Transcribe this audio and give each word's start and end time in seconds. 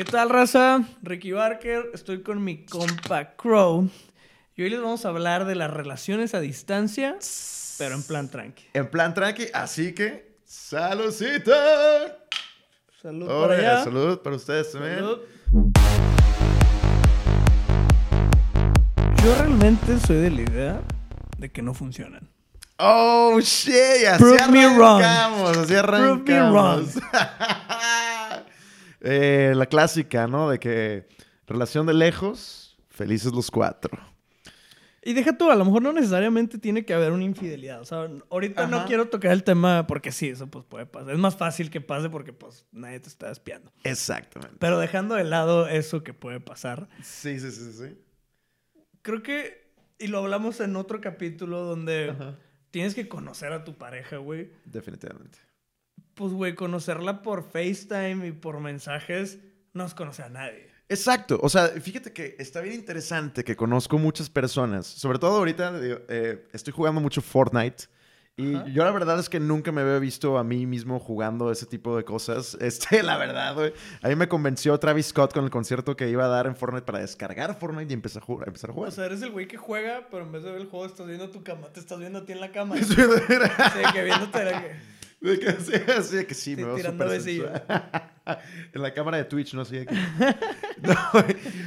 ¿Qué 0.00 0.06
tal, 0.06 0.30
raza? 0.30 0.82
Ricky 1.02 1.32
Barker, 1.32 1.90
estoy 1.92 2.22
con 2.22 2.42
mi 2.42 2.64
compa 2.64 3.36
Crow. 3.36 3.90
Y 4.56 4.62
hoy 4.62 4.70
les 4.70 4.80
vamos 4.80 5.04
a 5.04 5.10
hablar 5.10 5.44
de 5.44 5.54
las 5.54 5.70
relaciones 5.70 6.34
a 6.34 6.40
distancia, 6.40 7.18
pero 7.76 7.96
en 7.96 8.02
plan 8.04 8.30
tranqui. 8.30 8.64
En 8.72 8.88
plan 8.88 9.12
tranqui, 9.12 9.48
así 9.52 9.94
que, 9.94 10.38
¡saludcita! 10.46 12.16
Salud 13.02 13.28
Oye, 13.28 13.46
para 13.46 13.54
allá. 13.58 13.84
Salud 13.84 14.18
para 14.20 14.36
ustedes 14.36 14.72
también. 14.72 15.00
Salud. 15.00 15.18
Yo 19.22 19.34
realmente 19.34 20.00
soy 20.00 20.16
de 20.16 20.30
la 20.30 20.40
idea 20.40 20.80
de 21.36 21.52
que 21.52 21.60
no 21.60 21.74
funcionan. 21.74 22.26
Oh, 22.78 23.38
shit, 23.42 24.06
así 24.08 24.24
Prove 24.24 24.48
me 24.48 24.66
wrong. 24.66 25.02
arrancamos, 25.02 25.58
así 25.58 25.72
me 25.74 25.78
arrancamos. 25.78 26.94
Eh, 29.00 29.52
la 29.56 29.66
clásica, 29.66 30.26
¿no? 30.26 30.50
De 30.50 30.58
que 30.58 31.08
relación 31.46 31.86
de 31.86 31.94
lejos, 31.94 32.78
felices 32.88 33.32
los 33.32 33.50
cuatro. 33.50 33.90
Y 35.02 35.14
deja 35.14 35.36
tú, 35.38 35.50
a 35.50 35.56
lo 35.56 35.64
mejor 35.64 35.80
no 35.80 35.92
necesariamente 35.94 36.58
tiene 36.58 36.84
que 36.84 36.92
haber 36.92 37.12
una 37.12 37.24
infidelidad. 37.24 37.80
O 37.80 37.86
sea, 37.86 38.06
ahorita 38.28 38.66
no 38.66 38.84
quiero 38.84 39.08
tocar 39.08 39.32
el 39.32 39.42
tema 39.44 39.86
porque 39.86 40.12
sí, 40.12 40.28
eso 40.28 40.46
pues 40.48 40.66
puede 40.66 40.84
pasar. 40.84 41.12
Es 41.14 41.18
más 41.18 41.36
fácil 41.36 41.70
que 41.70 41.80
pase 41.80 42.10
porque 42.10 42.34
pues 42.34 42.66
nadie 42.70 43.00
te 43.00 43.08
está 43.08 43.30
espiando. 43.30 43.72
Exactamente. 43.84 44.56
Pero 44.58 44.78
dejando 44.78 45.14
de 45.14 45.24
lado 45.24 45.66
eso 45.68 46.02
que 46.02 46.12
puede 46.12 46.38
pasar, 46.40 46.88
Sí, 47.02 47.40
sí, 47.40 47.50
sí, 47.50 47.72
sí. 47.72 47.98
creo 49.00 49.22
que, 49.22 49.72
y 49.98 50.08
lo 50.08 50.18
hablamos 50.18 50.60
en 50.60 50.76
otro 50.76 51.00
capítulo 51.00 51.60
donde 51.64 52.10
Ajá. 52.10 52.36
tienes 52.70 52.94
que 52.94 53.08
conocer 53.08 53.54
a 53.54 53.64
tu 53.64 53.78
pareja, 53.78 54.18
güey. 54.18 54.52
Definitivamente. 54.66 55.38
Pues, 56.20 56.34
güey, 56.34 56.54
conocerla 56.54 57.22
por 57.22 57.42
FaceTime 57.50 58.26
y 58.28 58.32
por 58.32 58.60
mensajes 58.60 59.38
no 59.72 59.86
es 59.86 59.94
conocer 59.94 60.26
a 60.26 60.28
nadie. 60.28 60.68
Exacto, 60.86 61.38
o 61.42 61.48
sea, 61.48 61.68
fíjate 61.68 62.12
que 62.12 62.36
está 62.38 62.60
bien 62.60 62.74
interesante 62.74 63.42
que 63.42 63.56
conozco 63.56 63.96
muchas 63.96 64.28
personas, 64.28 64.86
sobre 64.86 65.18
todo 65.18 65.38
ahorita 65.38 65.72
eh, 65.80 66.46
estoy 66.52 66.74
jugando 66.74 67.00
mucho 67.00 67.22
Fortnite 67.22 67.84
y 68.36 68.54
Ajá. 68.54 68.66
yo 68.68 68.84
la 68.84 68.90
verdad 68.90 69.18
es 69.18 69.30
que 69.30 69.40
nunca 69.40 69.72
me 69.72 69.80
había 69.80 69.98
visto 69.98 70.36
a 70.36 70.44
mí 70.44 70.66
mismo 70.66 70.98
jugando 71.00 71.50
ese 71.50 71.64
tipo 71.64 71.96
de 71.96 72.04
cosas. 72.04 72.54
Este, 72.60 73.02
la 73.02 73.16
verdad, 73.16 73.54
güey, 73.54 73.72
a 74.02 74.08
mí 74.08 74.14
me 74.14 74.28
convenció 74.28 74.78
Travis 74.78 75.06
Scott 75.06 75.32
con 75.32 75.44
el 75.44 75.50
concierto 75.50 75.96
que 75.96 76.10
iba 76.10 76.26
a 76.26 76.28
dar 76.28 76.46
en 76.46 76.54
Fortnite 76.54 76.84
para 76.84 76.98
descargar 76.98 77.58
Fortnite 77.58 77.90
y 77.90 77.94
empezar 77.94 78.22
a 78.22 78.26
jugar. 78.26 78.48
Empezar 78.48 78.68
a 78.70 78.72
jugar. 78.74 78.88
O 78.90 78.92
sea, 78.92 79.06
eres 79.06 79.22
el 79.22 79.30
güey 79.30 79.48
que 79.48 79.56
juega, 79.56 80.06
pero 80.10 80.24
en 80.24 80.32
vez 80.32 80.42
de 80.42 80.52
ver 80.52 80.60
el 80.60 80.66
juego 80.68 80.84
estás 80.84 81.06
viendo 81.06 81.30
tu 81.30 81.42
cama, 81.42 81.68
te 81.72 81.80
estás 81.80 81.98
viendo 81.98 82.18
a 82.18 82.26
ti 82.26 82.32
en 82.32 82.40
la 82.40 82.52
cama. 82.52 82.76
Sí, 82.82 82.84
Sí, 82.94 83.92
que 83.94 84.04
viéndote 84.04 84.44
la 84.44 84.60
que- 84.60 84.99
de 85.28 85.38
que, 85.38 85.52
sí, 85.52 85.72
así 85.96 86.24
que 86.24 86.34
sí, 86.34 86.56
me 86.56 86.74
tirando 86.74 87.04
súper 87.04 87.08
besillo. 87.08 87.48
sensual. 87.48 88.12
en 88.72 88.82
la 88.82 88.92
cámara 88.94 89.16
de 89.18 89.24
Twitch, 89.24 89.54
no 89.54 89.64
sé. 89.64 89.86
No. 90.82 90.94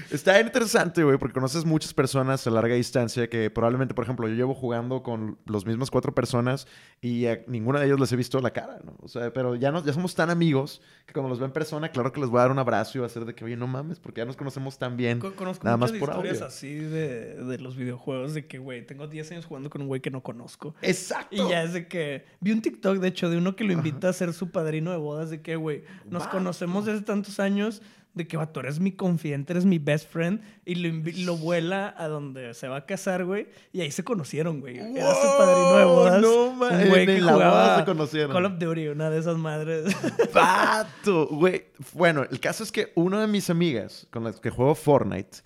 Está 0.09 0.42
interesante, 0.42 1.04
güey, 1.04 1.20
porque 1.20 1.34
conoces 1.36 1.66
muchas 1.66 1.94
personas 1.94 2.48
a 2.48 2.50
larga 2.50 2.73
distancia 2.73 3.30
que 3.30 3.52
probablemente, 3.52 3.94
por 3.94 4.04
ejemplo, 4.06 4.28
yo 4.28 4.34
llevo 4.34 4.56
jugando 4.56 5.04
con 5.04 5.38
los 5.46 5.68
mismas 5.68 5.92
cuatro 5.92 6.16
personas 6.16 6.66
y 7.00 7.28
a 7.28 7.44
ninguna 7.46 7.80
de 7.80 7.86
ellos 7.86 8.00
les 8.00 8.12
he 8.12 8.16
visto 8.16 8.40
la 8.42 8.50
cara, 8.52 8.80
¿no? 8.84 8.96
O 9.04 9.08
sea, 9.08 9.31
pero 9.31 9.54
ya, 9.54 9.72
nos, 9.72 9.84
ya 9.86 9.94
somos 9.94 10.16
tan 10.16 10.31
amigos 10.31 10.81
que 11.06 11.14
cuando 11.14 11.30
los 11.30 11.38
veo 11.38 11.46
en 11.46 11.52
persona, 11.54 11.90
claro 11.90 12.12
que 12.12 12.22
les 12.22 12.30
voy 12.31 12.40
a 12.40 12.42
dar 12.42 12.52
un 12.52 12.58
abrazo 12.58 12.98
y 12.98 13.02
va 13.02 13.06
a 13.06 13.09
ser 13.09 13.26
de 13.26 13.36
que, 13.36 13.46
oye, 13.46 13.56
no 13.56 13.68
mames, 13.68 14.00
porque 14.00 14.22
ya 14.22 14.26
nos 14.26 14.36
conocemos 14.36 14.80
tan 14.80 14.98
bien. 14.98 15.20
Co- 15.20 15.34
Conozco 15.36 15.64
Nada 15.64 15.78
más 15.78 15.92
por 15.92 16.09
historias 16.09 16.36
audio. 16.38 16.48
así 16.48 16.74
de, 16.74 17.36
de 17.44 17.58
los 17.59 17.76
videojuegos 17.76 18.34
de 18.34 18.48
que, 18.48 18.58
güey, 18.58 18.84
tengo 18.84 19.08
10 19.08 19.31
años 19.34 19.46
jugando 19.46 19.70
con 19.70 19.81
un 19.84 19.88
güey 19.90 20.02
que 20.02 20.09
no 20.09 20.24
conozco. 20.24 20.74
Exacto. 20.81 21.36
Y 21.36 21.50
ya 21.50 21.62
es 21.62 21.74
de 21.74 21.88
que 21.88 22.26
vi 22.40 22.52
un 22.52 22.64
TikTok, 22.64 22.98
de 22.98 23.09
hecho, 23.09 23.30
de 23.30 23.38
uno 23.38 23.56
que 23.56 23.64
lo 23.64 23.74
invita 23.74 24.09
a 24.09 24.14
ser 24.14 24.34
su 24.34 24.50
padrino 24.50 24.90
de 24.90 24.98
bodas, 24.98 25.30
de 25.30 25.42
que, 25.44 25.56
güey, 25.56 25.84
nos 26.09 26.24
Vato. 26.24 26.31
Conocemos 26.44 26.86
desde 26.86 27.02
tantos 27.02 27.40
años, 27.40 27.82
de 28.14 28.28
que, 28.28 28.38
vato, 28.38 28.60
eres 28.60 28.80
mi 28.80 28.92
confidente, 28.92 29.54
eres 29.54 29.66
mi 29.66 29.80
best 29.80 30.08
friend, 30.08 30.40
y 30.66 30.76
lo, 30.76 31.02
lo 31.26 31.38
vuela 31.38 31.96
a 31.98 32.08
donde 32.08 32.54
se 32.54 32.68
va 32.68 32.78
a 32.78 32.86
casar, 32.86 33.26
güey, 33.26 33.48
y 33.72 33.82
ahí 33.82 33.90
se 33.90 34.04
conocieron, 34.04 34.60
güey. 34.60 34.78
Era 34.78 35.16
su 35.16 35.28
padrino 35.38 35.78
de 35.78 35.86
Wow, 35.86 35.96
bodas. 35.96 36.22
no, 36.22 36.53
ma- 36.53 36.70
un 36.70 36.90
güey 36.90 37.06
que 37.08 37.22
la 37.22 37.34
boda 37.34 37.46
jugaba 37.50 37.80
se 37.80 37.86
conocieron. 37.86 38.32
Call 38.32 38.46
of 38.46 38.59
Duty, 38.59 38.88
una 38.90 39.09
de 39.09 39.20
esas 39.20 39.38
madres. 39.38 39.96
Pato, 40.34 41.26
güey. 41.28 41.66
Bueno, 41.94 42.24
el 42.30 42.40
caso 42.40 42.64
es 42.64 42.72
que 42.72 42.92
una 42.94 43.20
de 43.20 43.28
mis 43.28 43.50
amigas 43.50 44.06
con 44.12 44.24
las 44.26 44.40
que 44.40 44.52
juego 44.52 44.76
Fortnite, 44.76 45.40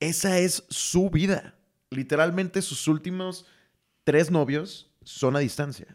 esa 0.00 0.38
es 0.38 0.64
su 0.70 1.10
vida. 1.10 1.56
Literalmente 1.90 2.62
sus 2.62 2.88
últimos 2.88 3.44
tres 4.04 4.30
novios 4.30 4.90
son 5.02 5.36
a 5.36 5.40
distancia. 5.40 5.86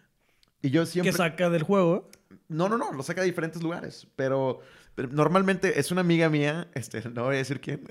Y 0.61 0.69
yo 0.69 0.85
siempre... 0.85 1.11
que 1.11 1.17
saca 1.17 1.49
del 1.49 1.63
juego. 1.63 2.09
No, 2.47 2.69
no, 2.69 2.77
no, 2.77 2.91
lo 2.93 3.03
saca 3.03 3.21
de 3.21 3.27
diferentes 3.27 3.61
lugares. 3.61 4.07
Pero, 4.15 4.59
pero 4.93 5.09
normalmente 5.09 5.79
es 5.79 5.91
una 5.91 6.01
amiga 6.01 6.29
mía, 6.29 6.67
este, 6.73 7.07
no 7.09 7.23
voy 7.23 7.35
a 7.35 7.37
decir 7.39 7.59
quién. 7.59 7.81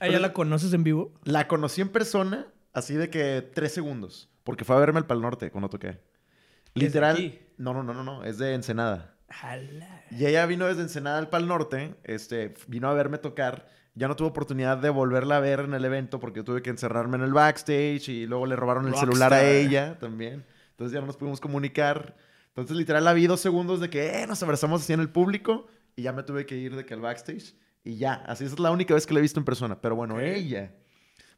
¿A 0.00 0.06
ella 0.06 0.20
la 0.20 0.32
conoces 0.32 0.72
en 0.72 0.84
vivo? 0.84 1.12
La 1.24 1.48
conocí 1.48 1.80
en 1.80 1.88
persona, 1.88 2.46
así 2.72 2.94
de 2.94 3.10
que 3.10 3.48
tres 3.54 3.72
segundos. 3.72 4.28
Porque 4.44 4.64
fue 4.64 4.76
a 4.76 4.78
verme 4.78 4.98
al 4.98 5.06
Pal 5.06 5.20
Norte 5.20 5.50
cuando 5.50 5.68
toqué. 5.68 5.88
¿Es 5.88 6.74
de 6.74 6.80
Literal. 6.80 7.38
No, 7.58 7.74
no, 7.74 7.82
no, 7.82 7.92
no, 7.92 8.04
no. 8.04 8.24
Es 8.24 8.38
de 8.38 8.54
Ensenada. 8.54 9.14
Jala. 9.28 10.04
Y 10.10 10.24
ella 10.26 10.46
vino 10.46 10.66
desde 10.66 10.82
Ensenada 10.82 11.18
al 11.18 11.28
Pal 11.28 11.46
Norte, 11.46 11.94
este, 12.04 12.54
vino 12.66 12.88
a 12.88 12.94
verme 12.94 13.18
tocar. 13.18 13.68
Ya 13.94 14.08
no 14.08 14.16
tuve 14.16 14.28
oportunidad 14.28 14.78
de 14.78 14.90
volverla 14.90 15.38
a 15.38 15.40
ver 15.40 15.60
en 15.60 15.74
el 15.74 15.84
evento 15.84 16.20
porque 16.20 16.42
tuve 16.42 16.62
que 16.62 16.70
encerrarme 16.70 17.16
en 17.16 17.24
el 17.24 17.32
backstage 17.32 18.08
y 18.08 18.26
luego 18.26 18.46
le 18.46 18.54
robaron 18.54 18.86
el 18.86 18.94
celular 18.94 19.34
a 19.34 19.38
Rockstar. 19.38 19.54
ella 19.54 19.98
también. 19.98 20.46
Entonces 20.70 20.94
ya 20.94 21.00
no 21.00 21.06
nos 21.06 21.16
pudimos 21.16 21.40
comunicar. 21.40 22.14
Entonces 22.60 22.76
literal 22.76 23.04
la 23.04 23.12
vi 23.12 23.28
dos 23.28 23.40
segundos 23.40 23.78
de 23.78 23.88
que 23.88 24.20
eh, 24.20 24.26
nos 24.26 24.42
abrazamos 24.42 24.82
así 24.82 24.92
en 24.92 24.98
el 24.98 25.10
público 25.10 25.68
y 25.94 26.02
ya 26.02 26.12
me 26.12 26.24
tuve 26.24 26.44
que 26.44 26.56
ir 26.56 26.74
de 26.74 26.84
que 26.84 26.94
al 26.94 27.00
backstage 27.00 27.54
y 27.84 27.98
ya. 27.98 28.14
Así 28.14 28.44
esa 28.44 28.54
es 28.54 28.60
la 28.60 28.72
única 28.72 28.94
vez 28.94 29.06
que 29.06 29.14
la 29.14 29.20
he 29.20 29.22
visto 29.22 29.38
en 29.38 29.44
persona. 29.44 29.80
Pero 29.80 29.94
bueno, 29.94 30.18
ella 30.18 30.74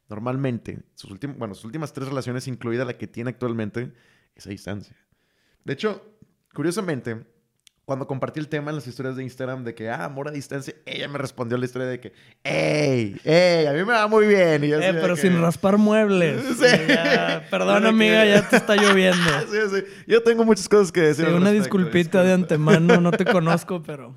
normalmente, 0.09 0.83
sus, 0.95 1.17
bueno, 1.37 1.53
sus 1.53 1.65
últimas 1.65 1.93
tres 1.93 2.07
relaciones, 2.07 2.47
incluida 2.47 2.85
la 2.85 2.97
que 2.97 3.05
tiene 3.05 3.29
actualmente, 3.29 3.93
es 4.35 4.47
a 4.47 4.49
distancia. 4.49 4.97
De 5.63 5.73
hecho, 5.73 6.03
curiosamente, 6.55 7.23
cuando 7.91 8.07
compartí 8.07 8.39
el 8.39 8.47
tema 8.47 8.71
en 8.71 8.75
las 8.77 8.87
historias 8.87 9.17
de 9.17 9.23
Instagram 9.23 9.65
de 9.65 9.75
que, 9.75 9.89
ah, 9.89 10.05
amor 10.05 10.29
a 10.29 10.31
distancia, 10.31 10.73
ella 10.85 11.09
me 11.09 11.17
respondió 11.17 11.57
la 11.57 11.65
historia 11.65 11.89
de 11.89 11.99
que, 11.99 12.13
¡ey! 12.41 13.19
¡ey! 13.25 13.65
A 13.65 13.73
mí 13.73 13.79
me 13.79 13.91
va 13.91 14.07
muy 14.07 14.27
bien. 14.27 14.63
Y 14.63 14.69
yo 14.69 14.77
así 14.77 14.87
Eh, 14.87 14.93
pero 15.01 15.15
que- 15.15 15.21
sin 15.21 15.41
raspar 15.41 15.77
muebles. 15.77 16.41
Sí. 16.57 16.65
Ya, 16.87 17.45
Perdón, 17.51 17.81
que- 17.83 17.89
amiga, 17.89 18.23
ya 18.25 18.47
te 18.47 18.55
está 18.55 18.77
lloviendo. 18.77 19.17
Sí, 19.51 19.57
sí. 19.75 19.83
Yo 20.07 20.23
tengo 20.23 20.45
muchas 20.45 20.69
cosas 20.69 20.89
que 20.93 21.01
decir. 21.01 21.25
Sí, 21.25 21.31
una 21.31 21.51
respecto, 21.51 21.63
disculpita 21.63 22.23
de 22.23 22.31
antemano, 22.31 23.01
no 23.01 23.11
te 23.11 23.25
conozco, 23.25 23.83
pero. 23.83 24.15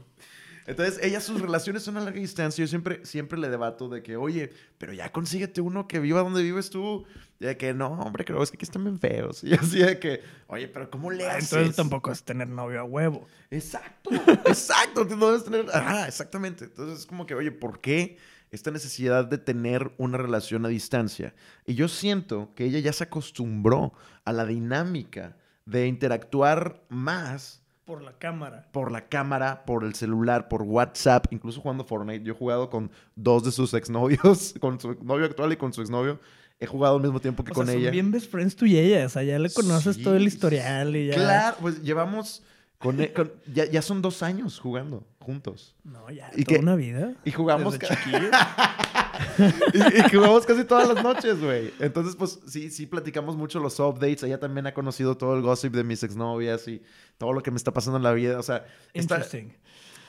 Entonces, 0.66 0.98
ella, 1.02 1.20
sus 1.20 1.41
relaciones 1.41 1.82
son 1.82 1.97
a 1.97 2.00
larga 2.00 2.19
distancia. 2.19 2.62
Yo 2.64 2.69
siempre, 2.69 3.04
siempre 3.04 3.38
le 3.38 3.50
debato 3.50 3.88
de 3.88 4.02
que, 4.02 4.16
oye, 4.16 4.50
pero 4.78 4.92
ya 4.92 5.12
consíguete 5.12 5.60
uno 5.60 5.86
que 5.86 5.98
viva 6.00 6.20
donde 6.22 6.42
vives 6.42 6.70
tú. 6.70 7.04
Y 7.38 7.44
de 7.47 7.56
que, 7.56 7.75
no, 7.75 7.88
hombre, 7.88 8.25
creo 8.25 8.42
es 8.42 8.50
que 8.50 8.56
aquí 8.56 8.64
están 8.64 8.84
bien 8.84 8.98
feos. 8.98 9.42
Y 9.44 9.52
así 9.54 9.78
de 9.80 9.98
que, 9.98 10.22
oye, 10.47 10.69
pero 10.69 10.91
¿cómo 10.91 11.10
le 11.10 11.26
Ah, 11.26 11.32
haces? 11.36 11.52
Entonces 11.52 11.76
tampoco 11.76 12.10
es 12.10 12.22
tener 12.25 12.48
novio 12.48 12.80
a 12.80 12.84
huevo. 12.84 13.26
Exacto, 13.50 14.10
exacto. 14.47 15.04
No 15.16 15.26
debes 15.28 15.44
tener. 15.44 15.66
Ajá, 15.72 16.08
exactamente. 16.08 16.64
Entonces 16.64 17.00
es 17.00 17.06
como 17.06 17.26
que, 17.26 17.34
oye, 17.34 17.52
¿por 17.52 17.81
qué 17.81 18.16
esta 18.50 18.70
necesidad 18.70 19.25
de 19.26 19.36
tener 19.38 19.92
una 19.98 20.16
relación 20.16 20.64
a 20.64 20.69
distancia? 20.69 21.34
Y 21.66 21.75
yo 21.75 21.88
siento 21.88 22.52
que 22.54 22.64
ella 22.64 22.78
ya 22.78 22.92
se 22.92 23.04
acostumbró 23.04 23.92
a 24.25 24.32
la 24.32 24.46
dinámica 24.46 25.36
de 25.66 25.86
interactuar 25.88 26.84
más 26.88 27.63
Por 27.84 28.03
la 28.03 28.12
cámara. 28.12 28.67
por 28.72 28.91
la 28.91 29.06
cámara, 29.09 29.65
por 29.67 29.84
el 29.84 29.95
celular, 29.95 30.49
por 30.49 30.62
WhatsApp, 30.62 31.27
incluso 31.31 31.61
jugando 31.61 31.84
Fortnite. 31.84 32.25
Yo 32.25 32.33
he 32.33 32.37
jugado 32.37 32.71
con 32.71 32.91
dos 33.15 33.45
de 33.45 33.53
sus 33.53 33.75
exnovios, 33.75 34.55
con 34.61 34.81
su 34.81 34.95
novio 35.03 35.27
actual 35.27 35.53
y 35.53 35.56
con 35.56 35.72
su 35.72 35.83
exnovio. 35.83 36.19
He 36.61 36.67
jugado 36.67 36.97
al 36.97 37.03
mismo 37.03 37.21
tiempo 37.21 37.44
que 37.44 37.50
O 37.53 37.55
con 37.55 37.67
sea, 37.67 37.75
son 37.75 37.83
ella. 37.83 37.91
bien 37.91 38.11
best 38.11 38.31
friends 38.31 38.56
tú 38.56 38.65
y 38.65 38.78
ella. 38.78 39.05
O 39.05 39.09
sea, 39.09 39.23
ya 39.23 39.39
le 39.39 39.50
conoces 39.50 39.97
Sí, 39.97 40.03
todo 40.03 40.17
el 40.17 40.23
historial 40.27 40.94
y 40.97 41.09
ya. 41.09 41.15
Claro, 41.15 41.56
pues 41.61 41.83
llevamos. 41.83 42.43
Con, 42.78 43.00
e- 43.00 43.12
con- 43.12 43.33
ya, 43.53 43.65
ya 43.65 43.81
son 43.83 44.03
dos 44.03 44.23
años 44.23 44.59
jugando 44.61 45.06
juntos. 45.19 45.75
No, 45.84 46.11
ya. 46.11 46.31
¿Y 46.37 46.44
toda 46.44 46.59
qué? 46.59 46.62
una 46.62 46.77
vida. 46.77 47.15
Y 47.25 47.31
jugamos, 47.33 47.79
Desde 47.79 47.87
ca- 47.88 47.97
chiquillo. 48.03 48.31
y, 49.75 49.99
y 49.99 50.02
jugamos 50.11 50.46
casi 50.46 50.64
todas 50.64 50.88
las 50.88 51.02
noches, 51.02 51.40
güey. 51.40 51.72
Entonces, 51.81 52.16
pues 52.16 52.40
sí, 52.46 52.70
sí 52.70 52.87
platicamos 52.87 53.37
mucho 53.37 53.61
los 53.61 53.78
updates. 53.81 54.22
Ella 54.22 54.38
también 54.38 54.66
ha 54.66 54.75
conocido 54.75 55.16
todo 55.16 55.37
el 55.37 55.43
gossip 55.43 55.72
de 55.75 55.84
mis 55.84 56.02
exnovias 56.02 56.66
y 56.69 56.82
todo 57.19 57.32
lo 57.32 57.43
que 57.43 57.50
me 57.50 57.56
está 57.56 57.72
pasando 57.72 57.96
en 57.96 58.02
la 58.02 58.12
vida. 58.12 58.38
O 58.38 58.43
sea, 58.43 58.66
está, 58.93 59.16
Interesting. 59.16 59.52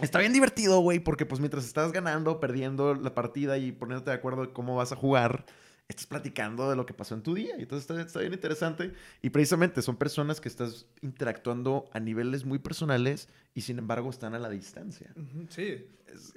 está 0.02 0.20
bien 0.20 0.34
divertido, 0.34 0.80
güey, 0.80 1.00
porque 1.00 1.26
pues 1.26 1.40
mientras 1.40 1.66
estás 1.66 1.92
ganando, 1.92 2.40
perdiendo 2.40 2.96
la 2.96 3.14
partida 3.14 3.58
y 3.58 3.72
poniéndote 3.72 4.12
de 4.12 4.16
acuerdo 4.16 4.44
de 4.44 4.54
cómo 4.54 4.76
vas 4.76 4.92
a 4.92 4.96
jugar, 4.96 5.46
estás 5.88 6.08
platicando 6.08 6.70
de 6.70 6.76
lo 6.76 6.86
que 6.86 6.94
pasó 6.94 7.14
en 7.16 7.22
tu 7.22 7.34
día. 7.34 7.56
Y 7.58 7.64
entonces 7.64 7.90
está, 7.90 8.02
está 8.02 8.20
bien 8.20 8.34
interesante. 8.34 8.94
Y 9.22 9.30
precisamente 9.30 9.82
son 9.82 9.98
personas 9.98 10.42
que 10.42 10.50
estás 10.50 10.88
interactuando 11.02 11.90
a 11.94 12.00
niveles 12.00 12.46
muy 12.46 12.60
personales 12.60 13.30
y 13.54 13.62
sin 13.62 13.78
embargo 13.80 14.10
están 14.10 14.34
a 14.34 14.40
la 14.40 14.50
distancia. 14.50 15.14
Sí. 15.50 15.86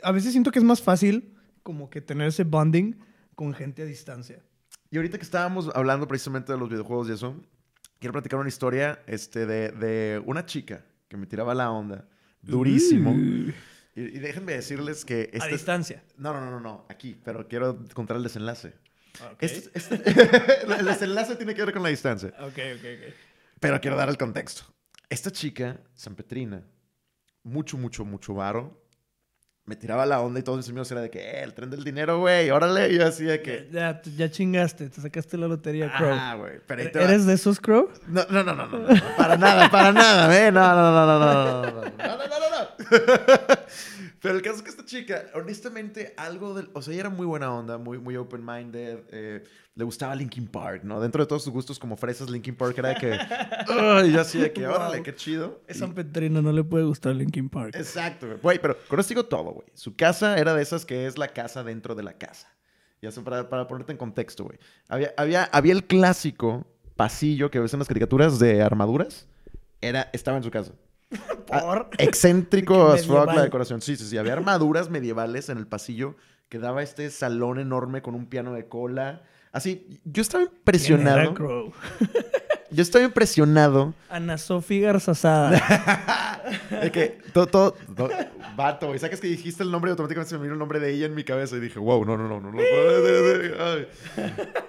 A 0.03 0.13
veces 0.13 0.33
siento 0.33 0.51
que 0.51 0.59
es 0.59 0.65
más 0.65 0.83
fácil 0.83 1.38
como 1.69 1.91
que 1.91 2.01
tener 2.01 2.29
ese 2.29 2.45
bonding 2.45 2.95
con 3.35 3.53
gente 3.53 3.83
a 3.83 3.85
distancia. 3.85 4.43
Y 4.91 4.97
ahorita 4.97 5.19
que 5.19 5.23
estábamos 5.23 5.71
hablando 5.75 6.09
precisamente 6.09 6.51
de 6.51 6.57
los 6.59 6.71
videojuegos 6.71 7.11
y 7.11 7.13
eso, 7.13 7.39
quiero 7.99 8.15
platicar 8.15 8.41
una 8.41 8.49
historia 8.49 9.03
este, 9.07 9.45
de, 9.45 9.71
de 9.73 10.23
una 10.25 10.47
chica 10.47 10.83
que 11.09 11.19
me 11.19 11.27
tiraba 11.27 11.55
la 11.55 11.71
onda 11.71 12.09
durísimo. 12.41 13.11
Uh. 13.11 13.53
Y, 13.95 14.01
y 14.01 14.19
déjenme 14.19 14.55
decirles 14.55 15.05
que... 15.05 15.29
A 15.35 15.37
este- 15.37 15.49
distancia. 15.51 16.03
No, 16.17 16.33
no, 16.33 16.41
no, 16.41 16.53
no, 16.53 16.61
no, 16.61 16.87
aquí, 16.89 17.21
pero 17.23 17.47
quiero 17.47 17.85
contar 17.93 18.17
el 18.17 18.23
desenlace. 18.23 18.73
Ok. 19.31 19.43
Este- 19.43 19.71
este- 19.75 19.97
el 20.79 20.87
desenlace 20.87 21.37
tiene 21.37 21.55
que 21.55 21.67
ver 21.67 21.75
con 21.75 21.83
la 21.83 21.91
distancia. 21.91 22.31
Ok, 22.39 22.47
ok, 22.79 22.87
ok. 22.97 23.15
Pero 23.61 23.79
quiero 23.83 23.95
dar 23.95 24.09
el 24.09 24.17
contexto. 24.17 24.63
Esta 25.11 25.31
chica, 25.31 25.83
San 25.93 26.15
Petrina, 26.15 26.65
mucho, 27.43 27.77
mucho, 27.77 28.07
mucho 28.07 28.33
varo, 28.33 28.88
me 29.69 29.77
tiraba 29.77 30.07
la 30.07 30.21
onda 30.21 30.41
y 30.41 30.43
todos 30.43 30.57
mis 30.57 30.69
amigos 30.71 30.91
era 30.91 31.03
de 31.03 31.11
que, 31.11 31.19
eh, 31.21 31.43
el 31.43 31.53
tren 31.53 31.69
del 31.69 31.85
dinero, 31.85 32.19
güey, 32.21 32.51
órale. 32.51 32.89
Y 32.91 32.97
yo 32.99 33.07
así 33.07 33.25
de 33.25 33.43
que, 33.43 33.69
Ya, 33.71 34.01
ya 34.17 34.31
chingaste, 34.31 34.89
te 34.89 35.01
sacaste 35.01 35.37
la 35.37 35.47
lotería, 35.47 35.93
Crow. 35.97 36.11
ah, 36.13 36.35
güey. 36.37 36.55
¿Eres 36.95 37.27
de 37.27 37.35
esos, 37.35 37.61
Crow? 37.61 37.91
No, 38.07 38.23
no, 38.31 38.43
no, 38.43 38.55
no, 38.55 38.67
no, 38.67 38.79
no, 38.79 38.89
no, 38.89 39.01
para 39.17 39.37
nada, 39.37 39.71
para 39.71 39.93
nada, 39.93 40.47
¿eh? 40.47 40.51
No, 40.51 40.61
no, 40.75 40.91
no, 40.91 41.07
no, 41.07 41.07
no, 41.07 41.19
no, 41.19 41.45
no, 41.45 41.63
no, 41.63 41.63
no, 41.63 41.63
no, 41.63 41.99
no, 41.99 42.29
no, 42.41 42.48
no. 42.48 42.48
Pero 44.21 44.35
el 44.35 44.43
caso 44.43 44.57
es 44.57 44.63
que 44.63 44.71
esta 44.71 44.85
chica, 44.85 45.27
honestamente, 45.35 46.15
algo 46.17 46.55
del, 46.55 46.71
o 46.75 46.83
sea, 46.83 46.93
ella 46.93 47.03
era 47.03 47.11
muy 47.11 47.27
buena 47.27 47.53
onda, 47.53 47.79
muy, 47.79 47.99
muy 47.99 48.17
open-minded, 48.17 48.99
eh, 49.11 49.45
le 49.75 49.85
gustaba 49.85 50.15
Linkin 50.17 50.47
Park, 50.49 50.83
¿no? 50.83 51.01
Dentro 51.01 51.23
de 51.23 51.29
todos 51.29 51.45
sus 51.45 51.53
gustos 51.53 51.79
como 51.79 51.97
fresas, 51.97 52.29
Linkin 52.29 52.57
Park 52.57 52.77
era 52.79 52.89
de 52.91 52.95
que, 52.97 53.13
ay, 53.69 54.13
yo 54.13 54.21
así 54.21 54.39
de 54.39 54.53
que, 54.53 54.67
órale, 54.67 54.97
Wow. 54.97 55.05
qué 55.05 55.15
chido. 55.15 55.61
Es 55.69 55.77
Y- 55.77 55.81
San 55.81 55.95
Petrino, 55.95 56.43
no 56.43 56.51
le 56.53 56.65
puede 56.65 56.85
gustar 56.85 57.15
Linkin 57.15 57.49
Park. 57.49 57.75
Exacto, 57.77 58.27
güey. 58.43 58.59
Pero 58.59 58.77
con 58.89 58.99
esto 58.99 59.11
digo 59.11 59.25
todo, 59.27 59.53
güey. 59.53 59.69
Su 59.75 59.95
casa 59.95 60.37
era 60.39 60.55
de 60.55 60.63
esas 60.63 60.85
que 60.85 61.07
es 61.07 61.17
la 61.17 61.29
casa 61.29 61.63
dentro 61.63 61.95
de 61.95 62.03
la 62.03 62.15
casa. 62.19 62.49
Ya 63.01 63.13
sé, 63.13 63.21
para, 63.23 63.49
para 63.49 63.69
ponerte 63.69 63.93
en 63.93 63.99
contexto, 63.99 64.45
güey. 64.45 64.59
Había, 64.89 65.15
había, 65.17 65.45
había 65.45 65.73
el 65.73 65.85
clásico 65.85 66.67
pasillo 66.97 67.49
que 67.53 67.61
ves 67.61 67.73
en 67.73 67.79
las 67.79 67.87
caricaturas 67.87 68.41
de 68.41 68.61
armaduras. 68.63 69.29
Era, 69.81 70.11
estaba 70.13 70.37
en 70.39 70.43
su 70.43 70.51
casa. 70.51 70.73
Ah, 71.51 71.61
¿Por? 71.63 71.89
excéntrico 71.99 72.75
De 72.93 72.95
que 72.95 73.01
as 73.01 73.07
fuck 73.07 73.27
la 73.35 73.43
decoración. 73.43 73.81
Sí, 73.81 73.97
sí, 73.97 74.05
sí. 74.05 74.19
Había 74.19 74.35
armaduras 74.35 74.91
medievales 74.91 75.49
en 75.49 75.57
el 75.59 75.67
pasillo 75.67 76.15
que 76.51 76.59
daba 76.59 76.83
este 76.83 77.09
salón 77.11 77.59
enorme 77.59 78.03
con 78.03 78.15
un 78.15 78.27
piano 78.27 78.53
de 78.53 78.69
cola. 78.69 79.23
Así, 79.53 80.01
yo 80.05 80.21
estaba 80.21 80.45
¿Quién 80.45 80.53
era 80.53 80.59
impresionado. 80.59 81.35
Crow? 81.35 81.73
Yo 82.71 82.83
estaba 82.83 83.03
impresionado 83.03 83.95
Ana 84.11 84.37
Sofía 84.37 84.89
Garzazada. 84.89 86.43
De 86.83 86.93
que 86.93 87.19
todo, 87.33 87.47
todo, 87.47 87.75
todo- 87.97 88.11
vato, 88.57 88.89
güey. 88.89 88.99
Sacas 88.99 89.23
que 89.23 89.27
dijiste 89.27 89.63
el 89.63 89.71
nombre 89.71 89.89
y 89.89 89.93
automáticamente 89.93 90.29
se 90.29 90.37
me 90.37 90.43
vino 90.43 90.53
el 90.53 90.59
nombre 90.59 90.79
de 90.79 90.93
ella 90.93 91.07
en 91.07 91.15
mi 91.15 91.25
cabeza 91.25 91.57
y 91.57 91.61
dije, 91.61 91.79
wow, 91.79 92.05
no, 92.05 92.19
no, 92.19 92.29
no, 92.29 92.41
no. 92.43 92.53
no. 92.53 92.59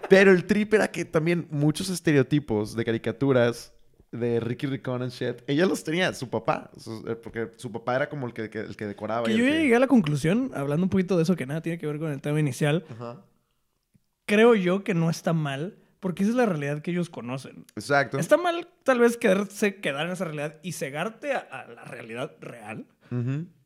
Pero 0.08 0.32
el 0.32 0.46
trip 0.46 0.74
era 0.76 0.90
que 0.90 1.04
también 1.04 1.48
muchos 1.52 1.90
estereotipos 1.90 2.74
de 2.76 2.86
caricaturas 2.86 3.74
de 4.12 4.40
Ricky 4.40 4.66
Ricón 4.68 5.02
and 5.04 5.12
shit, 5.12 5.42
ella 5.48 5.66
los 5.68 5.84
tenía, 5.84 6.12
su 6.14 6.30
papá. 6.30 6.72
su- 6.78 7.06
eh, 7.08 7.16
porque 7.16 7.50
su 7.58 7.72
papá 7.72 7.96
era 7.96 8.10
como 8.10 8.26
el 8.28 8.34
que, 8.34 8.50
que- 8.50 8.60
el 8.62 8.76
que 8.76 8.86
decoraba. 8.88 9.26
que 9.26 9.34
y 9.34 9.38
yo 9.38 9.44
el 9.44 9.50
ya 9.52 9.56
que- 9.58 9.62
llegué 9.64 9.76
a 9.76 9.80
la 9.80 9.88
conclusión, 9.88 10.52
hablando 10.56 10.84
un 10.86 10.90
poquito 10.90 11.16
de 11.18 11.24
eso 11.24 11.36
que 11.36 11.46
nada 11.46 11.62
tiene 11.62 11.78
que 11.78 11.86
ver 11.86 12.00
con 12.00 12.12
el 12.12 12.20
tema 12.22 12.40
inicial, 12.40 12.86
Ajá. 12.90 13.22
creo 14.26 14.56
yo 14.56 14.84
que 14.84 14.94
no 14.94 15.10
está 15.10 15.34
mal, 15.34 15.78
porque 16.00 16.24
esa 16.24 16.32
es 16.32 16.38
la 16.38 16.46
realidad 16.46 16.82
que 16.82 16.92
ellos 16.92 17.10
conocen. 17.10 17.66
Exacto. 17.76 18.18
Está 18.20 18.38
mal 18.38 18.68
tal 18.84 19.00
vez 19.00 19.18
quedarse, 19.18 19.76
quedar 19.76 20.06
en 20.08 20.14
esa 20.14 20.26
realidad 20.26 20.56
y 20.64 20.72
cegarte 20.72 21.34
a, 21.34 21.40
a 21.40 21.68
la 21.68 21.84
realidad 21.86 22.32
real, 22.40 22.86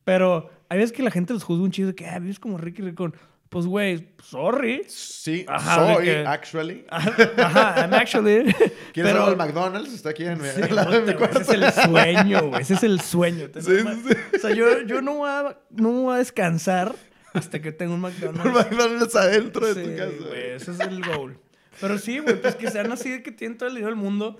pero 0.03 0.49
hay 0.69 0.77
veces 0.79 0.91
que 0.91 1.03
la 1.03 1.11
gente 1.11 1.33
los 1.33 1.43
juzga 1.43 1.63
un 1.63 1.71
chido 1.71 1.89
de 1.89 1.95
que, 1.95 2.05
ah, 2.07 2.19
vives 2.19 2.39
como 2.39 2.57
Ricky 2.57 2.81
Ricón. 2.81 3.15
Pues, 3.53 3.65
güey, 3.67 4.09
sorry. 4.21 4.83
Sí, 4.89 5.45
Ajá, 5.47 5.93
soy, 5.95 6.03
que- 6.05 6.25
actually. 6.27 6.85
Ajá, 6.89 7.75
I'm 7.81 7.93
actually. 7.93 8.43
¿Quieres 8.93 9.11
pero- 9.13 9.25
al 9.27 9.37
McDonald's? 9.37 9.93
Está 9.93 10.09
aquí 10.09 10.25
en 10.25 10.41
mi, 10.41 10.47
Sí, 10.49 10.61
de 10.61 11.01
mi 11.05 11.13
cuarto. 11.13 11.39
ese 11.39 11.55
es 11.55 11.61
el 11.61 11.71
sueño, 11.71 12.47
güey. 12.49 12.61
Ese 12.61 12.73
es 12.73 12.83
el 12.83 12.99
sueño. 12.99 13.47
Sí, 13.53 13.61
sí, 13.61 14.15
O 14.35 14.39
sea, 14.39 14.51
yo, 14.53 14.81
yo 14.81 15.01
no, 15.01 15.15
voy 15.17 15.29
a, 15.29 15.57
no 15.69 15.91
voy 15.91 16.15
a 16.15 16.17
descansar 16.17 16.95
hasta 17.33 17.61
que 17.61 17.71
tenga 17.71 17.93
un 17.93 18.03
Un 18.03 18.11
McDonald's. 18.11 18.53
McDonald's 18.53 19.15
adentro 19.15 19.73
de 19.73 19.83
tu 19.83 19.95
casa. 19.97 20.27
güey, 20.29 20.49
ese 20.51 20.71
es 20.71 20.79
el 20.81 21.01
goal. 21.05 21.37
Pero 21.79 21.97
sí, 21.97 22.19
güey, 22.19 22.41
pues 22.41 22.55
que 22.55 22.69
sean 22.71 22.91
así 22.91 23.09
de 23.11 23.23
que 23.23 23.31
tienen 23.31 23.57
todo 23.57 23.69
el 23.69 23.75
dinero 23.75 23.89
del 23.93 24.01
mundo, 24.03 24.37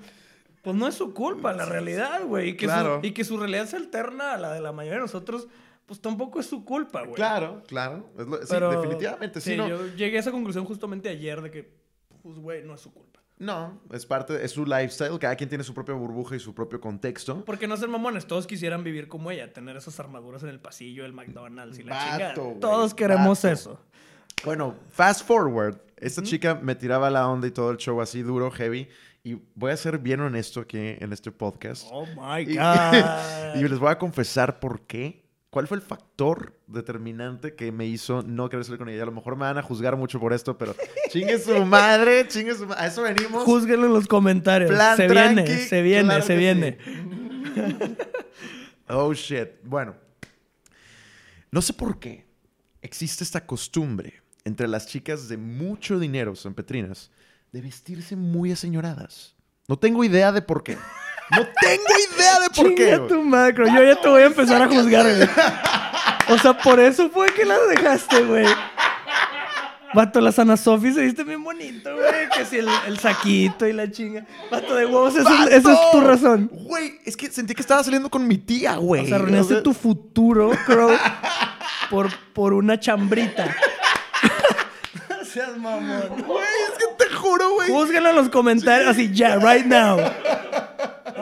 pues 0.62 0.76
no 0.76 0.88
es 0.88 0.96
su 0.96 1.14
culpa, 1.14 1.54
la 1.54 1.66
realidad, 1.66 2.22
güey. 2.26 2.50
Y, 2.50 2.54
que 2.58 2.66
Claro. 2.66 3.00
su- 3.02 3.08
y 3.08 3.12
que 3.12 3.24
su 3.24 3.38
realidad 3.38 3.68
se 3.68 3.76
alterna 3.76 4.34
a 4.34 4.38
la 4.38 4.54
de 4.54 4.62
la 4.62 4.72
mayoría 4.72 4.96
de 4.98 5.02
nosotros, 5.02 5.48
pues 5.86 6.00
tampoco 6.02 6.40
es 6.40 6.46
su 6.46 6.64
culpa, 6.66 7.02
güey. 7.02 7.16
Claro, 7.16 7.64
claro. 7.68 8.10
Es 8.18 8.26
lo- 8.28 8.46
sí, 8.46 8.56
definitivamente. 8.76 9.42
Sí, 9.42 9.56
no. 9.58 9.68
yo 9.68 9.88
llegué 9.96 10.18
a 10.18 10.20
esa 10.22 10.32
conclusión 10.32 10.66
justamente 10.66 11.10
ayer 11.10 11.42
de 11.42 11.52
que, 11.52 11.74
pues, 12.22 12.38
güey, 12.40 12.64
no 12.64 12.74
es 12.76 12.82
su 12.82 12.92
culpa. 12.94 13.20
No, 13.40 13.82
es 13.92 14.06
parte, 14.06 14.46
es 14.46 14.52
su 14.52 14.66
lifestyle. 14.66 15.18
Cada 15.20 15.36
quien 15.36 15.50
tiene 15.50 15.64
su 15.64 15.74
propia 15.74 15.96
burbuja 15.96 16.36
y 16.36 16.40
su 16.40 16.54
propio 16.54 16.80
contexto. 16.80 17.44
Porque 17.44 17.68
no 17.68 17.76
ser 17.76 17.90
mamones, 17.90 18.26
todos 18.28 18.48
quisieran 18.48 18.84
vivir 18.84 19.08
como 19.10 19.32
ella, 19.32 19.52
tener 19.52 19.76
esas 19.76 20.00
armaduras 20.00 20.44
en 20.44 20.50
el 20.50 20.60
pasillo, 20.60 21.04
el 21.04 21.12
McDonald's 21.14 21.80
y 21.80 21.84
la 21.84 21.96
Vato, 22.20 22.44
güey, 22.44 22.60
Todos 22.60 22.94
queremos 22.94 23.42
vato. 23.42 23.54
eso. 23.54 23.80
Bueno, 24.46 24.76
fast 24.92 25.26
forward. 25.26 25.78
Esta 25.98 26.22
chica 26.22 26.56
me 26.56 26.76
tiraba 26.76 27.10
la 27.10 27.28
onda 27.28 27.48
y 27.48 27.52
todo 27.52 27.72
el 27.72 27.78
show 27.78 28.00
así 28.02 28.22
duro, 28.22 28.52
heavy. 28.52 28.88
Y 29.24 29.38
voy 29.56 29.72
a 29.72 29.78
ser 29.78 29.98
bien 30.00 30.20
honesto 30.20 30.60
aquí 30.62 30.78
en 30.78 31.12
este 31.12 31.32
podcast. 31.32 31.88
Oh 31.92 32.06
my 32.06 32.42
Y- 32.42 32.56
god. 32.58 33.56
y 33.56 33.68
les 33.68 33.80
voy 33.80 33.90
a 33.90 33.98
confesar 33.98 34.60
por 34.60 34.82
qué. 34.82 35.23
¿Cuál 35.54 35.68
fue 35.68 35.78
el 35.78 35.84
factor 35.84 36.60
determinante 36.66 37.54
que 37.54 37.72
me 37.72 37.86
hizo 37.86 38.24
no 38.24 38.50
querer 38.50 38.66
salir 38.66 38.80
con 38.80 38.90
ella? 38.90 39.04
A 39.04 39.06
lo 39.06 39.12
mejor 39.12 39.36
me 39.36 39.44
van 39.44 39.60
a 39.60 39.62
juzgar 39.62 39.96
mucho 39.96 40.20
por 40.20 40.34
esto, 40.34 40.58
pero 40.58 40.76
chingue 41.12 41.38
su 41.38 41.64
madre, 41.64 42.28
chingue 42.28 42.56
su 42.56 42.66
madre. 42.66 42.82
A 42.82 42.88
eso 42.88 43.04
venimos. 43.04 43.44
Júzguenlo 43.44 43.86
en 43.86 43.94
los 43.94 44.08
comentarios. 44.08 44.72
Plan 44.72 44.98
se 44.98 45.06
tranqui, 45.06 45.44
viene, 45.44 45.68
se 45.68 45.82
viene, 45.84 46.04
claro 46.06 46.26
se 46.26 46.36
viene. 46.36 46.78
Oh, 48.88 49.14
shit. 49.14 49.50
Bueno, 49.64 49.96
no 51.52 51.62
sé 51.62 51.74
por 51.74 52.00
qué 52.00 52.26
existe 52.82 53.24
esta 53.24 53.46
costumbre 53.46 54.24
entre 54.46 54.68
las 54.68 54.88
chicas 54.88 55.30
de 55.30 55.38
mucho 55.38 56.00
dinero, 56.00 56.36
San 56.36 56.56
Petrinas, 56.56 57.12
de 57.52 57.62
vestirse 57.62 58.16
muy 58.16 58.52
aseñoradas. 58.52 59.36
No 59.68 59.78
tengo 59.78 60.04
idea 60.04 60.32
de 60.32 60.42
por 60.42 60.64
qué. 60.64 60.80
No 61.38 61.48
tengo 61.62 61.84
idea 62.16 62.40
de 62.40 62.50
por 62.56 62.76
qué. 62.76 62.86
Chinga 62.96 63.08
tu 63.08 63.22
macro. 63.24 63.66
Yo 63.68 63.84
ya 63.84 63.96
te 63.96 64.08
voy 64.10 64.22
a 64.22 64.26
empezar 64.26 64.62
a 64.62 64.68
juzgar, 64.68 65.04
güey. 65.06 65.30
O 66.30 66.38
sea, 66.38 66.58
por 66.58 66.80
eso 66.80 67.10
fue 67.10 67.28
que 67.34 67.46
las 67.46 67.60
dejaste, 67.70 68.22
güey. 68.24 68.46
Vato, 69.94 70.20
la 70.22 70.32
Sana 70.32 70.58
Sofi 70.58 70.92
se 70.92 71.02
viste 71.02 71.24
bien 71.24 71.44
bonito, 71.44 71.94
güey. 71.96 72.30
Que 72.36 72.46
si 72.46 72.58
el, 72.58 72.68
el 72.88 72.98
saquito 72.98 73.68
y 73.68 73.74
la 73.74 73.90
chinga. 73.92 74.26
Vato 74.50 74.74
de 74.74 74.86
huevos, 74.86 75.16
esa 75.16 75.46
es, 75.46 75.52
esa 75.52 75.74
es 75.74 75.80
tu 75.92 76.02
razón. 76.02 76.50
Güey, 76.52 77.00
es 77.06 77.16
que 77.16 77.30
sentí 77.30 77.54
que 77.54 77.62
estaba 77.62 77.84
saliendo 77.84 78.10
con 78.10 78.28
mi 78.28 78.38
tía, 78.40 78.76
güey. 78.78 79.04
O 79.04 79.08
sea, 79.08 79.18
arruinaste 79.18 79.62
tu 79.62 79.74
futuro, 79.74 80.52
Crow, 80.66 80.98
por, 81.92 82.10
por 82.34 82.54
una 82.54 82.80
chambrita. 82.80 83.56
No 85.10 85.26
seas 85.32 85.56
mamón. 85.58 86.24
Güey, 86.26 86.46
es 86.72 86.78
que 86.80 87.06
te 87.06 87.14
juro, 87.14 87.52
güey. 87.54 87.70
Júzguenlo 87.70 88.10
en 88.10 88.16
los 88.16 88.30
comentarios, 88.30 88.90
así 88.90 89.12
ya, 89.14 89.36
right 89.36 89.66
now. 89.66 90.00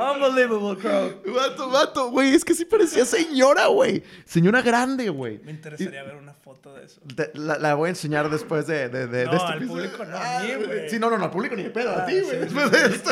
Unbelievable, 0.01 0.77
Crow. 0.81 1.33
Vato, 1.35 1.69
vato, 1.69 2.09
güey, 2.11 2.33
es 2.33 2.43
que 2.45 2.53
sí 2.53 2.65
parecía 2.65 3.05
señora, 3.05 3.67
güey. 3.67 4.03
Señora 4.25 4.61
grande, 4.61 5.09
güey. 5.09 5.39
Me 5.43 5.51
interesaría 5.51 6.03
ver 6.03 6.15
una 6.15 6.33
foto 6.33 6.73
de 6.73 6.85
eso. 6.85 7.01
Te- 7.15 7.31
la, 7.35 7.57
la 7.59 7.75
voy 7.75 7.87
a 7.87 7.89
enseñar 7.89 8.29
después 8.29 8.65
de, 8.67 8.89
de, 8.89 9.07
de, 9.07 9.25
No, 9.25 9.31
de 9.31 9.37
este 9.37 9.51
al 9.51 9.57
episodio. 9.59 9.83
público 9.91 10.05
no, 10.05 10.17
Ah, 10.17 10.39
a 10.39 10.43
mí, 10.43 10.49
güey. 10.65 10.89
Sí, 10.89 10.99
no, 10.99 11.09
no, 11.09 11.17
no, 11.17 11.25
al 11.25 11.31
público 11.31 11.55
ni 11.55 11.63
de 11.63 11.69
pedo, 11.69 11.91
a 11.91 12.03
Ah, 12.03 12.05
ti, 12.05 12.13
güey. 12.19 12.25
sí, 12.25 12.35
Después 12.37 12.71
de 12.71 12.85
esto. 12.95 13.09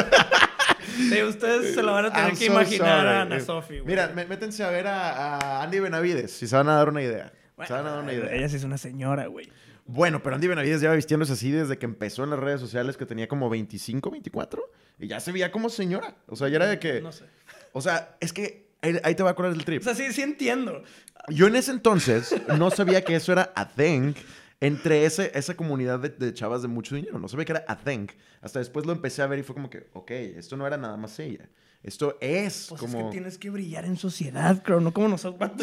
Sí, 0.98 1.24
ustedes 1.24 1.75
se 1.75 1.84
lo 1.84 1.93
van 1.93 2.05
a 2.05 2.12
tener 2.13 2.29
I'm 2.29 2.38
que 2.38 2.46
so 2.48 2.51
imaginar 2.51 2.98
sorry. 3.01 3.08
a 3.10 3.22
Ana 3.22 3.39
Sofi, 3.39 3.74
güey. 3.79 3.86
Mira, 3.86 4.12
mé- 4.13 4.27
métense 4.27 4.63
a 4.63 4.69
ver 4.69 4.88
a, 4.88 5.38
a 5.38 5.63
Andy 5.63 5.79
Benavides, 5.79 6.31
si 6.31 6.48
se 6.48 6.55
van 6.55 6.67
a 6.69 6.75
dar 6.75 6.89
una 6.89 7.01
idea. 7.01 7.31
se 7.65 7.74
van 7.74 7.86
a 7.86 7.91
dar 7.91 8.03
una 8.03 8.13
idea. 8.13 8.34
Ella 8.34 8.50
sí 8.50 8.55
es 8.58 8.63
una 8.63 8.77
señora, 8.77 9.27
güey. 9.27 9.50
Bueno, 9.91 10.22
pero 10.22 10.36
Andy 10.36 10.48
Benavides 10.48 10.81
lleva 10.81 10.93
vistiéndose 10.93 11.34
así 11.34 11.50
desde 11.50 11.79
que 11.79 11.86
empezó 11.88 12.24
en 12.24 12.29
las 12.29 12.38
redes 12.38 12.62
sociales, 12.62 12.96
que 12.96 13.08
tenía 13.08 13.27
como 13.27 13.50
25, 13.50 14.12
24. 14.12 14.63
Y 15.00 15.08
ya 15.08 15.19
se 15.19 15.31
veía 15.31 15.51
como 15.51 15.67
señora. 15.69 16.15
O 16.27 16.36
sea, 16.36 16.48
ya 16.48 16.58
era 16.58 16.67
de 16.67 16.77
que... 16.77 17.01
No 17.01 17.12
sé. 17.12 17.25
O 17.74 17.81
sea, 17.81 18.15
es 18.19 18.31
que 18.31 18.69
ahí, 18.84 19.15
te 19.15 19.24
va 19.24 19.29
a 19.29 19.31
acordar 19.31 19.53
del 19.53 19.65
trip. 19.65 19.81
O 19.81 19.84
sea, 19.84 19.96
sí, 19.96 20.13
sí 20.13 20.22
entiendo. 20.22 20.84
Yo 21.29 21.48
en 21.48 21.55
ese 21.55 21.72
entonces 21.72 22.36
no 22.55 22.69
sabía 22.69 23.03
que 23.03 23.15
eso 23.15 23.31
era 23.31 23.51
a 23.55 23.67
thing 23.67 24.13
entre 24.62 25.05
ese, 25.05 25.31
esa 25.34 25.55
comunidad 25.55 26.00
de, 26.00 26.10
de 26.10 26.36
chavas 26.36 26.62
de 26.62 26.67
mucho 26.67 26.93
dinero. 26.93 27.17
No 27.17 27.27
sabía 27.27 27.46
que 27.46 27.53
era 27.53 27.65
a 27.67 27.75
thing. 27.75 28.08
Hasta 28.41 28.60
después 28.60 28.86
lo 28.86 28.91
empecé 28.91 29.24
a 29.24 29.27
ver 29.27 29.39
y 29.39 29.43
fue 29.43 29.55
como 29.55 29.72
que, 29.72 29.88
ok, 29.93 30.12
esto 30.12 30.55
no 30.55 30.67
era 30.67 30.77
nada 30.77 30.98
más 30.98 31.17
ella. 31.17 31.50
Esto 31.81 32.15
es 32.22 32.67
Pues 32.69 32.81
como... 32.81 33.00
es 33.00 33.05
que 33.05 33.12
tienes 33.12 33.38
que 33.39 33.50
brillar 33.50 33.86
en 33.86 33.98
sociedad, 33.98 34.62
creo, 34.62 34.81
no 34.81 34.93
como 34.93 35.08
nosotros. 35.08 35.50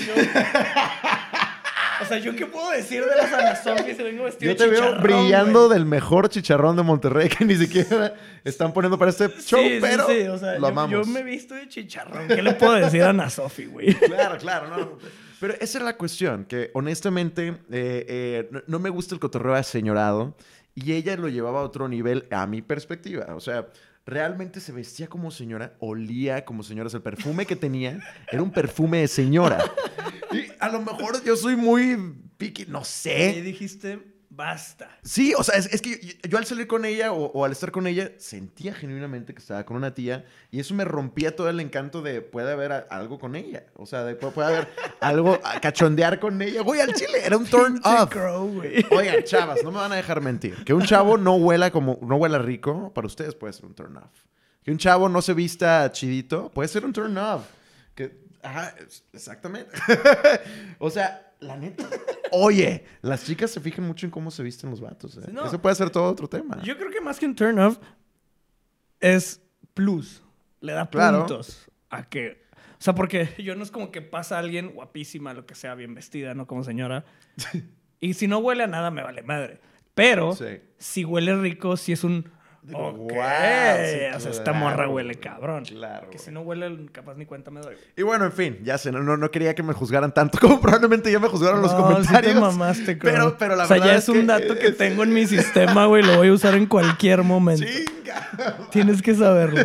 O 2.02 2.04
sea, 2.04 2.18
¿yo 2.18 2.34
qué 2.36 2.46
puedo 2.46 2.70
decir 2.70 3.04
de 3.04 3.16
las 3.16 3.32
Ana 3.32 3.56
Sofi 3.56 3.94
si 3.94 4.02
vengo 4.02 4.24
vestido 4.24 4.52
Yo 4.52 4.56
te 4.56 4.64
de 4.64 4.70
veo 4.70 5.00
brillando 5.00 5.66
güey? 5.66 5.78
del 5.78 5.86
mejor 5.86 6.28
chicharrón 6.28 6.76
de 6.76 6.82
Monterrey 6.82 7.28
que 7.28 7.44
ni 7.44 7.56
siquiera 7.56 8.14
están 8.44 8.72
poniendo 8.72 8.98
para 8.98 9.10
este 9.10 9.28
show, 9.40 9.60
sí, 9.60 9.74
sí, 9.74 9.78
pero 9.80 10.06
sí, 10.06 10.22
o 10.22 10.38
sea, 10.38 10.54
lo 10.54 10.60
yo, 10.60 10.66
amamos. 10.66 11.06
yo 11.06 11.12
me 11.12 11.20
he 11.20 11.22
visto 11.22 11.54
de 11.54 11.68
chicharrón. 11.68 12.28
¿Qué 12.28 12.42
le 12.42 12.52
puedo 12.54 12.74
decir 12.74 13.02
a 13.02 13.10
Ana 13.10 13.30
Sofi, 13.30 13.66
güey? 13.66 13.94
Claro, 13.94 14.36
claro, 14.38 14.68
no. 14.68 14.76
no. 14.76 14.98
Pero 15.40 15.54
esa 15.60 15.78
era 15.78 15.84
la 15.84 15.96
cuestión, 15.96 16.44
que 16.44 16.70
honestamente 16.74 17.48
eh, 17.48 17.56
eh, 17.70 18.48
no, 18.50 18.62
no 18.66 18.78
me 18.78 18.88
gusta 18.90 19.14
el 19.14 19.20
cotorreo 19.20 19.54
aseñorado 19.54 20.34
y 20.74 20.92
ella 20.92 21.16
lo 21.16 21.28
llevaba 21.28 21.60
a 21.60 21.62
otro 21.62 21.88
nivel 21.88 22.26
a 22.30 22.46
mi 22.46 22.62
perspectiva. 22.62 23.34
O 23.34 23.40
sea, 23.40 23.66
realmente 24.06 24.60
se 24.60 24.72
vestía 24.72 25.08
como 25.08 25.30
señora, 25.30 25.74
olía 25.80 26.44
como 26.44 26.62
señora. 26.62 26.86
O 26.86 26.90
sea, 26.90 26.98
el 26.98 27.02
perfume 27.02 27.44
que 27.44 27.56
tenía 27.56 27.98
era 28.30 28.42
un 28.42 28.50
perfume 28.52 28.98
de 29.00 29.08
señora. 29.08 29.62
Y 30.32 30.48
a 30.58 30.68
lo 30.68 30.80
mejor 30.80 31.22
yo 31.24 31.36
soy 31.36 31.56
muy 31.56 31.96
picky, 32.36 32.66
no 32.66 32.80
Y 32.80 32.84
sé. 32.84 33.42
dijiste, 33.42 34.00
basta. 34.30 34.88
Sí, 35.02 35.32
o 35.36 35.42
sea, 35.42 35.54
es, 35.56 35.66
es 35.72 35.80
que 35.82 35.98
yo, 36.00 36.12
yo 36.28 36.38
al 36.38 36.44
salir 36.46 36.66
con 36.66 36.84
ella 36.84 37.12
o, 37.12 37.26
o 37.32 37.44
al 37.44 37.52
estar 37.52 37.70
con 37.72 37.86
ella 37.86 38.10
sentía 38.18 38.74
genuinamente 38.74 39.32
que 39.34 39.40
estaba 39.40 39.64
con 39.64 39.76
una 39.76 39.94
tía 39.94 40.24
y 40.50 40.60
eso 40.60 40.74
me 40.74 40.84
rompía 40.84 41.34
todo 41.36 41.48
el 41.48 41.60
encanto 41.60 42.02
de 42.02 42.20
puede 42.22 42.52
haber 42.52 42.72
a- 42.72 42.86
algo 42.90 43.18
con 43.18 43.34
ella. 43.36 43.64
O 43.74 43.86
sea, 43.86 44.04
de, 44.04 44.14
puede, 44.16 44.32
puede 44.32 44.48
haber 44.48 44.68
algo 45.00 45.38
a 45.44 45.60
cachondear 45.60 46.18
con 46.20 46.40
ella. 46.42 46.62
Güey, 46.62 46.80
al 46.80 46.92
chile 46.94 47.18
era 47.24 47.36
un 47.36 47.46
turn 47.46 47.80
off. 47.84 48.14
Oigan, 48.90 49.22
chavas, 49.24 49.62
no 49.64 49.70
me 49.70 49.78
van 49.78 49.92
a 49.92 49.96
dejar 49.96 50.20
mentir. 50.20 50.64
Que 50.64 50.74
un 50.74 50.82
chavo 50.84 51.16
no 51.18 51.34
huela 51.36 51.70
como, 51.70 51.98
no 52.02 52.16
huela 52.16 52.38
rico, 52.38 52.92
para 52.94 53.06
ustedes 53.06 53.34
puede 53.34 53.52
ser 53.52 53.66
un 53.66 53.74
turn 53.74 53.96
off. 53.96 54.10
Que 54.62 54.70
un 54.72 54.78
chavo 54.78 55.08
no 55.08 55.22
se 55.22 55.32
vista 55.32 55.90
chidito, 55.92 56.50
puede 56.50 56.68
ser 56.68 56.84
un 56.84 56.92
turn 56.92 57.16
off. 57.18 57.44
Que, 57.94 58.18
ajá, 58.42 58.74
exactamente. 59.12 59.70
o 60.78 60.90
sea, 60.90 61.25
la 61.40 61.56
neta. 61.56 61.88
Oye, 62.32 62.84
las 63.02 63.24
chicas 63.24 63.50
se 63.50 63.60
fijan 63.60 63.84
mucho 63.86 64.06
en 64.06 64.10
cómo 64.10 64.30
se 64.30 64.42
visten 64.42 64.70
los 64.70 64.80
vatos. 64.80 65.16
¿eh? 65.18 65.30
No. 65.32 65.46
Eso 65.46 65.60
puede 65.60 65.74
ser 65.76 65.90
todo 65.90 66.04
otro 66.10 66.28
tema. 66.28 66.60
Yo 66.62 66.76
creo 66.76 66.90
que 66.90 67.00
más 67.00 67.18
que 67.18 67.26
un 67.26 67.34
turn 67.34 67.58
off 67.58 67.78
es 69.00 69.40
plus. 69.74 70.22
Le 70.60 70.72
da 70.72 70.88
Claro. 70.88 71.20
puntos 71.20 71.70
a 71.90 72.08
que. 72.08 72.44
O 72.78 72.82
sea, 72.82 72.94
porque 72.94 73.28
yo 73.38 73.54
no 73.56 73.62
es 73.62 73.70
como 73.70 73.90
que 73.90 74.02
pasa 74.02 74.38
alguien 74.38 74.72
guapísima, 74.72 75.32
lo 75.34 75.46
que 75.46 75.54
sea, 75.54 75.74
bien 75.74 75.94
vestida, 75.94 76.34
¿no? 76.34 76.46
Como 76.46 76.64
señora. 76.64 77.04
y 78.00 78.14
si 78.14 78.26
no 78.28 78.38
huele 78.38 78.64
a 78.64 78.66
nada, 78.66 78.90
me 78.90 79.02
vale 79.02 79.22
madre. 79.22 79.60
Pero 79.94 80.34
Sí. 80.34 80.60
si 80.78 81.04
huele 81.04 81.36
rico, 81.36 81.76
si 81.76 81.92
es 81.92 82.04
un. 82.04 82.30
Digo, 82.66 82.88
ok, 82.88 82.96
"Guau, 83.12 83.76
sí, 83.86 84.16
o 84.16 84.20
sea, 84.20 84.30
esta 84.32 84.42
claro, 84.42 84.58
morra 84.58 84.88
huele 84.88 85.14
cabrón. 85.14 85.64
claro, 85.64 86.10
Que 86.10 86.16
güey. 86.16 86.24
si 86.24 86.30
no 86.32 86.40
huele, 86.40 86.86
capaz 86.90 87.14
ni 87.14 87.24
cuenta 87.24 87.50
me 87.52 87.60
doy. 87.60 87.76
Y 87.96 88.02
bueno, 88.02 88.24
en 88.24 88.32
fin, 88.32 88.58
ya 88.64 88.76
sé, 88.76 88.90
no, 88.90 89.00
no, 89.04 89.16
no 89.16 89.30
quería 89.30 89.54
que 89.54 89.62
me 89.62 89.72
juzgaran 89.72 90.12
tanto 90.12 90.38
como 90.40 90.60
probablemente 90.60 91.12
ya 91.12 91.20
me 91.20 91.28
juzgaron 91.28 91.62
los 91.62 91.72
No, 91.72 91.82
comentarios. 91.82 92.32
Sí 92.32 92.34
te 92.34 92.40
mamaste, 92.40 92.96
pero, 92.96 93.14
cabrón. 93.14 93.36
pero 93.38 93.56
la 93.56 93.64
o 93.64 93.66
sea, 93.68 93.76
verdad 93.76 93.92
ya 93.92 93.98
es, 93.98 94.08
un 94.08 94.16
que- 94.20 94.26
dato 94.26 94.58
que 94.58 94.72
tengo 94.72 95.04
en 95.04 95.14
mi 95.14 95.26
sistema, 95.26 95.86
güey. 95.86 96.02
Lo 96.02 96.16
voy 96.16 96.28
a 96.28 96.32
usar 96.32 96.54
en 96.54 96.66
cualquier 96.66 97.22
momento. 97.22 97.64
Chinga. 97.64 98.56
Tienes 98.72 99.00
que 99.00 99.14
saberlo. 99.14 99.62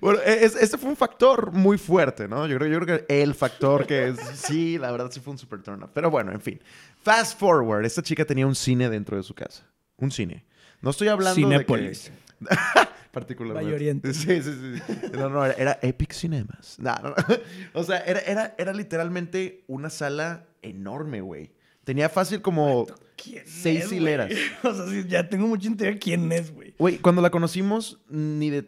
Bueno, 0.00 0.20
e, 0.24 0.44
es- 0.44 0.54
este 0.56 0.78
fue 0.78 0.88
un 0.90 0.96
factor 0.96 1.52
muy 1.52 1.76
fuerte, 1.78 2.28
¿no? 2.28 2.46
Yo 2.46 2.56
creo, 2.58 2.70
yo 2.70 2.80
creo 2.80 3.04
que 3.06 3.22
el 3.22 3.34
factor 3.34 3.86
que 3.86 4.08
es, 4.08 4.18
sí, 4.34 4.78
la 4.78 4.90
verdad 4.92 5.10
sí 5.10 5.20
fue 5.20 5.32
un 5.32 5.38
super 5.38 5.60
turn 5.62 5.82
off. 5.82 5.90
Pero 5.92 6.10
bueno, 6.10 6.32
en 6.32 6.40
fin. 6.40 6.60
Fast 7.02 7.38
forward, 7.38 7.84
esta 7.84 8.02
chica 8.02 8.24
tenía 8.24 8.46
un 8.46 8.54
cine 8.54 8.88
dentro 8.88 9.16
de 9.16 9.22
su 9.22 9.34
casa. 9.34 9.64
Un 9.96 10.10
cine. 10.10 10.44
No 10.82 10.90
estoy 10.90 11.08
hablando 11.08 11.34
Cinépolis. 11.34 12.10
de 12.40 12.48
que... 12.48 12.56
Particularmente. 13.12 13.64
Valle 13.64 13.74
Oriente. 13.74 14.14
Sí, 14.14 14.40
sí, 14.42 14.52
sí. 14.52 14.94
No, 15.14 15.28
no, 15.28 15.44
era, 15.44 15.54
era 15.54 15.78
Epic 15.82 16.12
Cinemas. 16.12 16.76
No, 16.78 16.94
no, 17.02 17.08
no. 17.10 17.14
O 17.74 17.82
sea, 17.82 17.98
era, 17.98 18.20
era, 18.20 18.54
era 18.56 18.72
literalmente 18.72 19.64
una 19.66 19.90
sala 19.90 20.46
enorme, 20.62 21.20
güey. 21.20 21.50
Tenía 21.84 22.08
fácil 22.08 22.40
como... 22.40 22.86
¿Quién 23.16 23.42
Seis 23.46 23.84
es, 23.86 23.92
hileras. 23.92 24.30
O 24.62 24.72
sea, 24.72 24.86
sí, 24.86 25.04
ya 25.08 25.28
tengo 25.28 25.46
mucha 25.48 25.66
intriga. 25.66 25.98
¿Quién 25.98 26.30
es, 26.32 26.54
güey? 26.54 26.74
Güey, 26.78 26.98
cuando 26.98 27.20
la 27.20 27.30
conocimos, 27.30 27.98
ni 28.08 28.48
de 28.48 28.64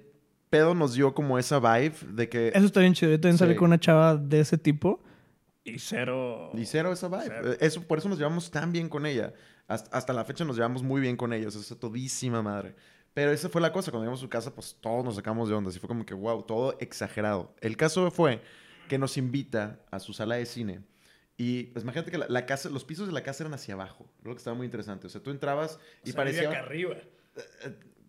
pedo 0.51 0.75
nos 0.75 0.95
dio 0.95 1.15
como 1.15 1.39
esa 1.39 1.59
vibe 1.61 1.95
de 2.09 2.29
que... 2.29 2.49
Eso 2.49 2.67
está 2.67 2.81
bien 2.81 2.93
chido. 2.95 3.13
Yo 3.13 3.21
también 3.21 3.39
salí 3.39 3.53
Sí. 3.53 3.59
con 3.59 3.67
una 3.69 3.79
chava 3.81 4.17
de 4.17 4.41
ese 4.41 4.59
tipo 4.59 5.02
y 5.65 5.79
cero. 5.79 6.51
Y 6.55 6.67
cero 6.67 6.93
esa 6.93 7.09
vibe. 7.09 7.25
Cero. 7.27 7.53
Eh, 7.53 7.57
Eso, 7.61 7.83
por 7.83 7.99
eso 7.99 8.09
nos 8.09 8.19
llevamos 8.19 8.51
tan 8.51 8.73
bien 8.73 8.89
con 8.89 9.07
ella. 9.07 9.33
Hasta, 9.69 9.97
hasta 9.97 10.13
la 10.13 10.25
fecha 10.25 10.45
nos 10.45 10.57
llevamos 10.57 10.83
muy 10.83 11.01
bien 11.01 11.17
con 11.17 11.33
ella. 11.33 11.49
O 11.49 11.51
sea, 11.51 11.61
es 11.61 11.79
todísima 11.79 12.43
madre. 12.43 12.75
Pero 13.15 13.31
esa 13.31 13.49
fue 13.49 13.61
la 13.61 13.73
cosa. 13.73 13.91
Cuando 13.91 14.05
llegamos 14.05 14.21
a 14.21 14.23
su 14.23 14.29
casa, 14.29 14.55
pues 14.55 14.77
todos 14.81 15.05
nos 15.05 15.17
sacamos 15.17 15.49
de 15.49 15.55
onda. 15.55 15.71
Así 15.71 15.79
fue 15.79 15.89
como 15.89 16.05
que, 16.05 16.15
wow, 16.15 16.43
todo 16.43 16.77
exagerado. 16.81 17.55
El 17.61 17.77
caso 17.77 18.11
fue 18.11 18.43
que 18.89 18.99
nos 18.99 19.17
invita 19.17 19.81
a 19.91 20.01
su 20.01 20.13
sala 20.13 20.37
de 20.37 20.47
cine. 20.47 20.83
Y 21.37 21.65
pues 21.65 21.83
imagínate 21.85 22.11
que 22.11 22.19
la, 22.19 22.27
la 22.29 22.47
casa, 22.47 22.69
los 22.69 22.85
pisos 22.85 23.07
de 23.07 23.13
la 23.13 23.23
casa 23.23 23.45
eran 23.45 23.55
hacia 23.55 23.75
abajo. 23.75 24.07
Lo 24.23 24.33
que 24.33 24.39
estaba 24.39 24.57
muy 24.57 24.65
interesante. 24.67 25.07
O 25.07 25.11
sea, 25.11 25.23
tú 25.23 25.31
entrabas 25.31 25.79
y 26.05 26.11
O 26.11 26.13
sea, 26.13 26.17
parecía... 26.17 26.49
acá 26.51 26.61
arriba. 26.61 26.97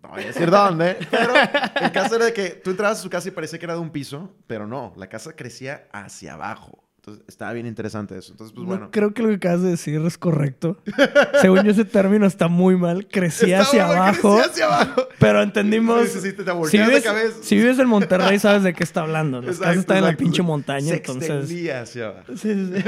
No 0.01 0.09
voy 0.09 0.23
a 0.23 0.27
decir 0.27 0.49
dónde, 0.49 0.97
pero 1.11 1.33
el 1.81 1.91
caso 1.93 2.17
era 2.17 2.25
de 2.25 2.33
que 2.33 2.49
tú 2.49 2.71
entrabas 2.71 2.99
a 2.99 3.01
su 3.01 3.09
casa 3.09 3.29
y 3.29 3.31
parecía 3.31 3.57
que 3.57 3.65
era 3.65 3.75
de 3.75 3.79
un 3.79 3.89
piso, 3.89 4.35
pero 4.47 4.67
no, 4.67 4.93
la 4.97 5.07
casa 5.07 5.33
crecía 5.33 5.87
hacia 5.93 6.33
abajo. 6.33 6.82
Entonces, 7.05 7.25
estaba 7.27 7.51
bien 7.51 7.65
interesante 7.67 8.17
eso. 8.17 8.31
Entonces, 8.31 8.53
pues 8.55 8.63
no 8.63 8.69
bueno. 8.69 8.89
creo 8.89 9.13
que 9.13 9.23
lo 9.23 9.27
que 9.27 9.35
acabas 9.35 9.61
de 9.61 9.71
decir 9.71 9.99
es 10.05 10.17
correcto. 10.17 10.77
Según 11.41 11.61
yo, 11.63 11.71
ese 11.71 11.83
término 11.83 12.25
está 12.25 12.47
muy 12.47 12.77
mal. 12.77 13.09
Crecía 13.11 13.59
hacia 13.59 13.81
Estaba- 13.81 14.07
abajo. 14.07 14.35
Crecía 14.37 14.51
hacia 14.51 14.65
abajo. 14.67 15.07
Pero 15.19 15.41
entendimos. 15.43 16.07
Sí, 16.07 16.19
sí, 16.21 16.29
sí, 16.29 16.33
te 16.33 16.43
si, 16.69 16.77
vives, 16.77 17.03
cabeza. 17.03 17.35
si 17.41 17.55
vives 17.57 17.77
en 17.79 17.87
Monterrey, 17.89 18.39
sabes 18.39 18.63
de 18.63 18.73
qué 18.73 18.85
está 18.85 19.01
hablando. 19.01 19.41
Las 19.41 19.47
Exacto, 19.57 19.63
casas 19.65 19.79
están 19.81 19.97
en 19.97 20.03
la 20.05 20.13
pinche 20.15 20.41
montaña, 20.43 20.87
Se 20.87 20.95
entonces. 20.95 21.69
hacia 21.71 22.07
abajo. 22.07 22.37
Sí, 22.37 22.53
sí, 22.53 22.71
sí. 22.73 22.83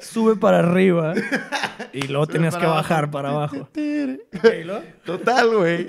Sube 0.00 0.36
para 0.36 0.60
arriba 0.60 1.12
y 1.92 2.06
luego 2.08 2.24
Sube 2.24 2.32
tenías 2.32 2.56
que 2.56 2.64
abajo. 2.64 2.76
bajar 2.80 3.10
para 3.10 3.28
abajo. 3.32 3.68
Total, 5.04 5.48
güey. 5.54 5.88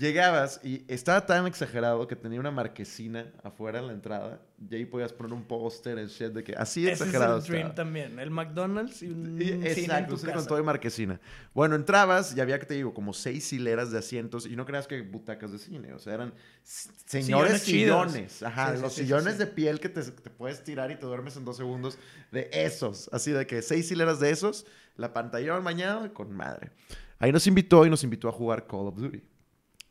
Llegabas 0.00 0.60
y 0.64 0.82
estaba 0.88 1.26
tan 1.26 1.46
exagerado 1.46 2.06
que 2.08 2.16
tenía 2.16 2.40
una 2.40 2.50
marquesina 2.50 3.30
afuera 3.42 3.80
en 3.80 3.86
la 3.88 3.92
entrada 3.92 4.40
y 4.70 4.74
ahí 4.74 4.86
podías 4.86 5.12
poner 5.12 5.34
un 5.34 5.44
póster 5.44 5.98
en 5.98 6.06
shit 6.06 6.28
de 6.32 6.42
que 6.42 6.54
así 6.54 6.84
Ese 6.84 6.92
es 6.92 7.00
exagerado 7.02 7.36
el 7.36 7.42
dream 7.42 7.58
estaba. 7.68 7.74
también. 7.74 8.18
El 8.18 8.30
McDonald's 8.30 9.02
y 9.02 9.08
un 9.08 9.40
Y- 9.40 9.48
Exacto, 9.66 10.16
con 10.32 10.46
todo 10.46 10.56
de 10.56 10.62
marquesina. 10.62 11.20
Bueno, 11.52 11.74
entrabas 11.74 12.34
y 12.34 12.40
había, 12.40 12.58
que 12.58 12.64
te 12.64 12.74
digo, 12.74 12.94
como 12.94 13.12
seis 13.12 13.52
hileras 13.52 13.90
de 13.90 13.98
asientos 13.98 14.46
y 14.46 14.56
no 14.56 14.64
creas 14.64 14.86
que 14.86 15.02
butacas 15.02 15.52
de 15.52 15.58
cine, 15.58 15.92
o 15.92 15.98
sea, 15.98 16.14
eran 16.14 16.32
señores 16.62 17.60
Sillones 17.60 18.10
sillones. 18.12 18.42
Ajá, 18.42 18.74
Sí, 18.76 18.82
los 18.82 18.92
sí, 18.94 19.02
sillones 19.02 19.34
sí. 19.34 19.38
de 19.40 19.46
piel 19.48 19.80
que 19.80 19.90
te, 19.90 20.02
te 20.02 20.30
puedes 20.30 20.64
tirar 20.64 20.90
y 20.90 20.96
te 20.96 21.04
duermes 21.04 21.36
en 21.36 21.44
dos 21.44 21.58
segundos 21.58 21.98
de 22.32 22.48
esos. 22.52 23.10
Así 23.12 23.32
de 23.32 23.46
que 23.46 23.60
seis 23.60 23.90
hileras 23.90 24.18
de 24.20 24.30
esos, 24.30 24.64
la 24.96 25.12
pantalla 25.12 25.60
mañana 25.60 26.10
con 26.14 26.32
madre. 26.32 26.70
Ahí 27.18 27.32
nos 27.32 27.46
invitó 27.46 27.84
y 27.84 27.90
nos 27.90 28.02
invitó 28.02 28.28
a 28.28 28.32
jugar 28.32 28.66
Call 28.66 28.86
of 28.86 28.96
Duty. 28.96 29.22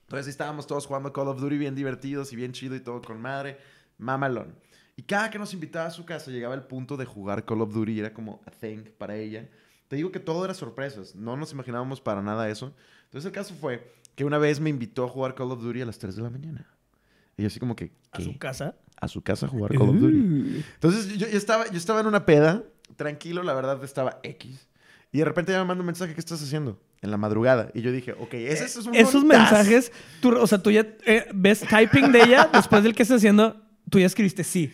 Entonces 0.10 0.26
ahí 0.26 0.32
estábamos 0.32 0.66
todos 0.66 0.88
jugando 0.88 1.14
Call 1.14 1.28
of 1.28 1.40
Duty 1.40 1.60
bien 1.60 1.76
divertidos 1.76 2.34
y 2.34 2.36
bien 2.36 2.52
chido 2.52 2.76
y 2.76 2.80
todo 2.80 3.00
con 3.00 3.22
madre, 3.22 3.60
mamalón. 4.00 4.56
Y 4.96 5.04
cada 5.04 5.30
que 5.30 5.38
nos 5.38 5.54
invitaba 5.54 5.86
a 5.86 5.92
su 5.92 6.04
casa 6.04 6.32
llegaba 6.32 6.56
el 6.56 6.64
punto 6.64 6.98
de 6.98 7.06
jugar 7.06 7.46
Call 7.46 7.62
of 7.62 7.72
Duty, 7.72 8.00
era 8.00 8.12
como 8.12 8.42
a 8.48 8.50
thing 8.50 8.86
para 8.98 9.16
ella. 9.16 9.48
Te 9.88 9.98
digo 9.98 10.12
que 10.12 10.20
todo 10.20 10.44
era 10.44 10.56
sorpresas, 10.56 11.14
no 11.14 11.38
nos 11.38 11.52
imaginábamos 11.52 12.02
para 12.02 12.24
nada 12.24 12.50
eso. 12.50 12.74
Entonces 13.04 13.28
el 13.28 13.32
caso 13.32 13.54
fue 13.54 13.94
que 14.16 14.26
una 14.26 14.40
vez 14.40 14.60
me 14.60 14.72
invitó 14.72 15.04
a 15.04 15.10
jugar 15.10 15.36
Call 15.36 15.52
of 15.52 15.62
Duty 15.62 15.82
a 15.82 15.86
las 15.86 16.00
3 16.00 16.16
de 16.16 16.24
la 16.24 16.32
mañana. 16.32 16.68
Y 17.38 17.44
yo 17.44 17.48
así 17.48 17.60
como 17.60 17.76
que, 17.76 17.92
A 18.12 18.20
su 18.20 18.36
casa. 18.40 18.78
A 19.00 19.08
su 19.08 19.22
casa 19.22 19.46
a 19.46 19.50
jugar 19.50 19.78
Call 19.78 19.90
of 19.90 19.96
Duty. 20.00 20.18
Uh. 20.18 20.64
Entonces 20.74 21.20
yo, 21.20 21.28
yo 21.28 21.38
estaba, 21.38 21.68
yo 21.68 21.78
estaba 21.78 22.00
en 22.00 22.08
una 22.08 22.26
peda, 22.26 22.64
tranquilo, 22.96 23.44
la 23.44 23.54
verdad 23.54 23.84
estaba 23.84 24.20
X. 24.24 24.68
Y 25.12 25.20
de 25.20 25.26
repente 25.26 25.52
ella 25.52 25.62
me 25.62 25.68
manda 25.68 25.84
un 25.84 25.86
mensaje, 25.86 26.16
¿qué 26.16 26.20
estás 26.20 26.42
haciendo? 26.42 26.82
En 27.02 27.12
la 27.12 27.18
madrugada. 27.18 27.70
Y 27.74 27.82
yo 27.82 27.92
dije, 27.92 28.12
ok, 28.14 28.34
ese, 28.34 28.66
es 28.66 28.76
un 28.78 28.94
Esos 28.96 29.24
montazo. 29.24 29.56
mensajes, 29.56 29.92
tú, 30.22 30.36
o 30.38 30.46
sea, 30.48 30.58
tú 30.62 30.70
ya 30.72 30.86
eh, 31.06 31.28
ves 31.34 31.62
typing 31.62 32.12
de 32.12 32.24
ella 32.24 32.50
después 32.54 32.84
del 32.84 32.94
que 32.94 33.04
estás 33.04 33.18
haciendo, 33.18 33.56
tú 33.90 34.00
ya 34.00 34.06
escribiste 34.06 34.44
sí. 34.44 34.74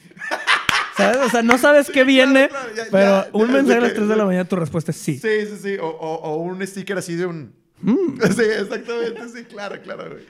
¿Sabes? 0.97 1.17
O 1.17 1.29
sea, 1.29 1.43
no 1.43 1.57
sabes 1.57 1.89
qué 1.91 2.03
viene, 2.03 2.47
claro, 2.49 2.69
ya- 2.75 2.83
pero 2.89 3.03
ya- 3.25 3.29
un 3.33 3.47
ya 3.47 3.53
mensaje 3.53 3.77
a 3.77 3.81
las 3.81 3.89
que- 3.91 3.95
3 3.97 4.07
de 4.09 4.15
la 4.15 4.25
mañana, 4.25 4.45
tu 4.47 4.55
respuesta 4.55 4.91
es 4.91 4.97
sí. 4.97 5.19
Sí, 5.19 5.45
sí, 5.45 5.57
sí. 5.61 5.77
O, 5.77 5.87
o- 5.87 6.15
o 6.21 6.37
un 6.37 6.65
sticker 6.65 6.97
así 6.97 7.15
de 7.15 7.25
un... 7.25 7.53
Mm. 7.81 8.17
Sí, 8.35 8.41
exactamente, 8.41 9.29
sí, 9.29 9.43
claro, 9.43 9.79
claro, 9.81 10.09
güey. 10.09 10.25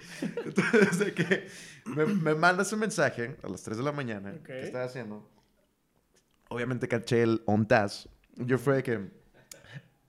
Entonces, 0.46 1.00
de 1.00 1.14
que 1.14 1.48
me, 1.86 2.06
me 2.06 2.34
mandas 2.36 2.74
un 2.74 2.80
mensaje 2.80 3.36
a 3.44 3.48
las 3.48 3.62
3 3.62 3.78
de 3.78 3.84
la 3.84 3.92
mañana. 3.92 4.32
Ok. 4.38 4.48
¿Qué 4.48 4.64
estás 4.64 4.90
haciendo? 4.90 5.30
Obviamente 6.50 6.88
caché 6.88 7.22
el 7.22 7.42
on 7.46 7.68
task. 7.68 8.08
Yo 8.36 8.58
fue 8.58 8.78
de 8.78 8.84
que... 8.84 9.00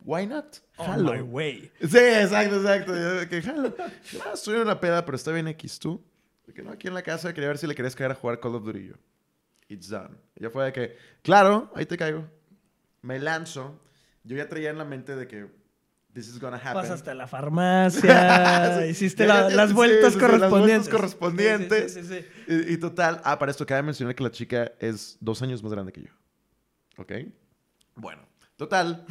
Why 0.04 0.26
not? 0.26 0.56
On 0.78 0.86
Jalo. 0.86 1.12
my 1.14 1.20
way. 1.22 1.72
Sí, 1.80 1.96
exacto, 1.98 2.56
exacto. 2.56 2.92
Que, 3.30 3.42
jalo. 3.42 3.74
"Ah, 4.24 4.32
estoy 4.34 4.56
en 4.56 4.62
una 4.62 4.78
peda, 4.78 5.04
pero 5.04 5.16
está 5.16 5.32
bien 5.32 5.48
X. 5.48 5.78
¿Tú? 5.78 6.02
De 6.46 6.52
que 6.52 6.62
no, 6.62 6.70
aquí 6.70 6.86
en 6.88 6.94
la 6.94 7.02
casa 7.02 7.32
quería 7.32 7.48
ver 7.48 7.58
si 7.58 7.66
le 7.66 7.74
querías 7.74 7.94
caer 7.96 8.10
a 8.10 8.14
jugar 8.14 8.38
Call 8.40 8.54
of 8.56 8.64
Duty. 8.64 8.92
It's 9.68 9.88
done. 9.88 10.14
Ya 10.36 10.50
fue 10.50 10.64
de 10.66 10.72
que, 10.72 10.96
claro, 11.22 11.72
ahí 11.74 11.86
te 11.86 11.96
caigo. 11.96 12.24
Me 13.02 13.18
lanzo. 13.18 13.80
Yo 14.22 14.36
ya 14.36 14.48
traía 14.48 14.70
en 14.70 14.78
la 14.78 14.84
mente 14.84 15.16
de 15.16 15.26
que 15.26 15.46
this 16.12 16.28
is 16.28 16.38
gonna 16.38 16.56
happen. 16.56 16.74
Pasaste 16.74 17.10
a 17.10 17.14
la 17.14 17.26
farmacia, 17.26 18.78
Sí. 18.82 18.88
hiciste 18.90 19.26
Ya, 19.26 19.42
la- 19.42 19.48
ya, 19.50 19.56
las 19.56 19.68
sí, 19.70 19.74
vueltas 19.74 20.12
sí, 20.14 20.18
las 20.20 20.50
vueltas 20.50 20.88
correspondientes. 20.88 21.96
Y, 22.48 22.72
y 22.74 22.76
total, 22.78 23.20
ah, 23.24 23.38
para 23.38 23.50
esto 23.50 23.64
cabe 23.66 23.82
mencionar 23.82 24.14
que 24.14 24.22
la 24.22 24.30
chica 24.30 24.72
es 24.78 25.16
dos 25.20 25.40
años 25.42 25.62
más 25.62 25.72
grande 25.72 25.92
que 25.92 26.02
yo. 26.02 26.10
¿Ok? 26.98 27.12
Bueno, 27.94 28.22
total, 28.56 29.04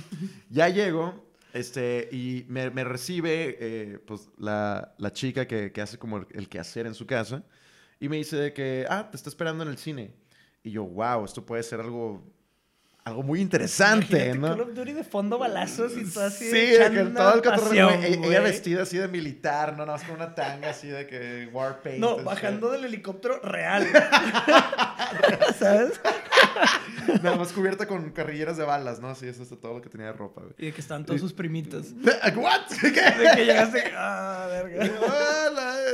ya 0.50 0.70
llego 0.70 1.25
este, 1.56 2.10
y 2.12 2.46
me, 2.50 2.70
recibe 2.84 3.58
eh, 3.60 4.00
pues, 4.06 4.30
la, 4.38 4.94
la 4.98 5.14
chica 5.14 5.48
que, 5.48 5.72
que 5.72 5.82
hace 5.82 5.98
como 5.98 6.18
el, 6.18 6.28
el 6.32 6.50
quehacer 6.50 6.86
en 6.86 6.94
su 6.94 7.08
casa 7.08 7.44
y 8.00 8.10
me 8.10 8.18
dice 8.18 8.54
que, 8.54 8.86
ah, 8.90 9.10
te 9.10 9.18
está 9.18 9.30
esperando 9.30 9.64
en 9.64 9.70
el 9.70 9.78
cine. 9.78 10.14
Y 10.64 10.72
yo, 10.72 10.84
wow, 10.84 11.24
esto 11.24 11.46
puede 11.46 11.64
ser 11.64 11.80
algo 11.80 12.24
algo 13.06 13.22
muy 13.22 13.40
interesante, 13.40 14.16
Imagínate 14.16 14.40
¿no? 14.40 14.48
Call 14.48 14.62
of 14.62 14.74
Duty 14.74 14.94
de 14.94 15.04
fondo 15.04 15.38
balazos 15.38 15.96
y 15.96 16.12
todo 16.12 16.26
así. 16.26 16.46
Sí, 16.46 16.72
de 16.72 16.90
que 16.90 17.04
todo 17.04 17.36
el 17.36 17.42
cotorreo, 17.44 17.92
ella 17.92 18.42
vestida 18.42 18.82
así 18.82 18.98
de 18.98 19.08
militar, 19.08 19.74
no, 19.74 19.86
nada 19.86 20.00
más 20.00 20.04
con 20.08 20.16
una 20.16 20.34
tanga 20.34 20.72
así 20.72 20.88
de 20.88 21.06
que 21.06 21.48
Warpaint. 21.54 22.00
No, 22.00 22.16
and 22.16 22.24
bajando 22.24 22.72
del 22.72 22.86
helicóptero 22.86 23.40
real. 23.42 23.86
¿Sabes? 25.60 26.02
Nada 27.22 27.36
más 27.36 27.54
cubierta 27.54 27.86
con 27.86 28.10
carrilleras 28.10 28.58
de 28.58 28.64
balas, 28.64 29.00
¿no? 29.00 29.10
Así, 29.10 29.28
eso 29.28 29.44
es 29.44 29.50
todo 29.50 29.76
lo 29.76 29.82
que 29.84 29.90
tenía 29.90 30.08
de 30.08 30.14
ropa, 30.14 30.42
güey. 30.42 30.56
Y 30.58 30.66
de 30.66 30.72
que 30.72 30.82
estaban 30.82 31.06
todos 31.06 31.22
sus 31.22 31.34
primitos. 31.34 31.94
¿What? 32.36 32.62
¿Qué? 32.82 32.88
De 33.20 33.36
que 33.36 33.46
llegaste. 33.46 33.84
Ah, 33.96 34.48
verga. 34.50 34.84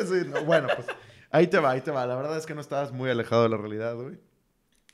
Sí, 0.06 0.30
no, 0.30 0.46
bueno, 0.46 0.70
pues 0.74 0.88
ahí 1.30 1.48
te 1.48 1.60
va, 1.60 1.72
ahí 1.72 1.82
te 1.82 1.92
va. 1.92 2.06
La 2.06 2.16
verdad 2.16 2.38
es 2.38 2.46
que 2.46 2.56
no 2.56 2.62
estabas 2.62 2.94
muy 2.94 3.10
alejado 3.10 3.44
de 3.44 3.50
la 3.50 3.58
realidad, 3.58 3.96
güey. 3.96 4.18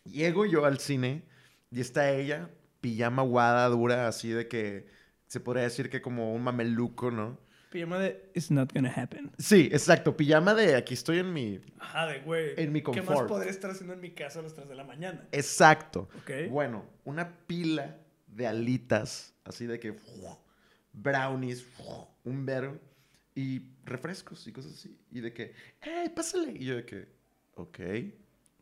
Llego 0.04 0.48
yo 0.48 0.66
al 0.66 0.80
cine 0.80 1.24
y 1.72 1.82
está 1.82 2.12
ella, 2.12 2.50
pijama 2.82 3.24
guada, 3.24 3.68
dura, 3.70 4.08
así 4.08 4.30
de 4.30 4.48
que 4.48 4.88
se 5.28 5.40
podría 5.40 5.64
decir 5.64 5.90
que 5.90 6.02
como 6.02 6.34
un 6.34 6.44
mameluco, 6.44 7.12
¿no? 7.12 7.38
Pijama 7.70 8.00
de 8.00 8.32
It's 8.34 8.50
not 8.50 8.74
gonna 8.74 8.94
happen. 8.96 9.32
Sí, 9.38 9.70
exacto, 9.72 10.16
pijama 10.16 10.54
de 10.54 10.76
aquí 10.76 10.94
estoy 10.94 11.20
en 11.20 11.34
mi... 11.34 11.60
Ajá, 11.80 12.08
de 12.08 12.20
güey. 12.22 12.54
En 12.58 12.72
mi 12.72 12.82
¿Qué 12.82 13.02
más 13.02 13.06
confort. 13.06 13.28
podría 13.28 13.52
estar 13.52 13.72
haciendo 13.72 13.94
en 13.94 14.00
mi 14.00 14.12
casa 14.12 14.40
a 14.40 14.44
las 14.44 14.54
3 14.54 14.70
de 14.70 14.76
la 14.76 14.86
mañana? 14.86 15.28
Exacto. 15.32 16.08
Ok. 16.20 16.50
Bueno, 16.50 16.86
una 17.04 17.38
pila 17.46 17.98
de 18.28 18.48
alitas, 18.48 19.34
así 19.44 19.66
de 19.66 19.80
que 19.80 19.98
brownies, 20.94 21.66
un 22.24 22.46
verbo 22.46 22.80
y 23.36 23.62
refrescos 23.86 24.48
y 24.48 24.52
cosas 24.52 24.74
así. 24.74 24.98
Y 25.12 25.20
de 25.20 25.34
que, 25.34 25.54
¡eh, 25.82 26.10
pásale! 26.16 26.54
Y 26.54 26.66
yo 26.66 26.76
de 26.78 26.86
que, 26.86 27.08
ok. 27.56 27.80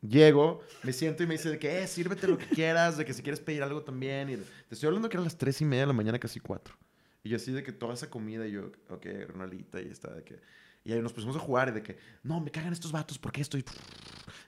Llego, 0.07 0.61
me 0.83 0.93
siento 0.93 1.23
y 1.23 1.27
me 1.27 1.35
dice 1.35 1.49
de 1.49 1.59
que, 1.59 1.83
eh, 1.83 1.87
sírvete 1.87 2.27
lo 2.27 2.37
que 2.37 2.45
quieras, 2.47 2.97
de 2.97 3.05
que 3.05 3.13
si 3.13 3.21
quieres 3.21 3.39
pedir 3.39 3.63
algo 3.63 3.81
también. 3.81 4.29
Y 4.29 4.37
te 4.37 4.75
estoy 4.75 4.87
hablando 4.87 5.09
que 5.09 5.17
eran 5.17 5.23
las 5.23 5.37
tres 5.37 5.61
y 5.61 5.65
media 5.65 5.81
de 5.81 5.87
la 5.87 5.93
mañana, 5.93 6.19
casi 6.19 6.39
cuatro. 6.39 6.75
Y 7.23 7.29
yo 7.29 7.37
así 7.37 7.51
de 7.51 7.63
que 7.63 7.71
toda 7.71 7.93
esa 7.93 8.09
comida, 8.09 8.47
y 8.47 8.51
yo, 8.51 8.71
ok, 8.89 9.05
una 9.33 9.45
alita 9.45 9.81
y 9.81 9.87
está 9.87 10.13
de 10.13 10.23
que... 10.23 10.39
Y 10.83 10.93
ahí 10.93 11.01
nos 11.01 11.13
pusimos 11.13 11.35
a 11.35 11.39
jugar 11.39 11.69
y 11.69 11.71
de 11.71 11.81
que, 11.81 11.97
no, 12.21 12.39
me 12.39 12.51
cagan 12.51 12.71
estos 12.71 12.91
vatos, 12.91 13.17
¿por 13.17 13.31
qué 13.31 13.41
estoy...? 13.41 13.65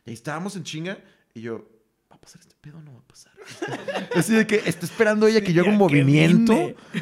Y 0.05 0.09
ahí 0.09 0.13
estábamos 0.13 0.55
en 0.55 0.63
chinga 0.63 0.99
y 1.33 1.41
yo, 1.41 1.67
¿va 2.11 2.17
a 2.17 2.21
pasar 2.21 2.41
este 2.41 2.55
pedo 2.61 2.77
o 2.77 2.81
no 2.81 2.93
va 2.93 2.99
a 2.99 3.07
pasar? 3.07 3.33
Así 4.15 4.33
de 4.35 4.45
que 4.45 4.57
está 4.65 4.85
esperando 4.85 5.25
ella 5.27 5.41
que 5.41 5.53
yo 5.53 5.63
haga 5.63 5.71
un 5.71 5.77
movimiento 5.77 6.53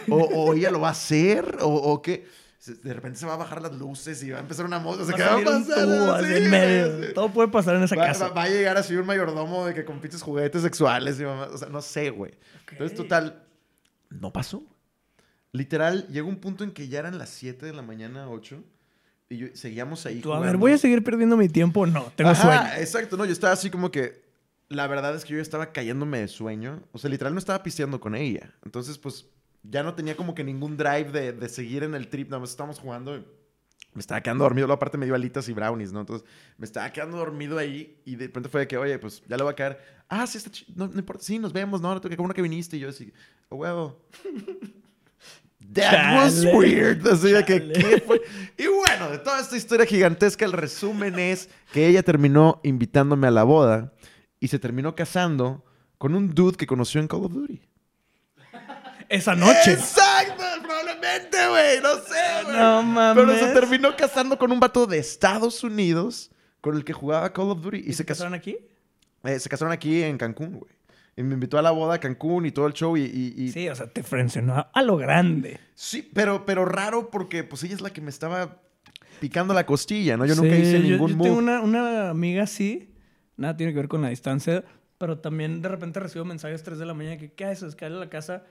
o, 0.08 0.16
o 0.16 0.54
ella 0.54 0.72
lo 0.72 0.80
va 0.80 0.90
a 0.90 0.92
hacer 0.92 1.58
o, 1.62 1.68
o 1.68 2.02
qué. 2.02 2.26
De 2.66 2.94
repente 2.94 3.20
se 3.20 3.26
va 3.26 3.34
a 3.34 3.38
bajar 3.38 3.62
las 3.62 3.74
luces 3.74 4.22
y 4.24 4.32
va 4.32 4.38
a 4.38 4.42
empezar 4.42 4.66
una 4.66 4.80
moto. 4.80 5.04
O 5.04 5.06
sea, 5.06 5.16
¿qué 5.16 5.24
va 5.24 5.36
a 5.36 5.44
pasar? 5.44 5.86
tubo 5.86 6.12
así 6.14 6.26
Sí, 6.28 6.34
en 6.44 6.50
medio. 6.50 7.02
sí. 7.08 7.14
Todo 7.14 7.30
puede 7.32 7.48
pasar 7.50 7.76
en 7.76 7.84
esa 7.84 7.96
Va, 7.96 8.06
casa. 8.08 8.28
va- 8.30 8.34
va 8.34 8.44
a 8.44 8.50
llegar 8.50 8.78
así 8.78 8.96
un 8.96 9.06
mayordomo 9.06 9.66
de 9.66 9.74
que 9.74 9.86
con 9.86 10.00
pinches 10.00 10.22
juguetes 10.22 10.62
sexuales 10.62 11.20
y 11.20 11.24
mamá. 11.24 11.48
O 11.54 11.58
sea, 11.58 11.70
no 11.70 11.82
sé, 11.82 12.10
güey. 12.10 12.34
Entonces, 12.72 12.98
Ok. 13.00 13.04
total, 13.06 13.44
no 14.10 14.32
pasó. 14.34 14.64
Literal, 15.52 16.08
llegó 16.10 16.28
un 16.28 16.38
punto 16.38 16.64
en 16.64 16.72
que 16.72 16.88
ya 16.88 17.00
eran 17.00 17.18
las 17.18 17.30
7 17.30 17.66
de 17.66 17.74
la 17.74 17.82
mañana, 17.82 18.30
8. 18.30 18.62
Y 19.30 19.38
yo, 19.38 19.48
seguíamos 19.54 20.06
ahí 20.06 20.20
Tú, 20.22 20.34
a 20.34 20.40
ver, 20.40 20.58
¿voy 20.58 20.72
a 20.74 20.78
seguir 20.78 21.04
perdiendo 21.04 21.38
mi 21.38 21.50
tiempo? 21.50 21.88
No, 21.88 22.12
tengo 22.16 22.32
Ajá, 22.32 22.42
sueño. 22.42 22.82
Exacto, 22.82 23.18
no, 23.18 23.26
yo 23.26 23.32
estaba 23.32 23.54
así 23.54 23.70
como 23.70 23.92
que. 23.92 24.24
La 24.68 24.88
verdad 24.88 25.16
es 25.16 25.24
que 25.26 25.34
yo 25.34 25.40
estaba 25.42 25.72
cayéndome 25.72 26.20
de 26.20 26.28
sueño. 26.28 26.82
O 26.92 26.98
sea, 26.98 27.08
literal 27.10 27.34
no 27.34 27.40
estaba 27.40 27.62
pisteando 27.62 28.00
con 28.00 28.16
ella. 28.16 28.52
Entonces, 28.66 28.98
pues, 28.98 29.28
ya 29.70 29.84
no 29.84 29.94
tenía 29.96 30.16
como 30.16 30.36
que 30.36 30.44
ningún 30.44 30.78
drive 30.78 31.12
de, 31.12 31.34
de 31.34 31.50
seguir 31.50 31.84
en 31.84 31.96
el 31.96 32.08
trip. 32.08 32.30
Nada 32.30 32.40
más 32.40 32.52
estábamos 32.52 32.80
jugando. 32.80 33.16
y 33.16 33.26
Me 33.94 34.00
estaba 34.02 34.22
quedando 34.22 34.44
dormido. 34.44 34.68
Luego, 34.68 34.78
aparte, 34.78 34.98
me 34.98 35.06
dio 35.06 35.16
alitas 35.16 35.48
y 35.50 35.54
brownies, 35.54 35.92
¿no? 35.92 36.02
Entonces, 36.02 36.28
me 36.58 36.66
estaba 36.66 36.92
quedando 36.92 37.18
dormido 37.18 37.58
ahí. 37.58 38.02
Y 38.06 38.16
de 38.16 38.28
repente 38.28 38.50
fue 38.50 38.62
de 38.62 38.68
que, 38.68 38.78
oye, 38.78 38.98
pues 39.00 39.24
ya 39.28 39.38
le 39.38 39.44
va 39.44 39.52
a 39.52 39.56
caer. 39.56 39.80
Ah, 40.08 40.28
sí, 40.28 40.38
está 40.38 40.52
chido. 40.52 40.72
No, 40.76 40.88
no 40.88 41.00
importa. 41.00 41.24
Sí, 41.24 41.40
nos 41.40 41.54
vemos, 41.54 41.82
¿no? 41.82 42.00
Qué 42.02 42.16
bueno 42.16 42.34
que 42.34 42.42
viniste. 42.42 42.78
Y 42.78 42.82
yo 42.82 42.90
así, 42.90 43.12
oh, 43.50 43.58
huevo. 43.58 44.02
That 45.74 46.16
was 46.16 46.46
weird. 46.46 47.08
Así 47.08 47.32
de 47.32 47.44
que. 47.44 47.72
¿qué 47.72 48.04
fue? 48.06 48.22
Y 48.58 48.68
bueno, 48.68 49.10
de 49.10 49.18
toda 49.18 49.40
esta 49.42 49.58
historia 49.58 49.86
gigantesca, 49.86 50.46
el 50.46 50.52
resumen 50.52 51.18
es 51.18 51.50
que 51.74 51.88
ella 51.88 52.04
terminó 52.04 52.60
invitándome 52.64 53.28
a 53.28 53.32
la 53.32 53.44
boda 53.44 53.94
y 54.40 54.48
se 54.48 54.60
terminó 54.60 54.96
casando 54.96 55.66
con 55.98 56.14
un 56.14 56.34
dude 56.36 56.56
que 56.58 56.68
conoció 56.68 57.02
en 57.02 57.08
Call 57.08 57.26
of 57.26 57.34
Duty. 57.34 57.62
Esa 59.10 59.36
noche. 59.36 59.74
Exacto, 59.74 60.44
probablemente, 60.64 61.38
güey. 61.50 61.82
No 61.82 61.96
sé, 61.96 62.44
güey. 62.46 62.58
No 62.58 62.84
mames. 62.84 63.24
Pero 63.26 63.38
se 63.40 63.54
terminó 63.54 63.96
casando 63.96 64.38
con 64.38 64.52
un 64.52 64.60
vato 64.60 64.86
de 64.88 64.98
Estados 64.98 65.64
Unidos 65.64 66.32
con 66.62 66.76
el 66.76 66.84
que 66.84 66.94
jugaba 66.94 67.32
Call 67.34 67.50
of 67.52 67.62
Duty. 67.62 67.78
Y, 67.78 67.90
¿Y 67.90 67.94
se, 67.94 68.04
casó, 68.06 68.24
casaron 68.24 68.34
aquí? 68.34 68.58
eh, 69.24 69.40
se 69.40 69.50
casaron 69.50 69.72
aquí 69.72 70.02
en 70.04 70.18
Cancún, 70.18 70.60
güey. 70.60 70.72
Y 71.18 71.24
me 71.24 71.34
invitó 71.36 71.58
a 71.58 71.62
la 71.62 71.72
boda 71.72 71.96
a 71.96 72.00
Cancún 72.00 72.46
y 72.46 72.52
todo 72.52 72.68
el 72.68 72.74
show. 72.74 72.98
Y, 72.98 73.02
y- 73.04 73.34
y- 73.44 73.52
Sí, 73.52 73.70
o 73.70 73.76
sea, 73.76 73.88
te 73.88 74.04
frencionó 74.04 74.56
a- 74.56 74.70
a 74.74 74.82
lo 74.82 74.98
grande. 74.98 75.60
Sí, 75.74 76.10
pero, 76.14 76.46
pero 76.46 76.66
raro 76.66 77.10
porque 77.10 77.44
pues 77.44 77.64
ella 77.64 77.76
es 77.76 77.82
la 77.82 77.92
que 77.92 78.02
me 78.02 78.10
estaba 78.10 78.62
picando 79.22 79.54
la 79.54 79.66
costilla, 79.66 80.18
¿no? 80.18 80.26
Yo 80.26 80.36
nunca 80.36 80.56
hice 80.58 80.80
ningún 80.80 81.12
yo, 81.18 81.24
tengo 81.24 81.38
una, 81.38 81.62
una 81.62 82.10
amiga 82.10 82.44
así, 82.44 82.94
nada 83.38 83.56
tiene 83.56 83.72
que 83.72 83.80
ver 83.80 83.88
con 83.88 84.02
la 84.02 84.10
distancia, 84.10 84.66
pero 84.98 85.20
también 85.20 85.62
de 85.62 85.70
repente 85.70 86.02
recibo 86.02 86.26
mensajes 86.26 86.64
3 86.64 86.78
de 86.80 86.86
la 86.86 86.94
mañana 86.94 87.18
que, 87.18 87.32
¿qué 87.32 87.46
haces? 87.46 87.76
Caer 87.76 87.94
a 87.94 87.96
la 87.96 88.10
casa. 88.10 88.44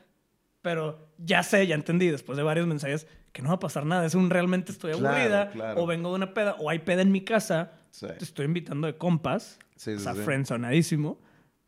Pero 0.65 1.11
ya 1.19 1.43
sé, 1.43 1.67
ya 1.67 1.75
entendí 1.75 2.09
después 2.09 2.39
de 2.39 2.43
varios 2.43 2.67
mensajes 2.67 3.07
que 3.35 3.43
no 3.43 3.51
va 3.51 3.57
a 3.57 3.59
pasar 3.59 3.85
nada. 3.85 4.07
Es 4.07 4.15
un 4.15 4.31
realmente 4.31 4.73
estoy 4.73 4.95
Claro, 4.95 5.15
aburrida, 5.15 5.51
claro. 5.51 5.83
o 5.83 5.87
vengo 5.87 6.09
de 6.09 6.15
una 6.17 6.33
peda, 6.33 6.57
o 6.59 6.71
hay 6.71 6.79
peda 6.79 7.03
en 7.03 7.13
mi 7.13 7.21
casa. 7.23 7.73
Sí. 7.91 8.07
Te 8.19 8.25
estoy 8.25 8.47
invitando 8.47 8.87
de 8.87 8.97
compas, 8.97 9.59
Sí, 9.77 9.91
o 9.91 9.99
sí, 9.99 10.05
sea, 10.05 10.15
sí. 10.15 10.23
friendzonadísimo, 10.23 11.21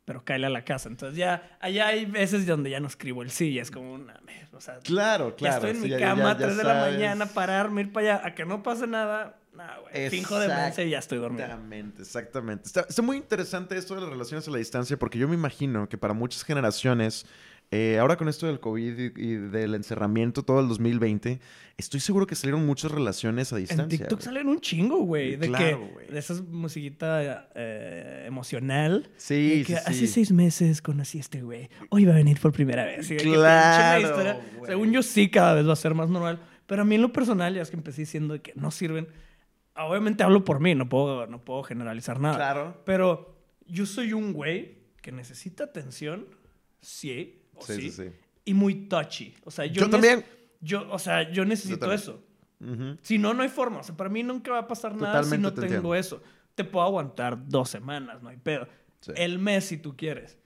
pero 0.06 0.24
cáele 0.24 0.46
a 0.46 0.50
la 0.50 0.64
casa. 0.64 0.88
Entonces 0.88 1.18
ya, 1.18 1.58
allá 1.60 1.88
hay 1.88 2.06
veces 2.06 2.46
donde 2.46 2.70
ya 2.70 2.80
no 2.80 2.86
escribo 2.86 3.22
el 3.22 3.30
sí, 3.30 3.52
ya 3.52 3.62
es 3.62 3.70
como 3.70 3.92
una... 3.92 4.18
O 4.52 4.60
sea, 4.62 4.78
Claro, 4.78 5.36
claro. 5.36 5.60
ya 5.62 5.68
estoy 5.68 5.70
en 5.72 5.82
mi 5.82 5.88
ya- 5.90 5.98
cama, 5.98 6.32
ya 6.32 6.38
3 6.38 6.56
de 6.56 6.64
la 6.64 6.72
sabes. 6.80 6.94
mañana, 6.94 7.26
pararme, 7.26 7.82
ir 7.82 7.92
para 7.92 8.14
allá, 8.14 8.26
a 8.26 8.34
que 8.34 8.46
no 8.46 8.62
pase 8.62 8.86
nada. 8.86 9.38
Nah, 9.52 9.80
güey. 9.80 10.08
Finjo 10.08 10.38
demencia 10.38 10.82
y 10.84 10.90
ya 10.90 10.98
estoy 11.00 11.18
dormido. 11.18 11.44
Exactamente, 11.44 12.00
exactamente. 12.02 12.66
Está, 12.66 12.80
está 12.88 13.02
muy 13.02 13.18
interesante 13.18 13.76
esto 13.76 13.94
de 13.94 14.00
las 14.00 14.08
relaciones 14.10 14.48
a 14.48 14.50
la 14.50 14.56
distancia 14.58 14.96
porque 14.98 15.18
yo 15.18 15.28
me 15.28 15.34
imagino 15.34 15.88
que 15.90 15.98
para 15.98 16.14
muchas 16.14 16.42
generaciones, 16.42 17.26
eh, 17.72 17.98
ahora 17.98 18.16
con 18.16 18.28
esto 18.28 18.46
del 18.46 18.60
COVID 18.60 18.98
y, 18.98 19.12
y 19.16 19.34
del 19.34 19.74
encerramiento 19.74 20.44
todo 20.44 20.60
el 20.60 20.68
2020, 20.68 21.40
estoy 21.76 21.98
seguro 21.98 22.26
que 22.26 22.36
salieron 22.36 22.64
muchas 22.64 22.92
relaciones 22.92 23.52
a 23.52 23.56
distancia. 23.56 23.84
En 23.84 23.88
TikTok 23.88 24.18
güey. 24.18 24.24
salen 24.24 24.48
un 24.48 24.60
chingo, 24.60 24.98
güey. 24.98 25.36
De 25.36 25.48
Claro, 25.48 25.90
que. 26.06 26.12
De 26.12 26.18
esa 26.18 26.34
musiquita 26.48 27.48
eh, 27.54 28.24
emocional. 28.26 29.10
Sí, 29.16 29.58
de 29.58 29.64
que 29.64 29.72
sí, 29.74 29.80
hace 29.84 29.94
sí. 29.94 30.06
seis 30.06 30.32
meses 30.32 30.80
conocí 30.80 31.18
a 31.18 31.22
este 31.22 31.42
güey. 31.42 31.68
Hoy 31.90 32.04
va 32.04 32.12
a 32.12 32.16
venir 32.16 32.38
por 32.40 32.52
primera 32.52 32.84
vez. 32.84 33.08
Claro. 33.08 34.40
Según 34.64 34.92
yo, 34.92 35.02
sí, 35.02 35.28
cada 35.28 35.54
vez 35.54 35.66
va 35.66 35.72
a 35.72 35.76
ser 35.76 35.94
más 35.94 36.08
normal. 36.08 36.40
Pero 36.66 36.82
a 36.82 36.84
mí 36.84 36.94
en 36.94 37.02
lo 37.02 37.12
personal, 37.12 37.54
ya 37.54 37.62
es 37.62 37.70
que 37.70 37.76
empecé 37.76 38.02
diciendo 38.02 38.40
que 38.40 38.52
no 38.54 38.70
sirven. 38.70 39.08
Obviamente 39.74 40.22
hablo 40.22 40.44
por 40.44 40.60
mí, 40.60 40.74
no 40.74 40.88
puedo, 40.88 41.26
no 41.26 41.44
puedo 41.44 41.62
generalizar 41.62 42.20
nada. 42.20 42.36
Claro. 42.36 42.82
Pero 42.84 43.36
yo 43.66 43.86
soy 43.86 44.12
un 44.12 44.32
güey 44.32 44.78
que 45.02 45.12
necesita 45.12 45.64
atención, 45.64 46.26
sí, 46.80 47.45
sí, 47.60 47.74
Sí, 47.82 47.90
sí, 47.90 48.10
y 48.44 48.54
muy 48.54 48.86
touchy. 48.88 49.34
O 49.44 49.50
sea, 49.50 49.66
yo, 49.66 49.82
Yo 49.82 49.90
también. 49.90 50.24
Yo, 50.60 50.88
o 50.90 50.98
sea, 50.98 51.30
yo 51.30 51.44
necesito 51.44 51.92
eso. 51.92 52.22
Si 53.02 53.18
no, 53.18 53.34
no 53.34 53.42
hay 53.42 53.48
forma. 53.48 53.80
O 53.80 53.82
sea, 53.82 53.96
para 53.96 54.08
mí 54.10 54.22
nunca 54.22 54.50
va 54.52 54.60
a 54.60 54.66
pasar 54.68 54.94
nada 54.96 55.22
si 55.22 55.36
no 55.38 55.50
te 55.52 55.60
tengo 55.62 55.66
entiendo. 55.66 55.94
eso. 55.94 56.22
Te 56.54 56.64
puedo 56.64 56.84
aguantar 56.86 57.48
dos 57.48 57.68
semanas, 57.68 58.22
no 58.22 58.30
hay 58.30 58.38
pedo. 58.38 58.66
Sí. 59.00 59.12
El 59.14 59.38
mes, 59.38 59.66
si 59.66 59.76
tú 59.76 59.94
quieres, 59.96 60.38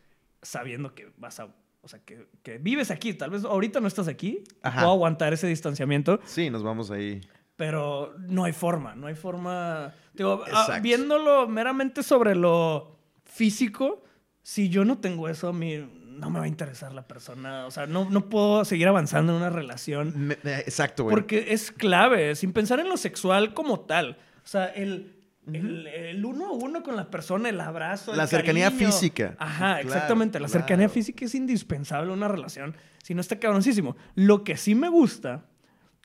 sabiendo 0.43 0.95
que 0.95 1.13
vas 1.17 1.39
a. 1.41 1.55
O 1.83 1.89
sea, 1.89 2.01
que, 2.01 2.27
que 2.43 2.59
vives 2.59 2.91
aquí. 2.91 3.15
Tal 3.15 3.31
vez 3.31 3.45
ahorita 3.45 3.81
no 3.81 3.87
estás 3.87 4.09
aquí. 4.09 4.43
Ajá. 4.63 4.81
Puedo 4.81 4.93
aguantar 4.93 5.33
ese 5.33 5.47
distanciamiento, 5.47 6.21
Sí, 6.25 6.51
nos 6.51 6.63
vamos 6.63 6.91
ahí. 6.91 7.21
pero 7.57 8.15
no 8.19 8.45
hay 8.45 8.53
forma. 8.53 8.97
No 8.97 9.07
hay 9.07 9.15
forma. 9.15 9.95
Digo, 10.13 10.45
ah, 10.53 10.81
viéndolo 10.83 11.47
meramente 11.49 12.03
sobre 12.03 12.35
lo 12.35 12.99
físico, 13.25 14.03
si 14.43 14.69
yo 14.69 14.85
no 14.85 14.99
tengo 14.99 15.29
eso, 15.29 15.49
a 15.49 15.53
mí 15.53 15.79
no 16.11 16.31
me 16.31 16.39
va 16.39 16.45
a 16.45 16.49
interesar 16.49 16.93
la 16.93 17.07
persona. 17.07 17.67
O 17.67 17.71
sea, 17.71 17.87
no, 17.87 18.09
no 18.11 18.29
puedo 18.29 18.65
seguir 18.65 18.89
avanzando 18.89 19.33
en 19.33 19.39
una 19.39 19.51
relación. 19.51 20.13
Me- 20.17 20.39
me- 20.43 20.59
exacto, 20.61 21.05
güey. 21.05 21.15
Porque 21.15 21.53
es 21.53 21.71
clave, 21.73 22.35
sin 22.35 22.53
pensar 22.53 22.81
en 22.81 22.89
lo 22.89 22.97
sexual 22.97 23.55
como 23.55 23.81
tal. 23.81 24.19
O 24.45 24.47
sea, 24.47 24.67
el, 24.67 25.17
el, 25.53 25.87
el 25.87 26.25
uno 26.25 26.49
a 26.49 26.53
uno 26.53 26.83
con 26.83 26.97
la 26.97 27.11
persona, 27.11 27.49
el 27.49 27.61
abrazo. 27.61 28.13
el 28.13 28.19
La 28.19 28.27
cercanía 28.27 28.71
cariño. 28.71 28.87
física. 28.91 29.37
Ajá, 29.39 29.75
Claro, 29.81 29.89
exactamente. 29.89 30.41
La 30.41 30.47
claro. 30.49 30.61
cercanía 30.61 30.89
física 30.89 31.25
es 31.25 31.35
indispensable 31.35 32.11
en 32.13 32.19
una 32.19 32.29
relación. 32.29 32.77
Si 33.03 33.15
no 33.15 33.21
está 33.21 33.39
cabroncísimo. 33.39 33.97
Lo 34.15 34.45
que 34.45 34.57
sí 34.57 34.75
me 34.75 34.89
gusta, 34.89 35.47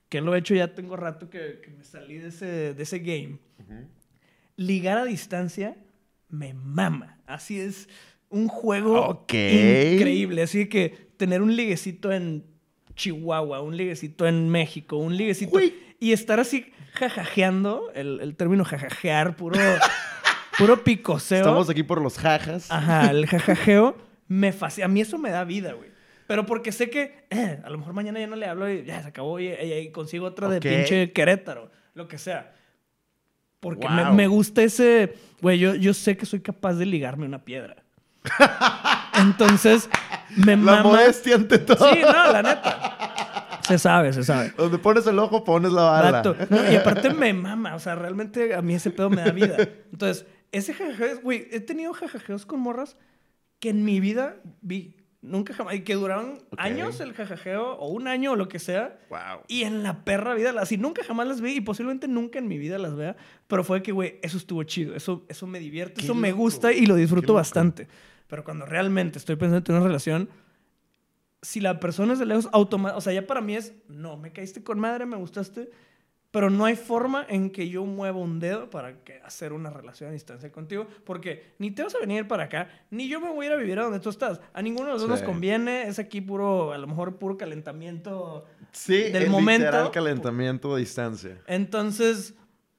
que 0.09 0.21
lo 0.21 0.35
he 0.35 0.39
hecho 0.39 0.55
ya 0.55 0.73
tengo 0.73 0.95
rato 0.95 1.29
que, 1.29 1.59
que 1.63 1.71
me 1.71 1.83
salí 1.83 2.17
de 2.19 2.29
ese, 2.29 2.73
de 2.73 2.83
ese 2.83 2.99
game, 2.99 3.39
ligar 4.55 4.97
a 4.97 5.05
distancia 5.05 5.75
me 6.29 6.53
mama. 6.53 7.19
Así 7.25 7.59
es 7.59 7.87
un 8.29 8.47
juego 8.47 9.25
increíble. 9.95 10.41
Así 10.43 10.67
que 10.67 11.09
tener 11.17 11.41
un 11.41 11.55
liguecito 11.55 12.11
en 12.11 12.45
Chihuahua, 12.95 13.61
un 13.61 13.75
liguecito 13.77 14.27
en 14.27 14.49
México, 14.49 14.97
un 14.97 15.15
liguecito... 15.17 15.51
Y 15.99 16.11
estar 16.11 16.39
así 16.41 16.65
jajajeando, 16.93 17.89
el, 17.95 18.19
el 18.21 18.35
término 18.35 18.65
jajajear, 18.65 19.35
puro, 19.37 19.57
puro 20.57 20.83
picoseo. 20.83 21.37
Estamos 21.39 21.69
aquí 21.69 21.83
por 21.83 22.01
los 22.01 22.17
jajas. 22.17 22.69
Ajá, 22.69 23.09
el 23.11 23.25
jajajeo 23.27 23.95
me 24.27 24.51
fascina. 24.51 24.85
A 24.85 24.87
mí 24.89 25.01
eso 25.01 25.17
me 25.17 25.29
da 25.29 25.43
vida, 25.45 25.73
güey. 25.73 25.89
Pero 26.27 26.45
porque 26.45 26.71
sé 26.71 26.89
que 26.89 27.25
eh, 27.29 27.59
a 27.63 27.69
lo 27.69 27.77
mejor 27.77 27.93
mañana 27.93 28.19
ya 28.19 28.27
no 28.27 28.35
le 28.35 28.45
hablo 28.45 28.69
y 28.71 28.83
ya 28.83 29.01
se 29.01 29.07
acabó 29.07 29.39
y, 29.39 29.47
y- 29.47 29.73
y 29.73 29.91
consigo 29.91 30.25
otra 30.25 30.49
de 30.49 30.59
pinche 30.59 31.11
Querétaro, 31.13 31.71
lo 31.93 32.07
que 32.07 32.17
sea. 32.17 32.53
Porque 33.59 33.87
me, 33.87 34.11
me 34.11 34.27
gusta 34.27 34.63
ese, 34.63 35.13
güey, 35.41 35.57
yo, 35.59 35.75
yo 35.75 35.93
sé 35.93 36.17
que 36.17 36.25
soy 36.25 36.41
capaz 36.41 36.73
de 36.73 36.85
ligarme 36.85 37.25
una 37.25 37.45
piedra. 37.45 37.77
Entonces, 39.19 39.89
me 40.35 40.55
La 40.55 40.77
mama. 40.77 40.83
modestia 40.83 41.35
ante 41.35 41.59
todo. 41.59 41.93
Sí, 41.93 41.99
no, 42.01 42.31
la 42.31 42.43
neta. 42.43 43.61
Se 43.67 43.79
sabe, 43.79 44.13
se 44.13 44.23
sabe. 44.23 44.53
Donde 44.57 44.77
pones 44.77 45.07
el 45.07 45.17
ojo, 45.17 45.43
pones 45.43 45.71
la 45.71 45.83
bala. 45.83 46.23
No, 46.49 46.71
y 46.71 46.75
aparte 46.75 47.09
me 47.13 47.33
mama, 47.33 47.75
o 47.75 47.79
sea, 47.79 47.95
realmente 47.95 48.53
a 48.53 48.61
mí 48.61 48.75
ese 48.75 48.91
pedo 48.91 49.09
me 49.09 49.23
da 49.23 49.31
vida. 49.31 49.57
Entonces, 49.91 50.25
ese 50.51 50.73
jajajeo, 50.73 51.21
güey, 51.21 51.47
he 51.51 51.59
tenido 51.59 51.93
jajajeos 51.93 52.45
con 52.45 52.59
morras 52.59 52.95
que 53.59 53.69
en 53.69 53.83
mi 53.83 53.99
vida 53.99 54.35
vi. 54.61 54.95
Nunca 55.21 55.55
jamás. 55.55 55.73
Y 55.73 55.81
que 55.81 55.95
duraron 55.95 56.37
años 56.57 56.99
el 56.99 57.13
jajajeo, 57.13 57.71
o 57.77 57.87
un 57.87 58.07
año, 58.07 58.33
o 58.33 58.35
lo 58.35 58.47
que 58.47 58.59
sea. 58.59 58.99
Wow. 59.09 59.41
Y 59.47 59.63
en 59.63 59.81
la 59.81 60.05
perra 60.05 60.35
vida, 60.35 60.53
así 60.59 60.77
nunca 60.77 61.03
jamás 61.03 61.27
las 61.27 61.41
vi 61.41 61.53
y 61.53 61.61
posiblemente 61.61 62.07
nunca 62.07 62.37
en 62.37 62.47
mi 62.47 62.59
vida 62.59 62.77
las 62.77 62.95
vea. 62.95 63.15
Pero 63.47 63.63
fue 63.63 63.81
que, 63.81 63.91
güey, 63.91 64.19
eso 64.21 64.37
estuvo 64.37 64.61
chido. 64.63 64.95
Eso, 64.95 65.25
eso 65.27 65.47
me 65.47 65.57
divierte, 65.57 65.95
Qué 65.95 66.01
eso 66.03 66.13
me 66.13 66.31
gusta 66.31 66.71
y 66.71 66.85
lo 66.85 66.93
disfruto 66.93 67.33
bastante. 67.33 67.87
Pero 68.27 68.43
cuando 68.43 68.65
realmente 68.65 69.19
estoy 69.19 69.35
pensando 69.35 69.57
en 69.57 69.63
tener 69.63 69.79
una 69.81 69.87
relación, 69.87 70.29
si 71.41 71.59
la 71.59 71.79
persona 71.79 72.13
es 72.13 72.19
de 72.19 72.25
lejos, 72.25 72.49
automáticamente, 72.51 72.97
o 72.97 73.01
sea, 73.01 73.13
ya 73.13 73.27
para 73.27 73.41
mí 73.41 73.55
es, 73.55 73.73
no, 73.87 74.17
me 74.17 74.31
caíste 74.31 74.63
con 74.63 74.79
madre, 74.79 75.05
me 75.05 75.15
gustaste, 75.17 75.69
pero 76.31 76.49
no 76.49 76.65
hay 76.65 76.75
forma 76.75 77.25
en 77.29 77.49
que 77.51 77.69
yo 77.69 77.85
mueva 77.85 78.17
un 78.19 78.39
dedo 78.39 78.69
para 78.69 79.03
que 79.05 79.21
hacer 79.23 79.53
una 79.53 79.69
relación 79.69 80.09
a 80.09 80.13
distancia 80.13 80.51
contigo, 80.51 80.85
porque 81.05 81.53
ni 81.59 81.71
te 81.71 81.83
vas 81.83 81.95
a 81.95 81.99
venir 81.99 82.27
para 82.27 82.45
acá, 82.45 82.67
ni 82.89 83.07
yo 83.07 83.21
me 83.21 83.29
voy 83.31 83.45
a 83.45 83.49
ir 83.49 83.53
a 83.53 83.57
vivir 83.57 83.79
a 83.79 83.83
donde 83.83 83.99
tú 84.01 84.09
estás. 84.09 84.41
A 84.53 84.61
ninguno 84.61 84.87
de 84.87 84.93
los 84.93 85.01
dos 85.03 85.09
nos 85.11 85.19
Sí. 85.19 85.25
conviene, 85.25 85.83
es 85.87 85.99
aquí 85.99 86.19
puro, 86.19 86.73
a 86.73 86.77
lo 86.77 86.87
mejor 86.87 87.17
puro 87.19 87.37
calentamiento. 87.37 88.45
Sí, 88.71 89.11
Del 89.11 89.23
el 89.23 89.29
momento- 89.29 89.65
literal 89.67 89.91
calentamiento 89.91 90.73
a 90.73 90.77
distancia. 90.77 91.41
Entonces, 91.47 92.33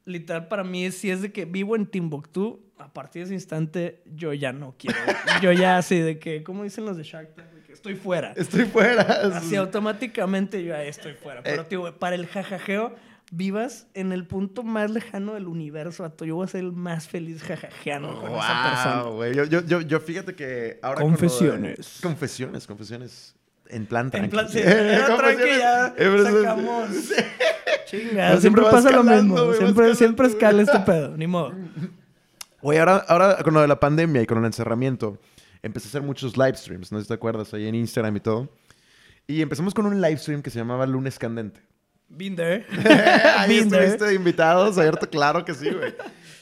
literal, 0.04 0.48
para 0.48 0.64
mí, 0.64 0.90
si 0.90 1.11
es 1.11 1.22
de 1.22 1.32
que 1.32 1.46
vivo 1.46 1.76
en 1.76 1.87
Timbuktu, 1.87 2.61
a 2.78 2.92
partir 2.92 3.20
de 3.22 3.24
ese 3.26 3.34
instante, 3.34 4.00
yo 4.14 4.32
ya 4.32 4.52
no 4.52 4.74
quiero. 4.78 4.98
yo 5.42 5.52
ya 5.52 5.78
así 5.78 5.98
de 6.00 6.18
que, 6.18 6.42
¿cómo 6.42 6.62
dicen 6.64 6.84
los 6.84 6.96
de 6.96 7.02
Shark 7.04 7.34
Tank? 7.34 7.48
De 7.50 7.62
que 7.62 7.72
estoy 7.72 7.94
fuera. 7.94 8.32
Estoy 8.36 8.64
fuera. 8.66 9.02
Así 9.34 9.56
automáticamente 9.56 10.62
yo 10.62 10.68
ya 10.74 10.82
estoy 10.82 11.14
fuera. 11.14 11.42
Pero, 11.42 11.62
Eh. 11.62 11.66
tío, 11.68 11.94
para 11.98 12.14
el 12.16 12.26
jajajeo, 12.26 12.94
vivas 13.32 13.86
en 13.94 14.12
el 14.12 14.24
punto 14.26 14.62
más 14.62 14.90
lejano 14.90 15.34
del 15.34 15.48
universo, 15.48 16.02
vato. 16.02 16.24
Yo 16.24 16.36
voy 16.36 16.44
a 16.44 16.48
ser 16.48 16.60
el 16.60 16.72
más 16.72 17.08
feliz 17.08 17.42
jajajeando 17.42 18.20
con 18.20 18.30
esa 18.32 18.70
persona. 18.70 19.02
Wow, 19.04 19.14
güey. 19.16 19.34
Yo, 19.34 19.44
yo, 19.44 19.64
yo, 19.64 19.80
yo 19.80 20.00
fíjate 20.00 20.34
que 20.34 20.78
ahora. 20.82 21.00
con 21.00 21.10
lo 21.10 21.16
de- 21.16 21.20
Confesiones. 21.20 21.98
Confesiones, 22.02 22.66
confesiones. 22.66 23.34
En 23.68 23.84
plan 23.86 24.06
En 24.06 24.10
tranqui. 24.12 24.30
plan, 24.30 24.48
sí, 24.48 24.60
era 24.60 25.16
tranqui, 25.16 25.42
ya 25.58 25.94
Eh, 25.96 26.24
sacamos. 26.24 26.88
Chinga, 27.86 28.40
siempre, 28.40 28.62
pasa 28.70 28.90
lo 28.90 29.02
mismo. 29.02 29.52
siempre, 29.54 29.94
siempre 29.96 30.26
escala 30.28 30.62
este 30.62 30.78
pedo, 30.80 31.16
ni 31.16 31.26
modo. 31.26 31.52
Güey, 32.66 32.81
ahora, 32.81 32.96
ahora 33.07 33.37
con 33.44 33.55
lo 33.55 33.61
de 33.61 33.68
la 33.68 33.79
pandemia 33.79 34.22
y 34.22 34.26
con 34.26 34.38
el 34.38 34.44
encerramiento, 34.44 35.20
empecé 35.62 35.87
a 35.87 35.88
hacer 35.90 36.02
muchos 36.02 36.37
live 36.37 36.57
streams, 36.57 36.90
no 36.90 36.98
sé 36.98 37.05
si 37.05 37.09
te 37.09 37.14
acuerdas, 37.14 37.55
ahí 37.55 37.68
en 37.68 37.76
Instagram 37.76 38.16
y 38.16 38.18
todo. 38.18 38.48
Y 39.29 39.40
empezamos 39.40 39.72
con 39.72 39.87
un 39.87 40.00
live 40.00 40.16
stream 40.16 40.42
que 40.42 40.50
se 40.50 40.59
llamaba 40.59 40.85
Lunes 40.85 41.16
Candente. 41.16 41.61
There. 42.09 42.66
Ahí 43.38 43.61
Been 43.61 43.70
there. 43.70 43.85
estuviste 43.85 44.07
de 44.07 44.14
invitados, 44.14 44.79
abierto, 44.79 45.09
claro 45.09 45.44
que 45.44 45.55
sí, 45.55 45.70
güey. 45.70 45.94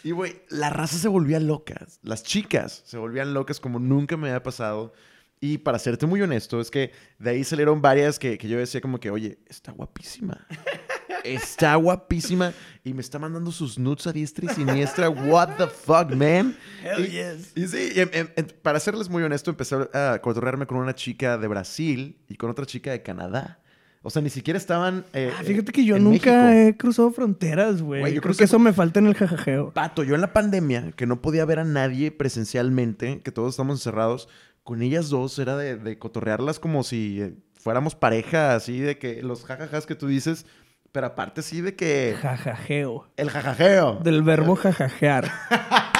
Y, 0.03 0.13
güey, 0.13 0.41
la 0.49 0.71
raza 0.71 0.97
se 0.97 1.09
volvía 1.09 1.41
loca. 1.41 1.87
Las 2.03 2.23
chicas 2.23 2.81
se 2.87 2.97
volvían 2.97 3.35
locas 3.35 3.61
como 3.61 3.79
nunca 3.79 4.17
me 4.17 4.29
había 4.29 4.43
pasado. 4.43 4.95
Y 5.45 5.59
para 5.59 5.79
serte 5.79 6.07
muy 6.07 6.23
honesto, 6.23 6.59
es 6.59 6.71
que 6.71 6.91
de 7.19 7.31
ahí 7.31 7.45
salieron 7.45 7.83
varias 7.83 8.19
que, 8.19 8.39
que 8.39 8.49
yo 8.49 8.57
decía 8.57 8.81
como 8.81 8.99
que, 8.99 9.11
oye, 9.11 9.39
está 9.47 9.73
guapísima. 9.73 10.47
Está 11.23 11.75
guapísima. 11.77 12.55
Y 12.83 12.95
me 12.95 13.03
está 13.03 13.19
mandando 13.19 13.53
sus 13.53 13.79
nudes 13.79 14.07
a 14.07 14.13
diestra 14.13 14.47
y 14.51 14.55
siniestra. 14.55 15.11
What 15.11 15.57
the 15.59 15.67
fuck, 15.67 16.15
man? 16.15 16.57
Hell 16.83 17.05
y, 17.05 17.11
yes. 17.11 17.53
y 17.55 17.67
sí, 17.67 17.93
y, 17.95 18.43
para 18.63 18.81
serles 18.81 19.11
muy 19.11 19.23
honesto, 19.23 19.51
empecé 19.51 19.77
a 19.93 20.19
cotorrearme 20.23 20.67
con 20.67 20.79
una 20.79 20.95
chica 20.95 21.37
de 21.37 21.47
Brasil 21.47 22.17
y 22.29 22.37
con 22.37 22.49
otra 22.51 22.65
chica 22.65 22.93
de 22.93 23.03
Canadá. 23.03 23.61
O 24.03 24.11
sea, 24.11 24.21
ni 24.21 24.29
siquiera 24.31 24.59
estaban. 24.59 25.05
eh, 25.15 25.31
Ah, 25.39 25.43
fíjate 25.45 25.73
que 25.73 25.85
yo 25.85 25.99
nunca 25.99 26.45
México. 26.45 26.69
he 26.69 26.77
cruzado 26.77 27.11
fronteras, 27.11 27.81
güey. 27.83 28.01
Yo 28.03 28.07
Yo 28.09 28.13
creo 28.13 28.23
crucé 28.23 28.39
que 28.39 28.45
eso 28.45 28.59
me 28.59 28.73
falta 28.75 28.99
en 29.01 29.07
el 29.07 29.15
jajajeo. 29.15 29.73
Pato, 29.73 30.05
yo 30.05 30.15
en 30.15 30.21
la 30.21 30.33
pandemia, 30.35 30.93
que 30.93 31.07
no 31.07 31.23
podía 31.23 31.45
ver 31.47 31.59
a 31.59 31.65
nadie 31.65 32.11
presencialmente, 32.11 33.21
que 33.23 33.31
todos 33.33 33.51
estamos 33.55 33.79
encerrados, 33.79 34.29
con 34.65 34.83
ellas 34.83 35.09
dos 35.11 35.39
era 35.39 35.57
de, 35.57 35.77
de 35.77 35.99
cotorrearlas 35.99 36.59
como 36.59 36.83
si 36.83 37.23
eh, 37.23 37.35
fuéramos 37.53 37.95
pareja, 37.95 38.55
así 38.55 38.81
de 38.81 38.99
que 38.99 39.23
los 39.23 39.45
jajajas 39.45 39.87
que 39.87 39.95
tú 39.95 40.07
dices, 40.09 40.47
pero 40.91 41.07
aparte 41.07 41.43
sí 41.43 41.61
de 41.61 41.77
que 41.77 42.17
Jajajeo. 42.21 43.09
el 43.17 43.31
jajajeo. 43.31 44.01
Del 44.03 44.23
verbo 44.23 44.57
jajajear. 44.57 45.31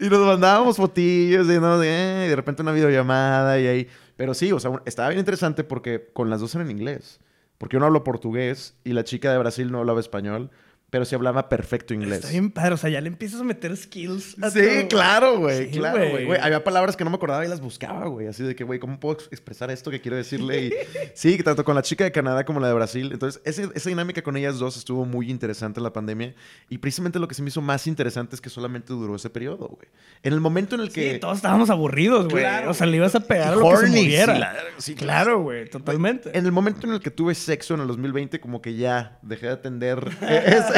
Y 0.00 0.08
nos 0.08 0.26
mandábamos 0.26 0.76
fotillos 0.76 1.46
y, 1.48 1.60
¿no? 1.60 1.78
de, 1.78 2.24
eh, 2.24 2.28
de 2.28 2.34
repente 2.34 2.62
una 2.62 2.72
videollamada 2.72 3.60
y 3.60 3.66
ahí. 3.68 3.88
Pero 4.16 4.34
sí, 4.34 4.50
o 4.50 4.58
sea, 4.58 4.72
estaba 4.84 5.08
bien 5.08 5.20
interesante 5.20 5.62
porque 5.62 6.10
con 6.12 6.30
las 6.30 6.40
dos 6.40 6.52
eran 6.56 6.68
en 6.68 6.76
inglés. 6.78 7.20
Porque 7.58 7.76
yo 7.76 7.80
no 7.80 7.86
hablo 7.86 8.02
portugués 8.02 8.76
y 8.82 8.92
la 8.92 9.04
chica 9.04 9.30
de 9.30 9.38
Brasil 9.38 9.70
no 9.70 9.78
hablaba 9.78 10.00
español, 10.00 10.50
pero 10.92 11.06
sí 11.06 11.14
hablaba 11.14 11.48
perfecto 11.48 11.94
inglés. 11.94 12.18
Está 12.18 12.28
bien 12.28 12.50
padre. 12.50 12.74
O 12.74 12.76
sea, 12.76 12.90
ya 12.90 13.00
le 13.00 13.08
empiezas 13.08 13.40
a 13.40 13.44
meter 13.44 13.74
skills. 13.74 14.36
a 14.42 14.50
Sí, 14.50 14.60
todo. 14.60 14.88
claro, 14.88 15.38
güey. 15.38 15.70
Sí, 15.72 15.78
claro, 15.78 15.98
güey. 16.10 16.28
Había 16.38 16.62
palabras 16.62 16.96
que 16.98 17.02
no 17.02 17.08
me 17.08 17.16
acordaba 17.16 17.42
y 17.46 17.48
las 17.48 17.62
buscaba, 17.62 18.06
güey. 18.08 18.26
Así 18.26 18.42
de 18.42 18.54
que, 18.54 18.62
güey, 18.62 18.78
¿cómo 18.78 19.00
puedo 19.00 19.14
ex- 19.14 19.28
expresar 19.32 19.70
esto 19.70 19.90
que 19.90 20.02
quiero 20.02 20.18
decirle? 20.18 20.66
Y 20.66 20.72
sí, 21.14 21.38
tanto 21.42 21.64
con 21.64 21.74
la 21.76 21.80
chica 21.80 22.04
de 22.04 22.12
Canadá 22.12 22.44
como 22.44 22.60
la 22.60 22.68
de 22.68 22.74
Brasil. 22.74 23.08
Entonces, 23.10 23.40
ese- 23.46 23.70
esa 23.74 23.88
dinámica 23.88 24.20
con 24.20 24.36
ellas 24.36 24.58
dos 24.58 24.76
estuvo 24.76 25.06
muy 25.06 25.30
interesante 25.30 25.80
en 25.80 25.84
la 25.84 25.94
pandemia. 25.94 26.34
Y 26.68 26.76
precisamente 26.76 27.18
lo 27.18 27.26
que 27.26 27.34
se 27.36 27.40
me 27.42 27.48
hizo 27.48 27.62
más 27.62 27.86
interesante 27.86 28.34
es 28.36 28.42
que 28.42 28.50
solamente 28.50 28.92
duró 28.92 29.16
ese 29.16 29.30
periodo, 29.30 29.68
güey. 29.68 29.88
En 30.22 30.34
el 30.34 30.40
momento 30.40 30.74
en 30.74 30.82
el 30.82 30.92
que... 30.92 31.14
Sí, 31.14 31.18
todos 31.20 31.36
estábamos 31.38 31.70
aburridos, 31.70 32.28
güey. 32.28 32.42
Claro, 32.44 32.70
o 32.70 32.74
sea, 32.74 32.86
le 32.86 32.98
ibas 32.98 33.14
a 33.14 33.20
pegar 33.20 33.56
lo 33.56 33.66
que 33.70 33.76
se 33.78 33.86
moviera. 33.86 34.34
claro, 34.36 34.58
sí, 34.76 34.94
claro, 34.94 35.40
güey. 35.42 35.70
Totalmente. 35.70 36.36
En 36.36 36.44
el 36.44 36.52
momento 36.52 36.86
en 36.86 36.92
el 36.92 37.00
que 37.00 37.10
tuve 37.10 37.34
sexo 37.34 37.72
en 37.76 37.80
el 37.80 37.86
2020, 37.86 38.38
como 38.40 38.60
que 38.60 38.74
ya 38.74 39.18
dejé 39.22 39.46
de 39.46 39.52
atender 39.52 40.02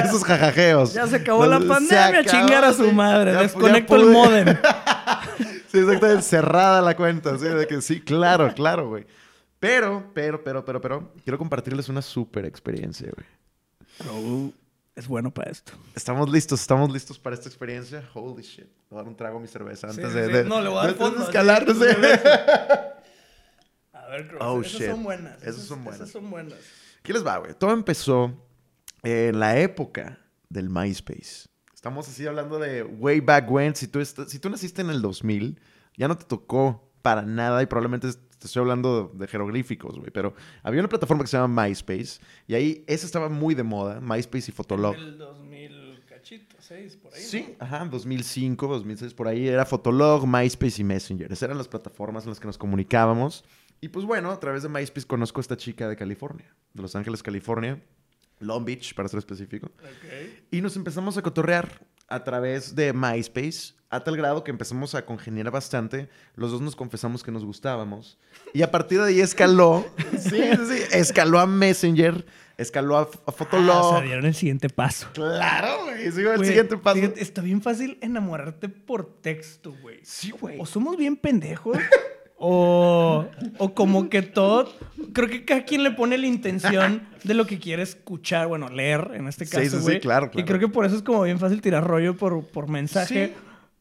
esos 0.04 0.24
jajajeos. 0.24 0.94
Ya 0.94 1.06
se 1.06 1.16
acabó 1.16 1.44
la 1.46 1.60
pandemia, 1.60 2.20
acabó, 2.20 2.30
chingar 2.30 2.64
a 2.64 2.72
su 2.72 2.90
madre. 2.92 3.32
Ya- 3.32 3.36
ya 3.38 3.42
Desconecto 3.42 3.96
el 3.96 4.06
modem. 4.06 4.56
Sí, 5.70 5.80
exactamente. 5.80 6.22
Cerrada 6.22 6.80
la 6.80 6.94
cuenta. 6.96 7.36
Sí, 7.36 7.46
de 7.48 7.66
que 7.66 7.82
sí, 7.82 8.00
claro, 8.00 8.54
claro, 8.54 8.88
güey. 8.90 9.04
Pero, 9.58 10.08
pero, 10.14 10.44
pero, 10.44 10.64
pero, 10.64 10.80
pero, 10.80 11.12
quiero 11.24 11.36
compartirles 11.36 11.88
una 11.88 12.00
súper 12.00 12.44
experiencia, 12.44 13.10
güey. 13.12 13.26
Raúl 14.08 14.54
es 14.94 15.08
bueno 15.08 15.34
para 15.34 15.50
esto. 15.50 15.72
Estamos 15.96 16.30
listos, 16.30 16.60
estamos 16.60 16.92
listos 16.92 17.18
para 17.18 17.34
esta 17.34 17.48
experiencia. 17.48 18.08
Holy 18.14 18.44
shit. 18.44 18.68
Voy 18.88 19.00
a 19.00 19.02
dar 19.02 19.08
un 19.08 19.16
trago 19.16 19.38
a 19.38 19.40
mi 19.40 19.48
cerveza 19.48 19.88
antes 19.88 20.12
Sí, 20.12 20.16
de, 20.16 20.26
sí. 20.26 20.32
de- 20.32 20.44
No, 20.44 20.60
le 20.60 20.68
voy 20.68 20.78
a 20.78 20.82
dar 20.86 20.94
fondo, 20.94 21.24
escalar. 21.24 21.66
sí. 21.66 21.82
A 23.92 24.06
ver. 24.08 24.36
Oh, 24.40 24.60
esas 24.60 24.72
shit. 24.80 24.90
son 24.90 25.02
buenas. 25.02 25.42
Esas 25.42 25.64
son 25.64 25.82
buenas. 25.82 26.00
Esas 26.02 26.12
son 26.12 26.30
buenas. 26.30 26.58
¿Qué 27.02 27.12
les 27.12 27.26
va, 27.26 27.38
güey? 27.38 27.52
Todo 27.54 27.72
empezó 27.72 28.32
en 29.04 29.38
la 29.38 29.58
época 29.58 30.18
del 30.48 30.70
MySpace. 30.70 31.48
Estamos 31.74 32.08
así 32.08 32.26
hablando 32.26 32.58
de 32.58 32.82
way 32.82 33.20
back 33.20 33.50
when. 33.50 33.74
Si 33.74 33.88
tú, 33.88 34.04
si 34.04 34.38
tú 34.38 34.48
naciste 34.48 34.80
en 34.82 34.90
el 34.90 35.02
2000, 35.02 35.60
ya 35.96 36.08
no 36.08 36.16
te 36.16 36.24
tocó 36.24 36.90
para 37.02 37.22
nada 37.22 37.62
y 37.62 37.66
probablemente 37.66 38.08
te 38.12 38.46
estoy 38.46 38.60
hablando 38.60 39.12
de 39.14 39.26
jeroglíficos, 39.26 39.98
güey. 39.98 40.10
Pero 40.10 40.34
había 40.62 40.80
una 40.80 40.88
plataforma 40.88 41.22
que 41.22 41.28
se 41.28 41.36
llama 41.36 41.62
MySpace 41.62 42.20
y 42.46 42.54
ahí 42.54 42.84
esa 42.86 43.04
estaba 43.04 43.28
muy 43.28 43.54
de 43.54 43.62
moda, 43.62 44.00
MySpace 44.00 44.50
y 44.50 44.54
Fotolog. 44.54 44.94
En 44.94 45.00
el 45.00 45.18
2000 45.18 45.84
cachito, 46.06 46.56
6, 46.58 46.96
por 46.96 47.12
ahí. 47.14 47.20
Sí, 47.22 47.54
ajá, 47.58 47.84
2005, 47.84 48.66
2006, 48.66 49.12
por 49.12 49.28
ahí 49.28 49.46
era 49.46 49.66
Fotolog, 49.66 50.26
MySpace 50.26 50.80
y 50.80 50.84
Messenger. 50.84 51.26
Esas 51.30 51.42
eran 51.42 51.58
las 51.58 51.68
plataformas 51.68 52.24
en 52.24 52.30
las 52.30 52.40
que 52.40 52.46
nos 52.46 52.56
comunicábamos. 52.56 53.44
Y 53.82 53.88
pues 53.88 54.06
bueno, 54.06 54.30
a 54.30 54.40
través 54.40 54.62
de 54.62 54.70
MySpace 54.70 55.06
conozco 55.06 55.40
a 55.40 55.42
esta 55.42 55.58
chica 55.58 55.86
de 55.86 55.96
California, 55.96 56.54
de 56.72 56.80
Los 56.80 56.96
Ángeles, 56.96 57.22
California, 57.22 57.82
Long 58.44 58.64
Beach, 58.64 58.94
para 58.94 59.08
ser 59.08 59.18
específico. 59.18 59.70
¿no? 59.82 59.88
Ok. 59.88 60.44
Y 60.50 60.60
nos 60.60 60.76
empezamos 60.76 61.16
a 61.16 61.22
cotorrear 61.22 61.80
a 62.08 62.22
través 62.22 62.74
de 62.74 62.92
MySpace, 62.92 63.74
a 63.90 64.02
tal 64.02 64.16
grado 64.16 64.44
que 64.44 64.50
empezamos 64.50 64.94
a 64.94 65.04
congeniar 65.04 65.50
bastante. 65.50 66.08
Los 66.36 66.50
dos 66.50 66.60
nos 66.60 66.76
confesamos 66.76 67.22
que 67.22 67.30
nos 67.30 67.44
gustábamos. 67.44 68.18
Y 68.52 68.62
a 68.62 68.70
partir 68.70 69.00
de 69.00 69.08
ahí 69.08 69.20
escaló, 69.20 69.86
sí, 70.18 70.30
sí, 70.30 70.56
sí, 70.68 70.82
escaló 70.92 71.38
a 71.38 71.46
Messenger, 71.46 72.26
escaló 72.58 72.98
a, 72.98 73.08
a 73.26 73.32
Fotolog. 73.32 73.76
Ah, 73.76 73.82
o 73.82 73.90
sea, 73.92 74.00
dieron 74.02 74.26
el 74.26 74.34
siguiente 74.34 74.68
paso. 74.68 75.08
Claro, 75.14 75.84
güey, 75.84 76.10
sigo 76.12 76.32
el 76.32 76.44
siguiente 76.44 76.76
paso. 76.76 76.96
fíjate, 76.96 77.22
está 77.22 77.40
bien 77.40 77.62
fácil 77.62 77.98
enamorarte 78.00 78.68
por 78.68 79.20
texto, 79.20 79.74
güey. 79.80 80.00
Sí, 80.02 80.30
güey. 80.30 80.60
O 80.60 80.66
somos 80.66 80.96
bien 80.96 81.16
pendejos. 81.16 81.78
o, 82.46 83.26
o 83.58 83.74
como 83.74 84.08
que 84.10 84.22
todo. 84.22 84.70
Creo 85.12 85.28
que 85.28 85.44
cada 85.44 85.64
quien 85.64 85.82
le 85.82 85.90
pone 85.92 86.18
la 86.18 86.26
intención 86.26 87.02
de 87.22 87.34
lo 87.34 87.46
que 87.46 87.58
quiere 87.58 87.82
escuchar, 87.82 88.46
bueno, 88.48 88.68
leer 88.68 89.12
en 89.14 89.28
este 89.28 89.46
Sí, 89.46 89.52
caso. 89.52 89.64
sí, 89.70 89.76
sí, 89.78 89.82
güey. 89.82 90.00
claro, 90.00 90.26
Y 90.26 90.30
claro. 90.30 90.46
creo 90.46 90.58
que 90.60 90.68
por 90.68 90.84
eso 90.84 90.96
es 90.96 91.02
como 91.02 91.22
bien 91.22 91.38
fácil 91.38 91.60
tirar 91.62 91.84
rollo 91.86 92.16
por, 92.16 92.46
por 92.46 92.68
mensaje. 92.68 93.28
Sí. 93.28 93.32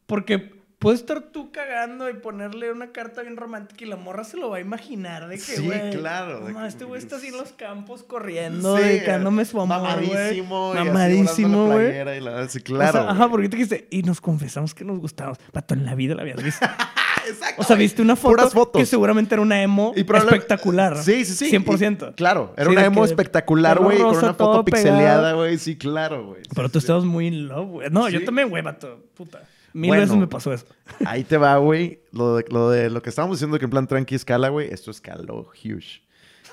Porque 0.06 0.54
Puedes 0.80 1.00
estar 1.00 1.22
tú 1.32 1.50
cagando 1.50 2.10
y 2.10 2.14
ponerle 2.14 2.70
una 2.70 2.92
carta 2.92 3.22
bien 3.22 3.38
romántica 3.38 3.84
y 3.84 3.88
la 3.88 3.96
morra 3.96 4.22
se 4.22 4.36
lo 4.36 4.50
va 4.50 4.58
a 4.58 4.60
imaginar 4.60 5.28
de 5.28 5.36
que, 5.36 5.40
Sí, 5.40 5.66
claro, 5.92 6.46
no 6.46 6.60
que- 6.60 6.66
este 6.66 6.84
güey 6.84 7.00
está 7.00 7.16
así 7.16 7.28
en 7.28 7.38
los 7.38 7.52
campos 7.52 8.02
corriendo, 8.02 8.76
Sí, 8.76 8.82
dedicándome 8.82 9.46
su 9.46 9.58
amor, 9.58 9.78
Mamadísimo. 9.80 10.72
güey. 10.72 10.76
y 10.76 10.80
así 10.80 10.88
Mamadísimo, 10.90 11.66
güey. 11.68 12.18
y 12.18 12.20
la- 12.20 12.48
Sí, 12.50 12.58
O 12.58 12.62
claro. 12.64 12.92
sea, 13.00 13.10
ajá, 13.12 13.30
porque 13.30 13.48
te 13.48 13.56
dijiste, 13.56 13.86
y 13.90 14.02
nos 14.02 14.20
confesamos 14.20 14.74
que 14.74 14.84
nos 14.84 14.98
gustábamos. 14.98 15.38
Pato, 15.52 15.72
en 15.72 15.86
la 15.86 15.94
vida 15.94 16.14
la 16.16 16.20
habías 16.22 16.42
visto. 16.42 16.66
Exacto. 17.28 17.62
O 17.62 17.64
sea, 17.64 17.76
viste 17.76 18.02
una 18.02 18.16
foto 18.16 18.30
Puras 18.36 18.52
fotos. 18.52 18.80
que 18.80 18.86
seguramente 18.86 19.34
era 19.34 19.42
una 19.42 19.62
emo 19.62 19.92
Y 19.96 20.00
espectacular. 20.00 21.02
Sí, 21.02 21.24
sí, 21.24 21.34
sí. 21.34 21.50
100%. 21.50 22.10
Y- 22.10 22.14
claro, 22.14 22.52
era 22.56 22.66
Sí, 22.66 22.72
una 22.72 22.84
emo 22.84 23.04
espectacular, 23.04 23.78
güey, 23.80 23.98
con 23.98 24.16
una 24.16 24.34
foto 24.34 24.64
pixeleada, 24.64 25.32
güey. 25.34 25.58
Sí, 25.58 25.76
claro, 25.76 26.26
güey. 26.26 26.42
Pero 26.54 26.68
tú 26.68 26.80
sí. 26.80 26.84
estabas 26.84 27.04
muy 27.04 27.26
in 27.28 27.48
love, 27.48 27.68
güey. 27.68 27.90
No, 27.90 28.08
yo 28.08 28.24
también, 28.24 28.48
güey, 28.50 28.62
vato. 28.62 29.00
Puta. 29.14 29.42
Mil 29.72 29.88
Bueno. 29.88 30.02
veces 30.02 30.16
me 30.16 30.26
pasó 30.28 30.52
eso. 30.52 30.66
Ahí 31.04 31.24
te 31.24 31.36
va, 31.36 31.56
güey. 31.56 32.00
Lo 32.12 32.36
de, 32.36 32.44
lo 32.48 32.70
de 32.70 32.90
lo 32.90 33.02
que 33.02 33.10
estábamos 33.10 33.38
diciendo 33.38 33.58
que 33.58 33.64
en 33.64 33.70
plan 33.70 33.86
tranqui 33.88 34.14
escala, 34.14 34.48
güey. 34.48 34.68
Esto 34.72 34.90
escaló 34.92 35.48
huge. 35.64 36.02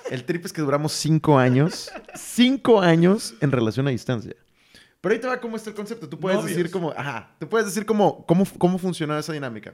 El 0.10 0.24
trip 0.26 0.44
es 0.46 0.52
que 0.52 0.62
duramos 0.62 0.92
cinco 0.94 1.38
años. 1.38 1.92
cinco 2.16 2.82
años 2.82 3.36
en 3.42 3.52
relación 3.52 3.88
a 3.88 3.92
distancia. 3.92 4.36
Pero 5.02 5.14
ahí 5.14 5.20
te 5.22 5.28
va 5.28 5.40
cómo 5.40 5.56
está 5.56 5.70
el 5.70 5.76
concepto. 5.76 6.10
Tú 6.10 6.20
puedes 6.20 6.40
Novios. 6.40 6.56
decir 6.58 6.72
como... 6.72 6.92
Ajá. 6.92 7.32
Tú 7.40 7.48
puedes 7.48 7.68
decir 7.68 7.86
como... 7.86 8.26
Cómo, 8.26 8.46
cómo 8.58 8.78
funcionaba 8.80 9.20
esa 9.20 9.34
dinámica. 9.34 9.74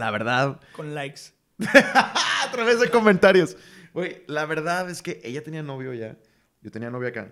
La 0.00 0.10
verdad... 0.10 0.58
Con 0.72 0.94
likes. 0.94 1.20
a 1.74 2.48
través 2.50 2.80
de 2.80 2.90
comentarios. 2.90 3.56
Güey, 3.92 4.24
la 4.26 4.46
verdad 4.46 4.88
es 4.90 5.02
que 5.02 5.20
ella 5.22 5.44
tenía 5.44 5.62
novio 5.62 5.92
ya. 5.94 6.16
Yo 6.62 6.70
tenía 6.70 6.90
novio 6.90 7.08
acá. 7.08 7.30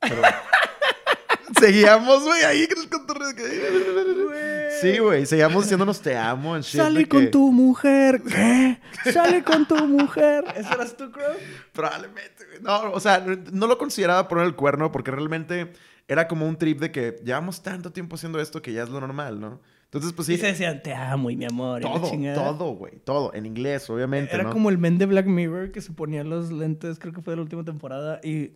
Pero... 0.00 0.20
Seguíamos, 1.60 2.24
güey, 2.24 2.42
ahí 2.44 2.64
en 2.64 2.78
el 2.78 3.36
que- 3.36 4.78
Sí, 4.80 4.98
güey, 4.98 5.26
seguíamos 5.26 5.62
diciéndonos 5.64 6.00
te 6.00 6.16
amo. 6.16 6.56
en 6.56 6.62
shit 6.62 6.80
Sale 6.80 7.06
con 7.06 7.20
que- 7.22 7.26
tu 7.28 7.52
mujer. 7.52 8.20
¿Qué? 8.26 8.80
Sale 9.12 9.44
con 9.44 9.66
tu 9.68 9.76
mujer. 9.86 10.44
¿Eso 10.56 10.74
eras 10.74 10.96
tú, 10.96 11.10
Crow? 11.12 11.34
Probablemente, 11.72 12.46
güey. 12.46 12.62
No, 12.62 12.90
o 12.92 12.98
sea, 13.00 13.18
no, 13.20 13.36
no 13.52 13.66
lo 13.66 13.78
consideraba 13.78 14.26
poner 14.26 14.46
el 14.46 14.56
cuerno 14.56 14.90
porque 14.90 15.10
realmente 15.12 15.72
era 16.08 16.26
como 16.26 16.48
un 16.48 16.56
trip 16.56 16.80
de 16.80 16.90
que 16.90 17.20
llevamos 17.24 17.62
tanto 17.62 17.92
tiempo 17.92 18.16
haciendo 18.16 18.40
esto 18.40 18.60
que 18.60 18.72
ya 18.72 18.82
es 18.82 18.88
lo 18.88 19.00
normal, 19.00 19.38
¿no? 19.40 19.60
Entonces, 19.92 20.14
pues 20.14 20.24
sí. 20.26 20.34
Y 20.34 20.38
se 20.38 20.46
decían, 20.46 20.82
te 20.82 20.94
amo 20.94 21.28
y 21.28 21.36
mi 21.36 21.44
amor. 21.44 21.82
todo, 21.82 22.00
todo, 22.34 22.64
güey. 22.76 22.98
Todo. 23.04 23.34
En 23.34 23.44
inglés, 23.44 23.90
obviamente. 23.90 24.34
Era 24.34 24.44
¿no? 24.44 24.50
como 24.50 24.70
el 24.70 24.78
men 24.78 24.96
de 24.96 25.04
Black 25.04 25.26
Mirror 25.26 25.70
que 25.70 25.82
se 25.82 25.92
ponía 25.92 26.24
los 26.24 26.50
lentes, 26.50 26.98
creo 26.98 27.12
que 27.12 27.20
fue 27.20 27.32
de 27.32 27.36
la 27.36 27.42
última 27.42 27.62
temporada, 27.62 28.18
y 28.24 28.52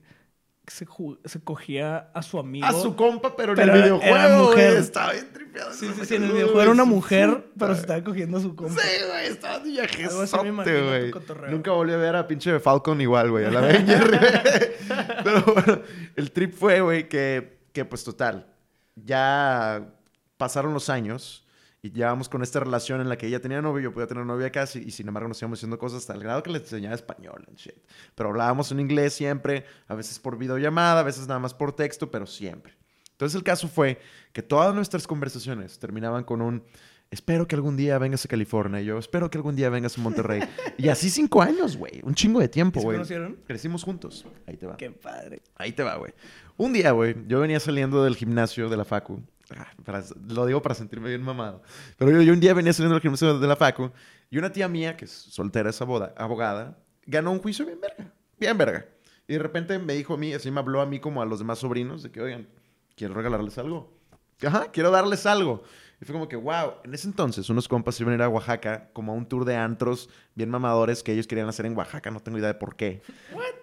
se, 0.67 0.87
se 1.27 1.41
cogía 1.43 2.09
a 2.15 2.23
su 2.23 2.39
amigo. 2.39 2.65
A 2.65 2.73
su 2.73 2.97
compa, 2.97 3.37
pero 3.37 3.53
en 3.53 3.57
Pero 3.57 3.73
el 3.75 3.79
era 3.79 3.85
videojuego, 3.85 4.45
mujer. 4.45 4.71
güey. 4.71 4.81
Estaba 4.83 5.13
bien 5.13 5.31
tripeado. 5.31 5.73
Sí, 5.75 5.91
sí, 5.95 6.07
sí, 6.07 6.15
en 6.15 6.23
el 6.23 6.33
videojuego 6.33 6.63
era 6.63 6.71
una 6.71 6.85
mujer, 6.87 7.51
pero 7.59 7.75
se 7.75 7.81
estaba 7.83 8.03
cogiendo 8.03 8.39
a 8.39 8.41
su 8.41 8.57
compa. 8.57 8.81
Sí, 8.81 8.89
güey, 9.07 9.27
estaba 9.27 9.59
de 9.59 9.71
viajezote, 9.73 10.83
güey. 10.83 11.13
Nunca 11.51 11.71
volví 11.73 11.93
a 11.93 11.99
ver 11.99 12.17
a 12.17 12.27
pinche 12.27 12.59
Falcon 12.61 12.99
igual, 13.03 13.31
güey, 13.31 13.45
a 13.45 13.51
la 13.51 13.59
Avenger. 13.59 14.73
Pero 15.23 15.43
bueno, 15.43 15.83
el 16.15 16.33
trip 16.33 16.55
fue, 16.55 16.81
güey, 16.81 17.09
que, 17.11 17.59
que 17.75 17.85
pues 17.85 18.05
total, 18.05 18.47
ya 18.95 19.96
pasaron 20.37 20.75
los 20.75 20.89
años 20.91 21.47
y 21.83 21.93
llevamos 21.93 22.29
con 22.29 22.43
esta 22.43 22.61
relación 22.61 23.01
en 23.01 23.09
la 23.09 23.17
que 23.17 23.27
ella 23.27 23.41
tenía 23.41 23.63
novio, 23.63 23.85
yo 23.85 23.93
podía 23.93 24.07
tener 24.07 24.25
novia 24.25 24.51
casi, 24.51 24.81
y 24.81 24.91
sin 24.91 25.09
embargo 25.09 25.29
nos 25.29 25.41
íbamos 25.41 25.59
haciendo 25.59 25.79
cosas 25.79 25.99
hasta 26.01 26.15
el 26.15 26.21
grado 26.21 26.43
que 26.43 26.51
le 26.51 26.59
enseñaba 26.59 26.95
español 26.95 27.45
and 27.49 27.57
shit. 27.57 27.77
Pero 28.15 28.31
hablábamos 28.31 28.73
en 28.73 28.81
inglés 28.81 29.13
siempre, 29.15 29.65
a 29.87 29.95
veces 29.95 30.19
por 30.19 30.39
videollamada, 30.39 31.01
a 31.01 31.05
veces 31.05 31.29
nada 31.29 31.39
más 31.39 31.55
por 31.55 31.75
texto, 31.75 32.11
pero 32.11 32.27
siempre. 32.27 32.75
Entonces 33.13 33.37
el 33.37 33.45
caso 33.45 33.69
fue 33.69 34.01
que 34.33 34.43
todas 34.43 34.75
nuestras 34.75 35.07
conversaciones 35.07 35.79
terminaban 35.79 36.25
con 36.25 36.43
un 36.43 36.65
espero 37.11 37.47
que 37.47 37.55
algún 37.55 37.77
día 37.77 37.99
vengas 37.99 38.25
a 38.25 38.29
California, 38.29 38.81
y 38.81 38.87
yo 38.87 38.99
espero 38.99 39.31
que 39.31 39.39
algún 39.39 39.55
día 39.55 39.71
vengas 39.71 39.97
a 39.97 40.01
Monterrey. 40.01 40.43
y 40.79 40.89
así 40.89 41.09
cinco 41.09 41.41
años, 41.41 41.77
güey, 41.77 42.01
un 42.03 42.15
chingo 42.15 42.41
de 42.41 42.49
tiempo, 42.49 42.79
¿Y 42.79 42.83
se 42.83 42.85
güey. 42.87 42.97
conocieron? 42.97 43.39
Crecimos 43.47 43.85
juntos. 43.85 44.27
Ahí 44.47 44.57
te 44.57 44.67
va. 44.67 44.77
Qué 44.77 44.91
padre. 44.91 45.43
Ahí 45.55 45.73
te 45.73 45.83
va, 45.85 45.97
güey. 45.97 46.13
Un 46.57 46.73
día, 46.73 46.91
güey, 46.91 47.15
yo 47.29 47.41
venía 47.41 47.61
saliendo 47.61 48.03
del 48.03 48.17
gimnasio 48.17 48.69
de 48.69 48.77
la 48.77 48.85
Facu. 48.85 49.23
Ah, 49.55 50.03
lo 50.29 50.47
digo 50.47 50.61
para 50.63 50.75
sentirme 50.75 51.09
bien 51.09 51.23
mamado. 51.23 51.63
Pero 51.97 52.21
yo, 52.21 52.33
un 52.33 52.41
día 52.41 52.55
venía 52.55 52.73
saliendo 52.73 52.95
del 52.95 53.03
gimnasio 53.03 53.39
de 53.39 53.47
la 53.47 53.57
Facu 53.57 53.93
y 54.31 54.39
una 54.39 54.51
tía 54.51 54.69
mía, 54.69 54.97
que 54.97 55.05
es 55.05 55.13
soltera, 55.13 55.71
es 55.71 55.81
abogada, 55.81 56.79
ganó 57.07 57.31
un 57.33 57.39
juicio 57.39 57.65
bien 57.65 57.81
verga. 57.81 58.13
Bien 58.39 58.59
verga. 58.59 58.87
Y 59.29 59.35
de 59.35 59.39
repente 59.39 59.79
me 59.79 59.95
dijo 59.95 60.15
a 60.15 60.17
mí, 60.17 60.33
así 60.33 60.51
me 60.51 60.61
habló 60.61 60.81
a 60.81 60.87
mí 60.87 61.01
como 61.01 61.23
a 61.23 61.27
los 61.27 61.39
demás 61.39 61.59
sobrinos, 61.59 62.03
de 62.03 62.11
que, 62.11 62.21
oigan, 62.21 62.49
quiero 62.97 63.15
regalarles 63.15 63.59
algo. 63.59 63.97
Ajá, 64.45 64.71
quiero 64.71 64.91
darles 64.91 65.27
algo. 65.27 65.63
Y 65.99 66.05
fue 66.05 66.13
como 66.13 66.29
que, 66.29 66.37
wow. 66.37 66.75
En 66.85 66.93
ese 66.93 67.09
entonces, 67.09 67.49
unos 67.49 67.69
compas 67.69 67.99
iban 68.01 68.13
a 68.13 68.17
ir 68.17 68.23
a 68.23 68.29
Oaxaca, 68.29 68.91
como 68.93 69.13
a 69.13 69.15
un 69.15 69.27
tour 69.27 69.47
de 69.47 69.57
antros 69.57 70.11
bien 70.35 70.51
mamadores 70.51 71.03
que 71.03 71.13
ellos 71.13 71.27
querían 71.27 71.49
hacer 71.49 71.65
en 71.65 71.75
Oaxaca. 71.75 72.11
No 72.11 72.21
tengo 72.21 72.37
idea 72.37 72.49
de 72.49 72.55
por 72.55 72.77
qué. 72.77 73.01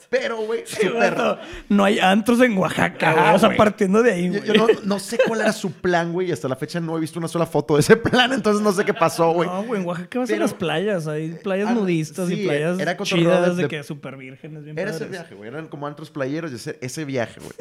Pero, 0.10 0.38
güey, 0.38 0.64
Sí, 0.66 0.88
vato, 0.90 1.38
no 1.70 1.84
hay 1.86 2.00
antros 2.00 2.42
en 2.42 2.58
Oaxaca, 2.58 3.12
Ajá, 3.12 3.22
güey. 3.22 3.36
O 3.36 3.40
sea, 3.40 3.50
güey. 3.50 3.58
partiendo 3.58 4.02
de 4.02 4.12
ahí, 4.14 4.30
güey. 4.30 4.44
yo 4.46 4.54
no, 4.56 4.68
no 4.84 5.00
sé 5.00 5.20
cuál 5.28 5.42
era 5.42 5.54
su 5.54 5.72
plan, 5.74 6.12
güey, 6.12 6.30
y 6.30 6.32
hasta 6.32 6.48
la 6.48 6.56
fecha 6.56 6.80
no 6.80 6.98
he 6.98 7.00
visto 7.00 7.20
una 7.20 7.28
sola 7.28 7.46
foto 7.46 7.76
de 7.76 7.82
ese 7.82 7.98
plan, 7.98 8.34
entonces 8.34 8.64
no 8.64 8.72
sé 8.72 8.84
qué 8.84 8.94
pasó, 8.96 9.32
güey. 9.32 9.48
No, 9.48 9.64
güey, 9.64 9.82
en 9.82 9.88
Oaxaca 9.88 10.20
vas 10.20 10.30
a 10.30 10.34
Pero- 10.34 10.42
las 10.46 10.54
playas. 10.56 11.08
Hay 11.08 11.34
playas 11.44 11.70
Ah, 11.70 11.74
nudistas 11.76 12.28
sí, 12.30 12.42
y 12.42 12.46
playas 12.46 12.80
era 12.80 12.98
chidas 12.98 13.56
de- 13.58 13.64
de, 13.64 13.70
que 13.70 13.84
súper 13.84 14.18
vírgenes. 14.18 14.64
Bien 14.64 14.78
Era 14.78 14.90
ese 14.92 15.06
viaje, 15.06 15.36
güey. 15.36 15.50
Eran 15.50 15.68
como 15.68 15.86
antros 15.88 16.10
playeros 16.10 16.52
y 16.52 16.56
ese, 16.56 16.80
ese 16.82 17.06
viaje, 17.06 17.40
güey. 17.40 17.52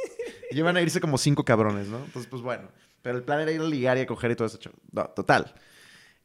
Y 0.50 0.58
iban 0.58 0.76
a 0.76 0.80
irse 0.80 1.00
como 1.00 1.18
cinco 1.18 1.44
cabrones, 1.44 1.88
¿no? 1.88 1.98
Entonces, 1.98 2.26
pues 2.30 2.40
bueno. 2.42 2.68
Pero 3.02 3.18
el 3.18 3.24
plan 3.24 3.40
era 3.40 3.50
ir 3.52 3.60
a 3.60 3.64
ligar 3.64 3.98
y 3.98 4.00
a 4.00 4.06
coger 4.06 4.30
y 4.30 4.36
todo 4.36 4.46
eso. 4.46 4.58
No, 4.92 5.04
total. 5.06 5.52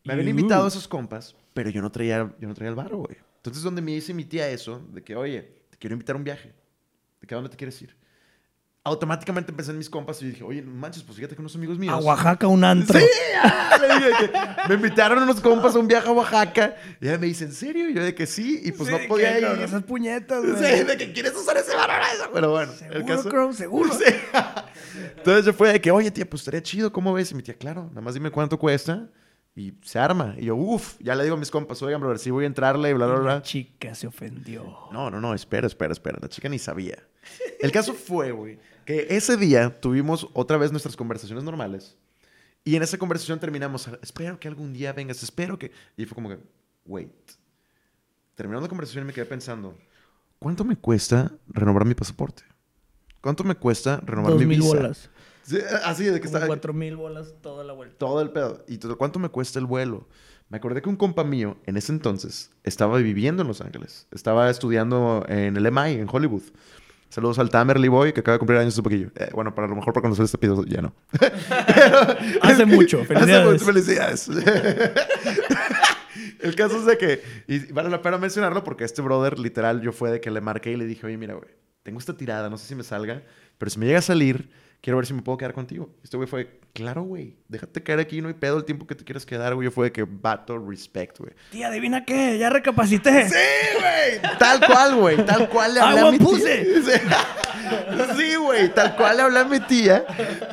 Me 0.04 0.13
habían 0.13 0.30
invitado 0.30 0.66
a 0.66 0.68
esos 0.70 0.88
compas, 0.88 1.36
pero 1.54 1.70
yo 1.70 1.82
no 1.82 1.92
traía, 1.92 2.32
yo 2.40 2.48
no 2.48 2.54
traía 2.54 2.70
el 2.70 2.76
barro, 2.76 3.00
güey. 3.00 3.18
Entonces, 3.38 3.63
donde 3.63 3.82
me 3.82 3.92
dice 3.92 4.13
mi 4.13 4.26
tía 4.26 4.48
eso, 4.50 4.82
de 4.94 5.04
que, 5.04 5.16
oye, 5.16 5.42
te 5.70 5.78
quiero 5.78 5.94
invitar 5.94 6.16
a 6.16 6.18
un 6.18 6.24
viaje. 6.24 6.54
¿De 7.20 7.28
que 7.28 7.34
a 7.34 7.38
dónde 7.38 7.50
te 7.50 7.58
quieres 7.58 7.82
ir? 7.82 7.96
Automáticamente 8.84 9.52
pensé 9.52 9.72
en 9.72 9.78
mis 9.80 9.90
compas 9.90 10.22
y 10.22 10.28
dije, 10.30 10.44
oye, 10.46 10.62
no 10.62 10.72
manches, 10.72 11.04
pues 11.04 11.18
fíjate 11.18 11.36
que 11.36 11.42
unos 11.42 11.54
amigos 11.56 11.78
míos. 11.78 11.94
A 11.94 11.98
Oaxaca, 11.98 12.48
un 12.48 12.63
antro. 12.63 12.98
Sí, 12.98 13.06
ah, 13.44 13.78
le 13.82 13.88
dije 13.96 14.32
que 14.32 14.70
me 14.70 14.76
invitaron 14.76 15.24
unos 15.24 15.42
compas 15.42 15.76
a 15.76 15.80
un 15.80 15.90
viaje 15.90 16.08
a 16.08 16.12
Oaxaca. 16.13 16.76
Y 17.02 17.08
ella 17.08 17.18
me 17.18 17.28
dice, 17.28 17.44
¿en 17.44 17.52
serio? 17.52 17.90
Y 17.90 17.94
yo 17.96 18.02
de 18.04 18.16
que 18.16 18.26
sí, 18.26 18.62
y 18.63 18.72
pues 18.72 18.88
Sí, 18.88 18.96
no 18.96 19.08
podía 19.10 19.34
que, 19.34 19.40
ir. 19.42 19.48
no, 19.58 19.63
esas 19.63 19.84
puñetas, 19.84 20.42
Sí, 20.42 20.52
güey. 20.52 20.84
de 20.86 20.98
que 20.98 21.12
quieres 21.12 21.36
usar 21.36 21.58
ese 21.58 21.76
barro 21.76 22.02
eso. 22.16 22.30
Pero 22.34 22.52
bueno, 22.52 22.72
el 22.72 22.78
Seguro, 22.78 23.06
caso. 23.06 23.30
Crow, 23.30 23.54
seguro. 23.54 23.94
Sí. 23.98 24.06
Entonces 25.17 25.45
yo 25.45 25.53
fue 25.53 25.71
de 25.73 25.81
que, 25.81 25.91
oye, 25.91 26.12
tía, 26.12 26.29
pues 26.29 26.41
estaría 26.41 26.62
chido, 26.62 26.91
¿cómo 26.91 27.13
ves? 27.13 27.31
Y 27.31 27.36
mi 27.36 27.43
tía, 27.43 27.55
claro, 27.55 27.86
nada 27.89 28.01
más 28.01 28.13
dime 28.13 28.31
cuánto 28.31 28.57
cuesta. 28.57 29.10
Y 29.55 29.73
se 29.81 29.97
arma. 29.97 30.36
Y 30.38 30.45
yo, 30.45 30.55
uff, 30.55 30.97
ya 30.99 31.15
le 31.15 31.23
digo 31.23 31.36
a 31.36 31.39
mis 31.39 31.49
compas, 31.49 31.81
oigan, 31.81 31.99
brother, 31.99 32.19
sí 32.19 32.29
voy 32.29 32.43
a 32.43 32.47
entrarle 32.47 32.91
y 32.91 32.93
bla, 32.93 33.07
bla, 33.07 33.15
La 33.15 33.21
bla. 33.21 33.41
chica 33.41 33.95
se 33.95 34.05
ofendió. 34.05 34.63
No, 34.91 35.10
no, 35.10 35.19
no, 35.19 35.33
espera, 35.33 35.65
espera, 35.65 35.93
espera. 35.93 36.19
La 36.21 36.29
chica 36.29 36.47
ni 36.47 36.60
sabía. 36.60 36.97
El 37.60 37.71
caso 37.71 37.93
fue, 37.95 38.31
güey, 38.31 38.60
que 38.86 39.07
ese 39.10 39.36
día 39.36 39.71
tuvimos 39.81 40.27
otra 40.33 40.57
vez 40.57 40.71
nuestras 40.71 40.95
conversaciones 40.95 41.43
normales. 41.43 41.97
Y 42.63 42.75
en 42.75 42.83
esa 42.83 42.97
conversación 42.99 43.39
terminamos, 43.39 43.89
espero 44.01 44.39
que 44.39 44.47
algún 44.47 44.73
día 44.73 44.93
vengas, 44.93 45.23
espero 45.23 45.57
que... 45.57 45.71
Y 45.95 46.05
fue 46.05 46.13
como 46.13 46.29
que, 46.29 46.38
wait. 46.86 47.10
Terminando 48.36 48.67
la 48.67 48.69
conversación 48.69 49.07
me 49.07 49.13
quedé 49.13 49.25
pensando, 49.25 49.75
¿cuánto 50.38 50.63
me 50.63 50.75
cuesta 50.75 51.31
renovar 51.47 51.86
mi 51.86 51.95
pasaporte? 51.95 52.43
¿Cuánto 53.28 53.44
me 53.44 53.56
cuesta 53.56 54.00
renovar 54.06 54.32
Dos 54.32 54.40
mi 54.40 54.46
mil 54.46 54.62
visa? 54.62 54.74
bolas. 54.78 55.10
Sí, 55.44 55.58
así 55.84 56.06
de 56.06 56.13
que 56.13 56.20
Como 56.20 56.28
estaba... 56.28 56.48
cuatro 56.48 56.72
mil 56.72 56.96
bolas 56.96 57.34
toda 57.42 57.66
la 57.66 57.74
vuelta. 57.74 57.98
Todo 57.98 58.22
el 58.22 58.30
pedo. 58.30 58.63
¿Y 58.70 58.78
todo- 58.78 58.98
cuánto 58.98 59.20
me 59.20 59.28
cuesta 59.28 59.60
el 59.60 59.66
vuelo? 59.66 60.08
Me 60.48 60.60
acordé 60.60 60.82
que 60.82 60.88
un 60.88 60.96
compa 60.96 61.26
mío, 61.26 61.58
en 61.66 61.76
ese 61.76 61.92
entonces, 61.92 62.52
estaba 62.63 62.96
viviendo 63.00 63.42
en 63.42 63.50
Los 63.50 63.60
Ángeles. 63.60 64.08
Estaba 64.12 64.50
estudiando 64.50 65.26
en 65.28 65.58
el 65.58 65.70
MI, 65.70 65.96
en 65.96 66.08
Hollywood. 66.10 66.44
Saludos 67.10 67.38
al 67.40 67.50
Tamerly 67.50 67.90
Boy, 67.90 68.13
que 68.13 68.22
acaba 68.22 68.36
de 68.36 68.40
cumplir 68.40 68.60
años 68.60 68.74
hace 68.76 68.82
poquillo. 68.82 69.10
Eh, 69.18 69.30
bueno, 69.34 69.54
para 69.54 69.68
lo 69.68 69.76
mejor 69.76 69.92
para 69.94 70.04
conocer 70.04 70.24
este 70.24 70.38
pido 70.38 70.63
ya 70.63 70.82
no. 70.82 70.94
Hace 72.42 72.66
mucho. 72.66 73.00
Hace 73.02 73.08
Felicidades. 73.13 73.52
mucho, 73.52 73.66
felicidades. 73.66 74.30
el 76.40 76.56
caso 76.56 76.78
es 76.80 76.86
de 76.86 76.98
que, 76.98 77.22
y 77.48 77.72
vale 77.74 77.90
la 77.90 78.02
pena 78.02 78.18
mencionarlo 78.18 78.63
porque 78.63 78.84
este 78.86 79.02
brother, 79.02 79.38
literal, 79.40 79.82
yo 79.82 79.92
fue 79.92 80.12
de 80.12 80.22
que 80.22 80.32
le 80.32 80.40
marqué 80.42 80.72
y 80.72 80.78
le 80.78 80.86
dije, 80.86 81.06
oye, 81.06 81.18
mira, 81.18 81.34
güey, 81.34 81.50
tengo 81.88 82.00
esta 82.00 82.17
tirada, 82.17 82.50
no 82.50 82.58
sé 82.58 82.67
si 82.67 82.76
me 82.76 82.84
salga, 82.84 83.23
pero 83.58 83.71
si 83.71 83.80
me 83.80 83.86
llega 83.86 84.00
a 84.00 84.02
salir, 84.02 84.50
quiero 84.82 84.97
ver 84.97 85.06
si 85.06 85.13
me 85.13 85.21
puedo 85.21 85.38
quedar 85.38 85.54
contigo. 85.54 85.89
Este 86.04 86.17
güey 86.17 86.28
fue, 86.28 86.60
claro, 86.73 87.04
güey, 87.04 87.38
déjate 87.47 87.82
caer 87.82 88.00
aquí, 88.02 88.21
no 88.21 88.28
hay 88.28 88.34
pedo 88.34 88.58
el 88.58 88.65
tiempo 88.65 88.86
que 88.86 88.93
te 88.93 89.06
quieras 89.06 89.26
quedar, 89.26 89.56
güey. 89.56 89.63
Yo 89.67 89.71
fue 89.71 89.86
de 89.86 89.91
que, 89.93 90.04
vato, 90.04 90.60
respect, 90.60 91.17
güey. 91.17 91.32
Tía, 91.50 91.69
adivina 91.69 92.04
qué, 92.04 92.38
ya 92.38 92.50
recapacité. 92.50 93.30
Sí, 93.30 93.36
güey. 93.80 94.38
Tal 94.38 94.60
cual, 94.67 94.95
güey. 94.97 95.26
Tal 95.26 95.47
cual 95.47 95.76
le 95.76 95.80
hablé 95.82 96.02
a 96.02 96.12
mi 96.12 96.17
tía. 96.17 96.28
puse. 96.28 96.82
Sí. 96.84 96.91
Sí, 98.17 98.36
güey. 98.36 98.73
Tal 98.73 98.95
cual 98.97 99.15
le 99.17 99.23
hablé 99.23 99.39
a 99.39 99.43
mi 99.45 99.60
tía 99.62 100.06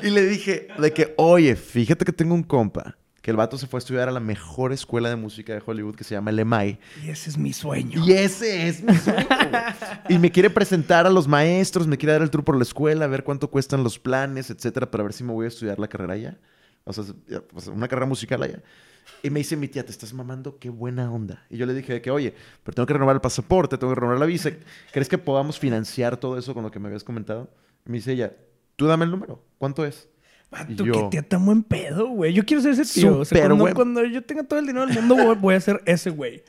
y 0.05 0.11
le 0.11 0.23
dije 0.27 0.68
de 0.79 0.92
que, 0.92 1.14
oye, 1.16 1.57
fíjate 1.57 2.05
que 2.05 2.12
tengo 2.12 2.33
un 2.35 2.44
compa 2.44 2.97
que 3.25 3.31
el 3.31 3.39
vato 3.39 3.57
se 3.57 3.67
fue 3.67 3.79
a 3.79 3.81
estudiar 3.81 4.07
a 4.11 4.13
la 4.13 4.21
mejor 4.21 4.71
escuela 4.75 5.09
de 5.09 5.17
música 5.17 5.55
de 5.55 5.63
Hollywood 5.65 5.95
que 5.95 6.05
se 6.05 6.15
llama 6.15 6.29
el 6.29 6.45
MI. 6.45 6.79
Y 7.03 7.09
ese 7.09 7.31
es 7.31 7.39
mi 7.39 7.55
sueño. 7.55 8.05
Y 8.05 8.13
ese 8.13 8.69
es 8.69 8.83
mi 8.83 8.95
sueño. 8.95 9.27
Y 10.11 10.19
me 10.19 10.31
quiere 10.31 10.51
presentar 10.51 11.07
a 11.07 11.11
los 11.11 11.27
maestros, 11.27 11.87
me 11.87 11.97
quiere 11.97 12.13
dar 12.13 12.21
el 12.21 12.29
tour 12.29 12.45
por 12.45 12.55
la 12.55 12.65
escuela, 12.65 13.07
a 13.07 13.09
ver 13.09 13.25
cuánto 13.25 13.49
cuestan 13.49 13.83
los 13.83 13.99
planes, 13.99 14.51
etcétera, 14.51 14.91
para 14.91 15.05
ver 15.05 15.15
si 15.15 15.25
me 15.25 15.33
voy 15.33 15.47
a 15.47 15.49
estudiar 15.49 15.79
la 15.79 15.89
carrera 15.89 16.13
allá. 16.13 16.39
O 16.85 16.93
sea, 16.93 17.03
pues, 17.51 17.67
una 17.69 17.89
carrera 17.89 18.05
musical 18.05 18.43
allá. 18.43 18.63
Y 19.23 19.31
me 19.31 19.41
dice 19.41 19.57
mi 19.57 19.69
tía, 19.69 19.87
te 19.87 19.91
estás 19.91 20.13
mamando, 20.13 20.59
qué 20.59 20.69
buena 20.69 21.11
onda. 21.11 21.47
Y 21.49 21.57
yo 21.57 21.65
le 21.65 21.73
dije 21.73 22.03
que, 22.03 22.11
oye, 22.11 22.35
pero 22.63 22.75
tengo 22.75 22.87
que 22.87 22.93
renovar 22.93 23.17
el 23.17 23.23
pasaporte, 23.23 23.79
tengo 23.79 23.95
que 23.95 24.01
renovar 24.01 24.19
la 24.19 24.27
visa. 24.27 24.51
¿Crees 24.93 25.09
que 25.09 25.17
podamos 25.17 25.59
financiar 25.59 26.19
todo 26.19 26.37
eso 26.37 26.53
con 26.53 26.63
lo 26.63 26.71
que 26.71 26.79
me 26.79 26.89
habías 26.89 27.05
comentado? 27.05 27.49
Y 27.87 27.91
me 27.91 27.97
dice 27.97 28.13
ella, 28.13 28.37
tú 28.77 28.85
dame 28.85 29.07
el 29.07 29.11
número, 29.11 29.43
¿cuánto 29.57 29.87
es? 29.87 30.11
Vato, 30.55 30.85
yo- 30.85 30.93
que 30.93 31.03
tía 31.11 31.23
tan 31.29 31.45
buen 31.45 31.62
pedo, 31.62 32.09
güey. 32.09 32.33
Yo 32.33 32.45
quiero 32.45 32.62
ser 32.62 32.73
ese 32.73 33.01
tío. 33.01 33.19
O 33.21 33.25
sea, 33.25 33.38
cuando, 33.47 33.57
buen- 33.64 33.75
cuando 33.75 34.05
yo 34.05 34.23
tenga 34.23 34.45
todo 34.45 34.59
el 34.59 34.67
dinero 34.67 34.87
del 34.87 34.97
mundo, 34.97 35.17
voy, 35.17 35.37
voy 35.37 35.55
a 35.55 35.61
ser 35.61 35.83
ese 35.87 36.11
güey. 36.11 36.43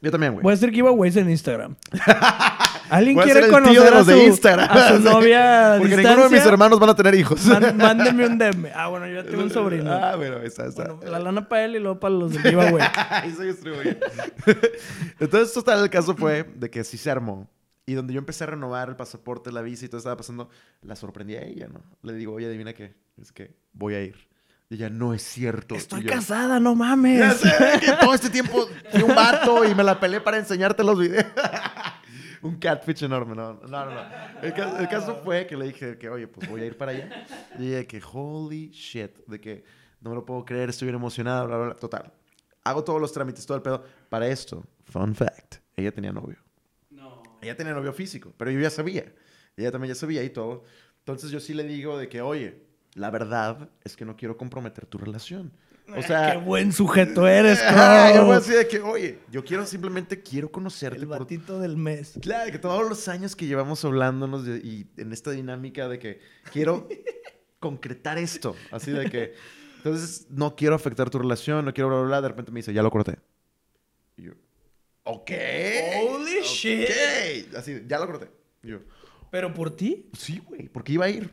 Yo 0.00 0.10
también, 0.10 0.32
güey. 0.32 0.42
Voy 0.42 0.50
a 0.52 0.54
hacer 0.54 0.70
giveaways 0.72 1.16
en 1.16 1.30
Instagram. 1.30 1.76
¿Alguien 2.90 3.14
Voy 3.14 3.24
quiere 3.24 3.48
conocer 3.48 3.90
de 3.90 3.98
a 3.98 4.04
su, 4.04 4.10
de 4.10 4.24
Instagram. 4.26 4.68
a 4.76 4.88
su 4.88 4.98
novia 5.00 5.74
Porque 5.78 5.96
distancia? 5.96 6.10
ninguno 6.10 6.28
de 6.28 6.36
mis 6.36 6.46
hermanos 6.46 6.78
van 6.80 6.90
a 6.90 6.94
tener 6.96 7.14
hijos. 7.14 7.46
Man- 7.46 7.76
mándenme 7.78 8.26
un 8.26 8.36
DM. 8.36 8.66
Ah, 8.74 8.88
bueno, 8.88 9.06
yo 9.06 9.14
ya 9.14 9.24
tengo 9.24 9.42
un 9.44 9.50
sobrino. 9.52 9.90
Ah, 9.92 10.16
bueno, 10.16 10.38
esa, 10.38 10.66
esa. 10.66 10.92
Bueno, 10.92 11.10
la 11.10 11.18
lana 11.20 11.48
para 11.48 11.64
él 11.64 11.76
y 11.76 11.78
luego 11.78 12.00
para 12.00 12.14
los 12.14 12.32
del 12.32 12.42
giveaway. 12.42 12.84
Ahí 13.10 13.32
soy 13.34 13.46
distribuye. 13.46 13.96
Entonces, 15.20 15.52
total, 15.54 15.82
el 15.84 15.90
caso 15.90 16.14
fue 16.16 16.44
de 16.54 16.68
que 16.70 16.84
sí 16.84 16.98
se 16.98 17.10
armó. 17.10 17.48
Y 17.86 17.94
donde 17.94 18.12
yo 18.14 18.18
empecé 18.18 18.44
a 18.44 18.48
renovar 18.48 18.88
el 18.90 18.96
pasaporte, 18.96 19.50
la 19.50 19.60
visa 19.62 19.84
y 19.84 19.88
todo 19.88 19.98
estaba 19.98 20.16
pasando, 20.16 20.48
la 20.82 20.94
sorprendí 20.94 21.34
a 21.34 21.42
ella, 21.42 21.68
¿no? 21.72 21.82
Le 22.02 22.12
digo, 22.14 22.32
oye, 22.34 22.46
adivina 22.46 22.72
qué, 22.74 22.94
es 23.20 23.32
que 23.32 23.54
voy 23.72 23.94
a 23.94 24.02
ir. 24.02 24.16
Y 24.68 24.76
ella, 24.76 24.88
no 24.88 25.12
es 25.12 25.22
cierto. 25.22 25.74
Estoy 25.74 26.02
yo, 26.02 26.10
casada, 26.10 26.58
no 26.58 26.74
mames. 26.74 27.18
Ya 27.18 27.34
sé 27.34 27.80
que 27.80 27.92
todo 28.00 28.14
este 28.14 28.30
tiempo 28.30 28.66
fui 28.90 29.02
un 29.02 29.14
vato 29.14 29.66
y 29.66 29.74
me 29.74 29.84
la 29.84 30.00
peleé 30.00 30.20
para 30.20 30.38
enseñarte 30.38 30.82
los 30.82 30.98
videos. 30.98 31.26
un 32.42 32.56
catfish 32.56 33.04
enorme, 33.04 33.34
no, 33.34 33.52
no, 33.52 33.68
no. 33.68 33.84
no. 33.86 34.02
El, 34.42 34.54
caso, 34.54 34.78
el 34.78 34.88
caso 34.88 35.20
fue 35.22 35.46
que 35.46 35.56
le 35.56 35.66
dije 35.66 35.98
que, 35.98 36.08
oye, 36.08 36.26
pues 36.26 36.48
voy 36.48 36.62
a 36.62 36.66
ir 36.66 36.76
para 36.78 36.92
allá. 36.92 37.26
Y 37.58 37.68
ella 37.68 37.86
que, 37.86 38.00
holy 38.12 38.70
shit, 38.70 39.18
de 39.26 39.40
que 39.40 39.64
no 40.00 40.10
me 40.10 40.16
lo 40.16 40.24
puedo 40.24 40.44
creer, 40.44 40.70
estoy 40.70 40.86
bien 40.86 40.96
emocionada, 40.96 41.44
bla, 41.44 41.56
bla, 41.56 41.66
bla. 41.66 41.74
Total. 41.74 42.12
Hago 42.64 42.82
todos 42.82 43.00
los 43.00 43.12
trámites, 43.12 43.44
todo 43.44 43.56
el 43.56 43.62
pedo. 43.62 43.84
Para 44.08 44.26
esto, 44.26 44.64
fun 44.84 45.14
fact, 45.14 45.56
ella 45.76 45.92
tenía 45.92 46.12
novio. 46.12 46.38
No. 46.90 47.22
Ella 47.40 47.56
tenía 47.56 47.72
novio 47.72 47.92
físico, 47.92 48.32
pero 48.36 48.50
yo 48.50 48.60
ya 48.60 48.70
sabía. 48.70 49.12
Ella 49.56 49.70
también 49.70 49.94
ya 49.94 50.00
sabía 50.00 50.22
y 50.24 50.30
todo. 50.30 50.64
Entonces 50.98 51.30
yo 51.30 51.40
sí 51.40 51.54
le 51.54 51.64
digo 51.64 51.98
de 51.98 52.08
que, 52.08 52.22
oye, 52.22 52.71
la 52.94 53.10
verdad 53.10 53.70
es 53.84 53.96
que 53.96 54.04
no 54.04 54.16
quiero 54.16 54.36
comprometer 54.36 54.86
tu 54.86 54.98
relación. 54.98 55.52
O 55.96 56.00
sea, 56.02 56.32
Qué 56.32 56.38
buen 56.38 56.72
sujeto 56.72 57.26
eres, 57.26 57.58
yo 58.14 58.24
voy 58.24 58.36
así 58.36 58.52
de 58.52 58.68
que, 58.68 58.80
oye, 58.80 59.18
yo 59.30 59.44
quiero 59.44 59.66
simplemente 59.66 60.22
quiero 60.22 60.50
conocerte. 60.50 60.98
El 61.00 61.08
por- 61.08 61.18
batito 61.20 61.58
del 61.58 61.76
mes. 61.76 62.14
Claro, 62.22 62.50
que 62.52 62.58
todos 62.58 62.88
los 62.88 63.08
años 63.08 63.34
que 63.34 63.46
llevamos 63.46 63.84
hablándonos 63.84 64.44
de- 64.46 64.58
y 64.58 64.86
en 64.96 65.12
esta 65.12 65.32
dinámica 65.32 65.88
de 65.88 65.98
que 65.98 66.20
quiero 66.52 66.88
concretar 67.58 68.16
esto. 68.18 68.54
Así 68.70 68.90
de 68.92 69.10
que, 69.10 69.34
entonces, 69.78 70.26
no 70.30 70.54
quiero 70.54 70.74
afectar 70.76 71.10
tu 71.10 71.18
relación, 71.18 71.64
no 71.64 71.74
quiero 71.74 71.88
bla, 71.88 71.98
bla, 71.98 72.06
bla. 72.06 72.20
De 72.22 72.28
repente 72.28 72.52
me 72.52 72.60
dice, 72.60 72.72
ya 72.72 72.82
lo 72.82 72.90
corté. 72.90 73.18
Y 74.16 74.22
yo, 74.22 74.32
ok. 75.04 75.30
Holy 76.08 76.40
shit. 76.42 77.54
Así, 77.56 77.82
ya 77.88 77.98
lo 77.98 78.06
corté. 78.06 78.30
Y 78.62 78.68
yo, 78.68 78.78
¿Pero 79.30 79.52
por 79.52 79.74
ti? 79.74 80.08
sí, 80.16 80.40
güey, 80.46 80.68
porque 80.68 80.92
iba 80.92 81.06
a 81.06 81.10
ir. 81.10 81.30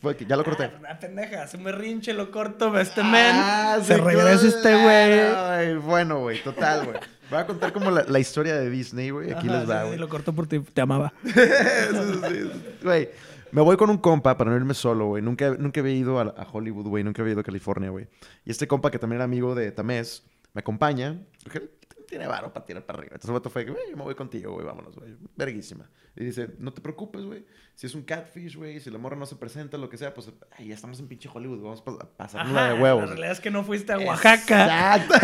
Fue 0.00 0.16
que 0.16 0.24
ya 0.24 0.36
lo 0.36 0.44
corté. 0.44 0.64
Ah, 0.64 0.76
una 0.78 0.98
pendeja, 0.98 1.42
hace 1.42 1.56
un 1.56 1.64
berrinche, 1.64 2.12
lo 2.14 2.30
corto, 2.30 2.70
ve 2.70 2.82
este 2.82 3.00
Ah, 3.04 3.74
men. 3.76 3.84
se 3.84 3.94
sí, 3.94 4.00
regresa 4.00 4.46
este 4.46 4.74
güey. 4.82 5.76
Bueno, 5.78 6.20
güey, 6.20 6.42
total, 6.42 6.84
güey. 6.86 6.98
Voy 7.28 7.38
a 7.40 7.46
contar 7.46 7.72
como 7.72 7.90
la, 7.90 8.04
la 8.04 8.18
historia 8.18 8.54
de 8.56 8.70
Disney, 8.70 9.10
güey. 9.10 9.32
Aquí 9.32 9.48
Ajá, 9.48 9.58
les 9.58 9.70
va, 9.70 9.80
güey. 9.82 9.94
sí, 9.94 9.98
lo 10.00 10.08
corto 10.08 10.32
por 10.32 10.46
ti, 10.46 10.60
te 10.60 10.80
amaba. 10.80 11.12
Sí, 11.24 11.32
sí, 11.32 12.20
sí. 12.28 12.50
Güey, 12.82 13.10
me 13.52 13.62
voy 13.62 13.76
con 13.76 13.90
un 13.90 13.98
compa 13.98 14.36
para 14.36 14.50
no 14.50 14.56
irme 14.56 14.74
solo, 14.74 15.06
güey. 15.06 15.22
Nunca, 15.22 15.50
nunca 15.58 15.80
había 15.80 15.94
ido 15.94 16.18
a, 16.20 16.22
a 16.22 16.46
Hollywood, 16.50 16.86
güey. 16.86 17.02
Nunca 17.04 17.22
había 17.22 17.32
ido 17.32 17.40
a 17.40 17.44
California, 17.44 17.90
güey. 17.90 18.06
Y 18.44 18.50
este 18.50 18.66
compa, 18.68 18.90
que 18.90 18.98
también 18.98 19.16
era 19.16 19.24
amigo 19.24 19.54
de 19.54 19.70
Tamés, 19.72 20.22
me 20.54 20.60
acompaña. 20.60 21.18
Porque 21.42 21.58
él 21.58 21.70
tiene 22.10 22.26
varo 22.26 22.52
para 22.52 22.66
tirar 22.66 22.84
para 22.84 22.98
arriba. 22.98 23.12
Entonces 23.14 23.30
el 23.30 23.34
vato 23.34 23.48
fue 23.48 23.64
que, 23.64 23.70
güey, 23.70 23.84
yo 23.90 23.96
me 23.96 24.02
voy 24.02 24.14
contigo, 24.14 24.52
güey. 24.52 24.66
Vámonos, 24.66 24.96
güey. 24.96 25.16
Verguísima. 25.36 25.88
Y 26.16 26.24
dice, 26.24 26.50
no 26.58 26.72
te 26.74 26.82
preocupes, 26.82 27.22
güey. 27.24 27.46
Si 27.74 27.86
es 27.86 27.94
un 27.94 28.02
catfish, 28.02 28.56
güey. 28.56 28.80
Si 28.80 28.90
la 28.90 28.98
morra 28.98 29.16
no 29.16 29.24
se 29.24 29.36
presenta, 29.36 29.78
lo 29.78 29.88
que 29.88 29.96
sea, 29.96 30.12
pues, 30.12 30.30
ay, 30.58 30.68
ya 30.68 30.74
estamos 30.74 30.98
en 31.00 31.08
pinche 31.08 31.30
Hollywood. 31.32 31.60
Vamos 31.62 31.80
a 31.86 32.06
pasarla 32.16 32.64
Ajá, 32.66 32.74
de 32.74 32.80
huevos. 32.82 33.02
La 33.02 33.06
realidad 33.10 33.32
es 33.32 33.40
que 33.40 33.50
no 33.50 33.64
fuiste 33.64 33.92
a 33.92 33.98
Oaxaca, 33.98 34.96
Exacto. 34.96 35.14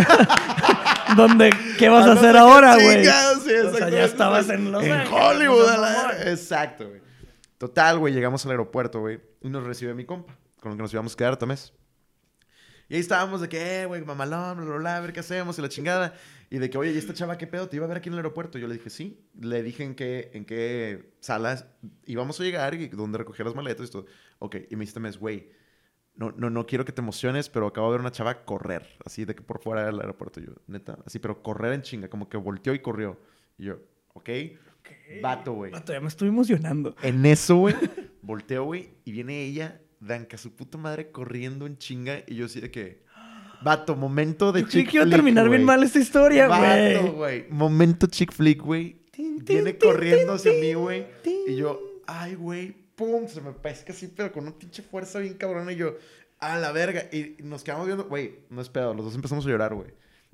donde 1.17 1.51
¿qué 1.79 1.89
vas 1.89 2.07
a 2.07 2.11
Ah, 2.11 2.13
hacer 2.15 2.37
ahora, 2.37 2.75
güey? 2.77 2.97
chingados, 3.03 3.43
sí, 3.43 3.51
o 3.51 3.63
sea, 3.63 3.71
exacto. 3.71 3.89
ya 3.91 4.05
estabas 4.05 4.49
en 4.49 4.73
Los 4.73 4.85
En 4.85 4.93
Ángeles. 4.93 5.21
Hollywood, 5.21 5.67
la-. 5.79 6.31
Exacto, 6.31 6.89
güey. 6.89 7.01
Total, 7.59 7.99
güey, 7.99 8.13
llegamos 8.15 8.45
al 8.45 8.51
aeropuerto, 8.53 9.01
güey, 9.01 9.21
y 9.43 9.49
nos 9.49 9.65
recibe 9.65 9.95
mi 9.95 10.05
compa, 10.05 10.37
con 10.61 10.73
el 10.73 10.79
que 10.79 10.83
nos 10.83 10.93
íbamos 10.93 11.15
a 11.15 11.17
quedar 11.17 11.37
tamés. 11.37 11.73
Y 12.89 12.95
ahí 12.95 13.01
estábamos 13.01 13.41
de 13.41 13.49
que, 13.49 13.83
eh, 13.83 13.87
güey, 13.87 14.05
mamalón, 14.05 14.59
bla, 14.59 14.67
bla, 14.67 14.77
bla, 14.77 14.97
a 14.99 15.01
ver 15.01 15.13
qué 15.13 15.21
hacemos 15.21 15.59
y 15.59 15.63
la 15.63 15.69
chingada. 15.69 16.15
Y 16.49 16.59
de 16.59 16.71
que, 16.71 16.79
oye, 16.79 16.93
¿y 16.93 16.99
esta 16.99 17.13
chava 17.13 17.39
qué 17.39 17.47
pedo? 17.47 17.69
¿Te 17.69 17.77
iba 17.77 17.87
a 17.87 17.89
ver 17.89 17.99
aquí 17.99 18.09
en 18.09 18.15
el 18.15 18.19
aeropuerto? 18.21 18.59
Yo 18.59 18.69
le 18.69 18.75
dije, 18.75 18.91
sí. 18.91 19.27
Le 19.41 19.63
dije 19.63 19.83
en 19.83 19.95
qué, 19.95 20.31
en 20.33 20.45
qué 20.45 21.13
salas 21.21 21.67
íbamos 22.05 22.41
a 22.41 22.45
llegar 22.45 22.75
y 22.75 22.89
dónde 22.89 23.19
recoger 23.19 23.47
las 23.47 23.55
maletas 23.55 23.89
y 23.89 23.91
todo. 23.91 24.07
Ok, 24.39 24.57
y 24.71 24.77
me 24.77 24.87
Tamés, 24.87 25.19
güey, 25.19 25.51
no, 26.17 26.33
no, 26.33 26.51
no 26.51 26.67
quiero 26.67 26.85
que 26.85 26.93
te 26.93 27.01
emociones, 27.01 27.49
pero 27.49 27.67
acabo 27.67 27.89
de 27.89 27.93
ver 27.93 28.01
una 28.01 28.11
chava 28.11 28.45
correr, 28.45 28.87
así 29.05 29.25
de 29.25 29.35
que 29.35 29.43
por 29.43 29.61
fuera 29.61 29.85
del 29.87 30.01
aeropuerto. 30.01 30.41
Yo, 30.41 30.53
neta, 30.67 30.99
así, 31.05 31.19
pero 31.19 31.43
correr 31.43 31.75
en 31.75 31.83
chinga, 31.83 32.09
como 32.09 32.29
que 32.29 32.37
volteó 32.37 32.75
y 32.75 32.79
corrió. 32.79 33.21
Y 33.59 33.65
yo, 33.65 33.81
ok, 34.15 34.31
vato, 35.23 35.53
güey. 35.53 35.73
Vato, 35.73 35.93
ya 35.93 36.01
me 36.01 36.09
estoy 36.09 36.29
emocionando. 36.29 36.97
En 37.03 37.27
eso, 37.27 37.57
güey, 37.57 37.75
volteo, 38.23 38.65
güey, 38.65 38.95
y 39.05 39.13
viene 39.13 39.43
ella, 39.43 39.81
danca 40.01 40.39
su 40.39 40.55
puta 40.55 40.79
madre, 40.79 41.11
corriendo 41.11 41.67
en 41.67 41.77
chinga. 41.77 42.23
Y 42.27 42.37
yo 42.37 42.47
así 42.47 42.61
de 42.61 42.71
que, 42.71 43.05
vato, 43.63 43.97
momento 43.97 44.53
de 44.53 44.63
Yo 44.63 44.69
chick 44.69 44.91
flick, 44.91 45.11
terminar 45.11 45.45
bien 45.49 45.63
güey. 45.63 45.65
mal 45.67 45.83
esta 45.83 45.99
historia, 45.99 46.47
Vato, 46.49 46.67
güey. 46.67 47.13
güey. 47.13 47.47
Momento 47.51 48.07
chick 48.07 48.33
flick, 48.33 48.63
güey. 48.63 48.97
Viene 49.17 49.73
tin, 49.73 49.89
corriendo 49.89 50.37
tin, 50.37 50.51
hacia 50.51 50.53
mí, 50.61 50.75
güey. 50.75 51.07
Y 51.47 51.57
yo, 51.57 51.81
ay, 52.07 52.35
güey, 52.35 52.73
pum, 52.95 53.27
se 53.29 53.41
me 53.41 53.53
pesca 53.53 53.93
así, 53.93 54.09
pero 54.09 54.33
con 54.33 54.43
una 54.45 54.59
pinche 54.59 54.83
fuerza 54.83 55.19
bien 55.21 55.35
cabrona. 55.35 55.73
Y 55.73 55.77
yo, 55.77 55.95
a 56.39 56.59
la 56.59 56.73
verga. 56.73 57.05
Y 57.13 57.37
nos 57.43 57.63
quedamos 57.65 57.87
viendo, 57.87 58.05
güey, 58.05 58.41
no 58.51 58.61
es 58.61 58.69
pedo, 58.69 58.93
los 58.95 59.05
dos 59.05 59.15
empezamos 59.15 59.47
a 59.47 59.49
llorar, 59.49 59.75
güey. 59.75 59.89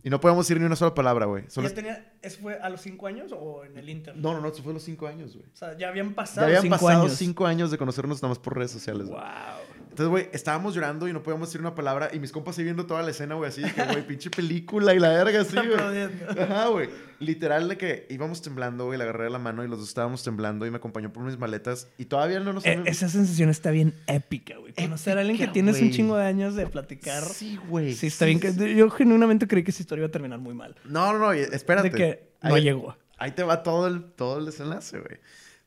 Y 0.04 0.10
no 0.10 0.20
podemos 0.20 0.44
decir 0.46 0.58
ni 0.58 0.66
una 0.66 0.74
sola 0.74 0.94
palabra, 0.96 1.26
güey. 1.26 1.44
¿Ya 1.48 1.70
tenía, 1.74 2.12
¿Eso 2.22 2.40
fue 2.40 2.54
a 2.58 2.68
los 2.68 2.80
cinco 2.80 3.06
años 3.06 3.30
o 3.32 3.64
en 3.64 3.78
el 3.78 3.88
Inter? 3.88 4.16
No, 4.16 4.32
no, 4.32 4.40
no, 4.40 4.48
eso 4.48 4.60
fue 4.60 4.72
a 4.72 4.74
los 4.74 4.82
cinco 4.82 5.06
años, 5.06 5.36
güey. 5.36 5.46
O 5.52 5.56
sea, 5.56 5.78
ya 5.78 5.90
habían 5.90 6.08
Ya 6.08 6.14
pasado 6.16 6.46
habían 6.48 6.62
cinco 6.62 6.74
pasado 6.74 7.02
años. 7.02 7.12
cinco 7.14 7.46
años 7.46 7.70
de 7.70 7.78
conocernos 7.78 8.20
nada 8.20 8.30
más 8.30 8.40
por 8.40 8.56
redes 8.56 8.72
sociales, 8.72 9.06
güey. 9.06 9.20
Wow. 9.20 9.81
Entonces, 9.92 10.08
güey, 10.08 10.28
estábamos 10.32 10.74
llorando 10.74 11.06
y 11.06 11.12
no 11.12 11.22
podíamos 11.22 11.48
decir 11.48 11.60
una 11.60 11.74
palabra. 11.74 12.08
Y 12.14 12.18
mis 12.18 12.32
compas 12.32 12.56
ahí 12.56 12.64
viendo 12.64 12.86
toda 12.86 13.02
la 13.02 13.10
escena, 13.10 13.34
güey, 13.34 13.50
así 13.50 13.60
de 13.60 13.70
que, 13.74 13.84
güey, 13.84 14.06
pinche 14.06 14.30
película 14.30 14.94
y 14.94 14.98
la 14.98 15.10
verga, 15.10 15.42
así, 15.42 15.54
güey. 15.54 16.08
Ajá, 16.42 16.68
güey. 16.68 16.88
Literal 17.18 17.68
de 17.68 17.76
que 17.76 18.06
íbamos 18.08 18.40
temblando, 18.40 18.86
güey, 18.86 18.96
le 18.96 19.04
agarré 19.04 19.28
la 19.28 19.38
mano 19.38 19.62
y 19.62 19.68
los 19.68 19.80
dos 19.80 19.88
estábamos 19.88 20.24
temblando 20.24 20.64
y 20.64 20.70
me 20.70 20.78
acompañó 20.78 21.12
por 21.12 21.22
mis 21.24 21.38
maletas. 21.38 21.88
Y 21.98 22.06
todavía 22.06 22.40
no 22.40 22.54
nos... 22.54 22.64
E- 22.64 22.82
esa 22.86 23.10
sensación 23.10 23.50
está 23.50 23.70
bien 23.70 23.94
épica, 24.06 24.56
güey. 24.56 24.72
Conocer 24.72 25.18
a 25.18 25.20
alguien 25.20 25.36
que 25.36 25.48
tienes 25.48 25.78
un 25.82 25.90
chingo 25.90 26.16
de 26.16 26.24
años 26.24 26.54
de 26.54 26.66
platicar. 26.66 27.22
Sí, 27.24 27.58
güey. 27.68 27.92
Sí, 27.92 28.06
está 28.06 28.24
bien. 28.24 28.40
que- 28.40 28.74
Yo 28.74 28.88
genuinamente 28.88 29.46
creí 29.46 29.62
que 29.62 29.72
esa 29.72 29.82
historia 29.82 30.00
iba 30.04 30.08
a 30.08 30.10
terminar 30.12 30.38
muy 30.38 30.54
mal. 30.54 30.74
No, 30.86 31.12
no, 31.12 31.18
no, 31.18 31.32
espérate. 31.32 31.90
De 31.90 31.94
que 31.96 32.32
no 32.42 32.54
ahí, 32.54 32.62
llegó. 32.62 32.96
Ahí 33.18 33.32
te 33.32 33.42
va 33.42 33.62
todo 33.62 33.86
el, 33.88 34.04
todo 34.14 34.38
el 34.38 34.46
desenlace, 34.46 34.98
güey. 34.98 35.18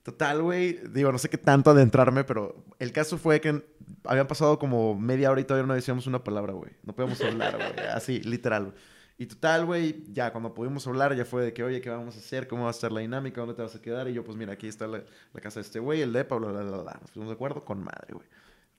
Total, 0.04 0.40
güey. 0.44 0.80
Digo, 0.94 1.12
no 1.12 1.18
sé 1.18 1.30
qué 1.30 1.38
tanto 1.40 1.72
adentrarme, 1.72 2.24
pero 2.26 2.64
el 2.78 2.92
caso 2.92 3.18
fue 3.18 3.42
que 3.42 3.66
habían 4.04 4.28
pasado 4.28 4.60
como 4.60 4.96
media 5.00 5.32
hora 5.32 5.42
y 5.42 5.44
todavía 5.44 5.68
no 5.68 5.74
decíamos 5.74 6.08
una 6.08 6.24
palabra, 6.24 6.54
güey. 6.54 6.72
No 6.84 6.94
podíamos 6.96 7.22
hablar, 7.22 7.56
güey. 7.58 7.88
Así, 7.94 8.22
literal. 8.22 8.74
Y 9.18 9.28
total, 9.28 9.66
güey, 9.66 10.04
ya 10.12 10.32
cuando 10.32 10.54
pudimos 10.54 10.86
hablar 10.88 11.16
ya 11.16 11.24
fue 11.24 11.44
de 11.44 11.54
que, 11.54 11.64
oye, 11.64 11.80
¿qué 11.80 11.90
vamos 11.90 12.16
a 12.16 12.20
hacer? 12.20 12.48
¿Cómo 12.48 12.64
va 12.64 12.68
a 12.70 12.72
estar 12.72 12.92
la 12.92 13.00
dinámica? 13.00 13.40
¿Dónde 13.40 13.56
te 13.56 13.62
vas 13.62 13.74
a 13.76 13.82
quedar? 13.82 14.10
Y 14.10 14.14
yo, 14.14 14.24
pues 14.26 14.38
mira, 14.38 14.54
aquí 14.54 14.68
está 14.68 14.88
la, 14.88 15.04
la 15.34 15.42
casa 15.42 15.60
de 15.60 15.66
este 15.66 15.80
güey, 15.80 16.02
el 16.02 16.12
depa, 16.12 16.36
bla, 16.36 16.50
bla, 16.52 16.64
bla, 16.64 16.78
bla. 16.82 16.98
Nos 17.02 17.12
pusimos 17.12 17.30
de 17.30 17.34
acuerdo 17.36 17.64
con 17.64 17.82
madre, 17.82 18.14
güey. 18.14 18.28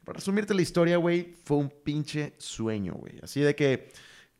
Para 0.04 0.16
resumirte 0.18 0.52
la 0.54 0.60
historia, 0.62 0.98
güey, 0.98 1.34
fue 1.44 1.56
un 1.56 1.70
pinche 1.70 2.34
sueño, 2.36 2.92
güey. 2.94 3.18
Así 3.22 3.40
de 3.40 3.56
que 3.56 3.90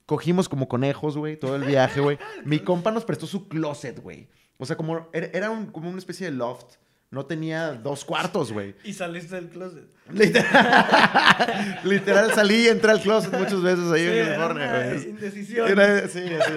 cogimos 0.05 0.49
como 0.49 0.69
conejos, 0.69 1.17
güey, 1.17 1.37
todo 1.39 1.57
el 1.57 1.65
viaje, 1.65 2.01
güey. 2.01 2.19
Mi 2.45 2.59
compa 2.65 2.91
nos 2.91 3.05
prestó 3.07 3.27
su 3.27 3.49
closet, 3.49 3.99
güey. 4.01 4.29
O 4.59 4.67
sea, 4.67 4.77
como 4.77 5.09
era, 5.13 5.27
era 5.33 5.51
un- 5.51 5.67
como 5.67 5.89
una 5.89 5.99
especie 5.99 6.27
de 6.31 6.33
loft. 6.37 6.75
No 7.17 7.25
tenía 7.25 7.73
dos 7.73 8.05
cuartos, 8.05 8.53
güey. 8.53 8.75
Y 8.85 8.93
saliste 8.93 9.37
del 9.37 9.49
closet. 9.49 9.85
Literal, 10.13 11.81
literal 11.85 12.31
salí 12.35 12.67
y 12.67 12.69
entré 12.69 12.91
al 12.91 13.01
closet 13.01 13.33
muchas 13.33 13.63
veces 13.63 13.91
ahí 13.91 14.03
Sí, 14.07 14.19
en 14.19 14.27
California, 14.27 14.85
güey. 14.93 15.09
indecisión. 15.09 15.69
Era- 15.71 16.07
sí, 16.09 16.21
así. 16.21 16.53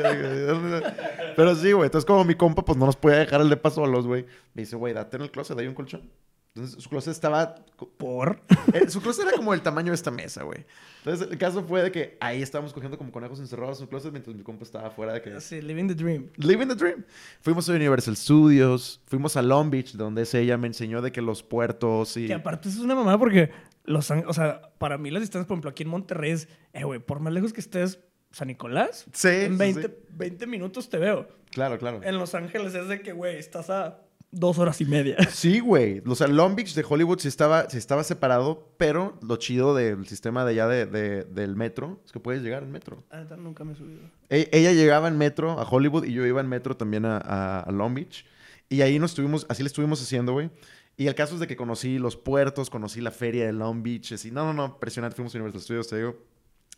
Pero 1.38 1.56
sí, 1.56 1.72
güey. 1.72 1.86
Entonces, 1.86 2.06
como 2.06 2.26
mi 2.26 2.36
compa, 2.36 2.66
pues 2.66 2.78
no 2.78 2.86
nos 2.86 2.98
podía 2.98 3.20
dejar 3.20 3.40
el 3.40 3.50
depa 3.50 3.70
solos, 3.70 4.06
güey. 4.06 4.26
Me 4.54 4.64
dice, 4.64 4.76
güey, 4.76 4.94
date 4.94 5.16
en 5.16 5.24
el 5.24 5.32
closet, 5.32 5.58
hay 5.58 5.68
un 5.68 5.74
colchón. 5.76 6.02
Entonces, 6.60 6.84
su 6.84 6.90
closet 6.90 7.12
estaba. 7.12 7.56
¿Por? 7.98 8.42
eh, 8.74 8.90
su 8.90 9.02
closet 9.02 9.28
era 9.28 9.38
como 9.38 9.54
el 9.54 9.62
tamaño 9.62 9.92
de 9.92 9.96
esta 9.96 10.12
mesa, 10.12 10.44
güey. 10.44 10.66
Entonces, 10.98 11.30
el 11.32 11.38
caso 11.38 11.64
fue 11.64 11.82
de 11.82 11.92
que 11.92 12.18
ahí 12.20 12.42
estábamos 12.42 12.74
cogiendo 12.74 12.98
como 12.98 13.12
conejos 13.12 13.40
encerrados 13.40 13.80
en 13.80 13.86
su 13.86 13.90
closet 13.90 14.12
mientras 14.12 14.36
mi 14.36 14.44
compa 14.44 14.64
estaba 14.64 14.88
afuera 14.88 15.14
de 15.14 15.22
que. 15.22 15.40
Sí, 15.40 15.62
living 15.62 15.88
the 15.88 15.96
dream. 15.96 16.30
Living 16.36 16.68
the 16.68 16.76
dream. 16.76 17.06
Fuimos 17.42 17.70
a 17.70 17.74
Universal 17.74 18.18
Studios, 18.18 19.02
fuimos 19.06 19.38
a 19.38 19.42
Long 19.42 19.70
Beach, 19.70 19.94
donde 19.94 20.28
ella 20.34 20.58
me 20.58 20.68
enseñó 20.68 21.02
de 21.02 21.12
que 21.12 21.22
los 21.22 21.42
puertos 21.44 22.18
y. 22.18 22.28
Que 22.28 22.34
aparte 22.34 22.68
eso 22.70 22.80
es 22.80 22.84
una 22.84 22.96
mamada 22.96 23.18
porque 23.18 23.52
los, 23.86 24.12
o 24.12 24.34
sea, 24.34 24.74
para 24.78 24.98
mí 24.98 25.10
las 25.10 25.22
distancias, 25.22 25.48
por 25.48 25.56
ejemplo, 25.56 25.70
aquí 25.72 25.84
en 25.84 25.90
Monterrey 25.90 26.32
es, 26.32 26.48
eh, 26.74 26.84
güey, 26.84 27.00
por 27.00 27.20
más 27.22 27.34
lejos 27.34 27.54
que 27.54 27.62
estés, 27.62 28.00
San 28.32 28.50
Nicolás. 28.50 29.06
Sí, 29.14 29.28
En 29.30 29.54
sí, 29.54 29.58
20, 29.58 29.82
sí. 29.82 29.94
20 30.12 30.48
minutos 30.48 30.90
te 30.90 30.98
veo. 30.98 31.28
Claro, 31.52 31.80
claro. 31.80 32.02
En 32.04 32.18
Los 32.20 32.36
Ángeles 32.36 32.76
es 32.76 32.88
de 32.88 33.02
que, 33.02 33.14
güey, 33.14 33.38
estás 33.38 33.70
a 33.72 34.02
dos 34.32 34.60
horas 34.60 34.80
y 34.82 34.86
media. 34.86 35.18
Sí, 35.32 35.60
güey. 35.60 36.02
O 36.06 36.16
sea, 36.16 36.28
Long 36.28 36.56
Beach 36.56 36.74
de 36.76 36.86
Hollywood 36.88 37.20
sí 37.20 37.28
estaba, 37.28 37.70
sí 37.70 37.78
estaba 37.78 38.04
separado, 38.04 38.72
pero 38.78 39.18
lo 39.22 39.38
chido 39.38 39.74
del 39.76 40.06
sistema 40.08 40.46
de 40.46 40.52
allá 40.52 40.68
de, 40.68 40.86
de- 40.86 41.24
del 41.24 41.56
metro 41.56 42.00
es 42.06 42.12
que 42.12 42.20
puedes 42.20 42.42
llegar 42.44 42.64
en 42.64 42.72
metro. 42.72 43.04
Ah, 43.12 43.24
nunca 43.38 43.64
me 43.64 43.74
he 43.74 43.76
subido. 43.76 44.02
E- 44.30 44.50
ella 44.52 44.72
llegaba 44.72 45.08
en 45.08 45.18
metro 45.18 45.60
a 45.60 45.64
Hollywood 45.64 46.06
y 46.06 46.14
yo 46.14 46.26
iba 46.26 46.42
en 46.42 46.48
metro 46.48 46.78
también 46.78 47.06
a, 47.06 47.18
a- 47.18 47.60
a 47.62 47.72
Long 47.72 47.94
Beach. 47.96 48.26
Y 48.70 48.82
ahí 48.82 49.00
nos 49.00 49.12
estuvimos, 49.12 49.46
así 49.50 49.64
le 49.64 49.68
estuvimos 49.68 50.02
haciendo, 50.02 50.34
güey. 50.34 50.52
Y 50.96 51.08
el 51.08 51.16
caso 51.16 51.34
es 51.36 51.40
de 51.40 51.48
que 51.48 51.56
conocí 51.56 51.98
los 51.98 52.18
puertos, 52.18 52.70
conocí 52.70 53.00
la 53.02 53.12
feria 53.12 53.46
de 53.46 53.54
Long 53.54 53.82
Beach. 53.82 54.12
Así, 54.12 54.32
no, 54.32 54.44
no, 54.46 54.54
no, 54.54 54.66
impresionante. 54.74 55.16
Fuimos 55.16 55.34
a 55.34 55.38
Universal 55.38 55.62
Studios, 55.62 55.88
te 55.88 55.96
digo. 55.98 56.18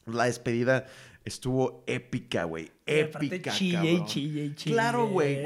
La 0.05 0.25
despedida 0.25 0.85
estuvo 1.25 1.83
épica, 1.87 2.43
güey. 2.45 2.71
Épica, 2.85 3.51
chille 3.51 3.91
y 3.93 4.05
chille 4.05 4.55
chille. 4.55 4.73
Claro, 4.75 5.07
güey. 5.07 5.43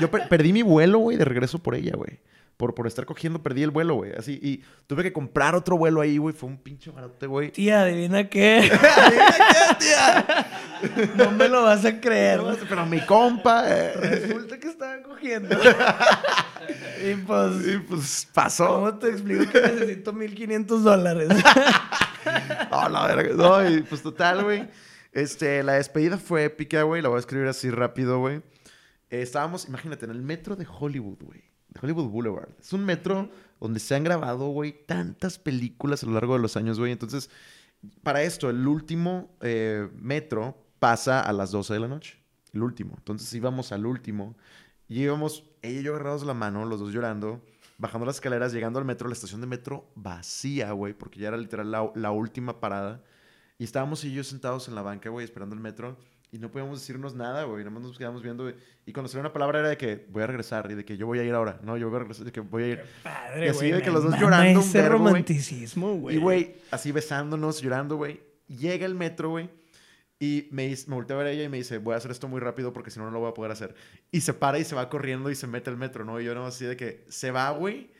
Yo 0.00 0.10
per- 0.10 0.28
perdí 0.28 0.52
mi 0.52 0.62
vuelo, 0.62 0.98
güey, 0.98 1.16
de 1.16 1.24
regreso 1.24 1.58
por 1.60 1.74
ella, 1.74 1.92
güey. 1.96 2.18
Por, 2.56 2.74
por 2.74 2.86
estar 2.86 3.04
cogiendo, 3.04 3.42
perdí 3.42 3.62
el 3.62 3.70
vuelo, 3.70 3.96
güey. 3.96 4.12
Así, 4.12 4.38
y 4.42 4.62
tuve 4.86 5.02
que 5.02 5.12
comprar 5.12 5.54
otro 5.54 5.76
vuelo 5.76 6.00
ahí, 6.00 6.16
güey. 6.16 6.34
Fue 6.34 6.48
un 6.48 6.56
pinche 6.56 6.90
barote, 6.90 7.26
güey. 7.26 7.52
Tía, 7.52 7.82
adivina 7.82 8.30
qué. 8.30 8.70
no 11.16 11.30
me 11.32 11.48
lo 11.48 11.64
vas 11.64 11.84
a 11.84 12.00
creer. 12.00 12.40
Pero 12.68 12.86
mi 12.86 13.04
compa... 13.04 13.64
eh, 13.68 13.92
Resulta 13.94 14.58
que 14.58 14.68
estaba 14.68 15.02
cogiendo. 15.02 15.54
y 17.04 17.14
pues, 17.16 17.66
y 17.66 17.78
pues 17.78 18.28
pasó. 18.32 18.66
¿cómo 18.68 18.98
te 18.98 19.10
explico 19.10 19.50
que 19.52 19.60
necesito 19.60 20.12
1500 20.12 20.84
dólares? 20.84 21.28
No, 22.72 22.88
la 22.88 23.06
verga. 23.06 23.34
No, 23.36 23.70
y 23.70 23.82
pues 23.82 24.02
total, 24.02 24.42
güey. 24.42 24.68
Este, 25.12 25.62
la 25.62 25.74
despedida 25.74 26.18
fue 26.18 26.42
épica, 26.44 26.82
güey. 26.82 27.00
La 27.00 27.08
voy 27.08 27.18
a 27.18 27.20
escribir 27.20 27.46
así 27.46 27.70
rápido, 27.70 28.18
güey. 28.18 28.38
Eh, 29.10 29.22
estábamos, 29.22 29.68
imagínate, 29.68 30.06
en 30.06 30.10
el 30.10 30.22
metro 30.22 30.56
de 30.56 30.66
Hollywood, 30.68 31.18
güey. 31.22 31.44
Hollywood 31.80 32.08
Boulevard. 32.08 32.50
Es 32.58 32.72
un 32.72 32.84
metro 32.84 33.30
donde 33.60 33.80
se 33.80 33.94
han 33.94 34.04
grabado, 34.04 34.48
güey, 34.48 34.84
tantas 34.86 35.38
películas 35.38 36.02
a 36.02 36.06
lo 36.06 36.12
largo 36.12 36.34
de 36.34 36.40
los 36.40 36.56
años, 36.56 36.78
güey. 36.78 36.92
Entonces, 36.92 37.30
para 38.02 38.22
esto, 38.22 38.50
el 38.50 38.66
último 38.66 39.30
eh, 39.40 39.88
metro 39.96 40.56
pasa 40.78 41.20
a 41.20 41.32
las 41.32 41.50
12 41.50 41.74
de 41.74 41.80
la 41.80 41.88
noche. 41.88 42.18
El 42.52 42.62
último. 42.62 42.94
Entonces 42.96 43.32
íbamos 43.34 43.72
al 43.72 43.86
último. 43.86 44.36
Y 44.88 45.02
íbamos, 45.02 45.44
ella 45.62 45.80
y 45.80 45.82
yo 45.82 45.94
agarrados 45.94 46.24
la 46.24 46.34
mano, 46.34 46.64
los 46.64 46.80
dos 46.80 46.92
llorando, 46.92 47.42
bajando 47.78 48.06
las 48.06 48.16
escaleras, 48.16 48.52
llegando 48.52 48.78
al 48.78 48.84
metro, 48.84 49.08
la 49.08 49.14
estación 49.14 49.40
de 49.40 49.46
metro 49.46 49.90
vacía, 49.94 50.72
güey, 50.72 50.94
porque 50.94 51.20
ya 51.20 51.28
era 51.28 51.36
literal 51.36 51.70
la, 51.70 52.10
última 52.10 52.60
parada. 52.60 53.02
Y 53.58 53.64
estábamos 53.64 54.04
y 54.04 54.12
yo 54.12 54.22
sentados 54.22 54.68
en 54.68 54.74
la 54.74 54.82
banca, 54.82 55.10
güey, 55.10 55.24
esperando 55.24 55.54
el 55.54 55.60
metro. 55.60 55.96
Y 56.32 56.38
no 56.38 56.50
podíamos 56.50 56.80
decirnos 56.80 57.14
nada, 57.14 57.44
güey. 57.44 57.58
Nada 57.64 57.70
más 57.70 57.82
nos 57.84 57.96
quedamos 57.96 58.22
viendo. 58.22 58.42
güey. 58.44 58.56
Y 58.84 58.92
cuando 58.92 59.08
salió 59.08 59.20
una 59.20 59.32
palabra 59.32 59.60
era 59.60 59.68
de 59.70 59.76
que 59.76 60.06
voy 60.10 60.22
a 60.22 60.26
regresar. 60.26 60.68
Y 60.70 60.74
de 60.74 60.84
que 60.84 60.96
yo 60.96 61.06
voy 61.06 61.18
a 61.20 61.24
ir 61.24 61.32
ahora. 61.32 61.60
No, 61.62 61.76
yo 61.76 61.88
voy 61.88 61.96
a 61.96 62.00
regresar. 62.00 62.24
De 62.24 62.32
que 62.32 62.40
voy 62.40 62.62
a 62.64 62.66
ir. 62.68 62.80
Padre, 63.02 63.46
Y 63.46 63.48
así 63.48 63.58
güey. 63.60 63.72
de 63.72 63.82
que 63.82 63.90
los 63.90 64.02
dos 64.04 64.18
llorando 64.18 64.60
un 64.60 64.66
ese 64.66 64.82
vergo, 64.82 64.98
güey. 64.98 65.08
romanticismo, 65.12 65.94
güey. 65.94 66.16
Y, 66.16 66.18
güey, 66.18 66.56
así 66.70 66.92
besándonos, 66.92 67.62
llorando, 67.62 67.96
güey. 67.96 68.20
Llega 68.48 68.84
el 68.86 68.94
metro, 68.94 69.30
güey. 69.30 69.48
Y 70.18 70.48
me, 70.50 70.68
me 70.88 70.94
volteé 70.94 71.14
a 71.14 71.18
ver 71.18 71.26
a 71.28 71.30
ella 71.30 71.44
y 71.44 71.48
me 71.48 71.58
dice, 71.58 71.78
voy 71.78 71.94
a 71.94 71.98
hacer 71.98 72.10
esto 72.10 72.26
muy 72.26 72.40
rápido 72.40 72.72
porque 72.72 72.90
si 72.90 72.98
no, 72.98 73.04
no 73.04 73.10
lo 73.12 73.20
voy 73.20 73.30
a 73.30 73.34
poder 73.34 73.52
hacer. 73.52 73.74
Y 74.10 74.22
se 74.22 74.32
para 74.34 74.58
y 74.58 74.64
se 74.64 74.74
va 74.74 74.88
corriendo 74.88 75.30
y 75.30 75.34
se 75.34 75.46
mete 75.46 75.70
al 75.70 75.76
metro, 75.76 76.04
¿no? 76.04 76.20
Y 76.20 76.24
yo 76.24 76.34
no, 76.34 76.46
así 76.46 76.64
de 76.64 76.76
que 76.76 77.04
se 77.08 77.30
va, 77.30 77.50
güey. 77.50 77.90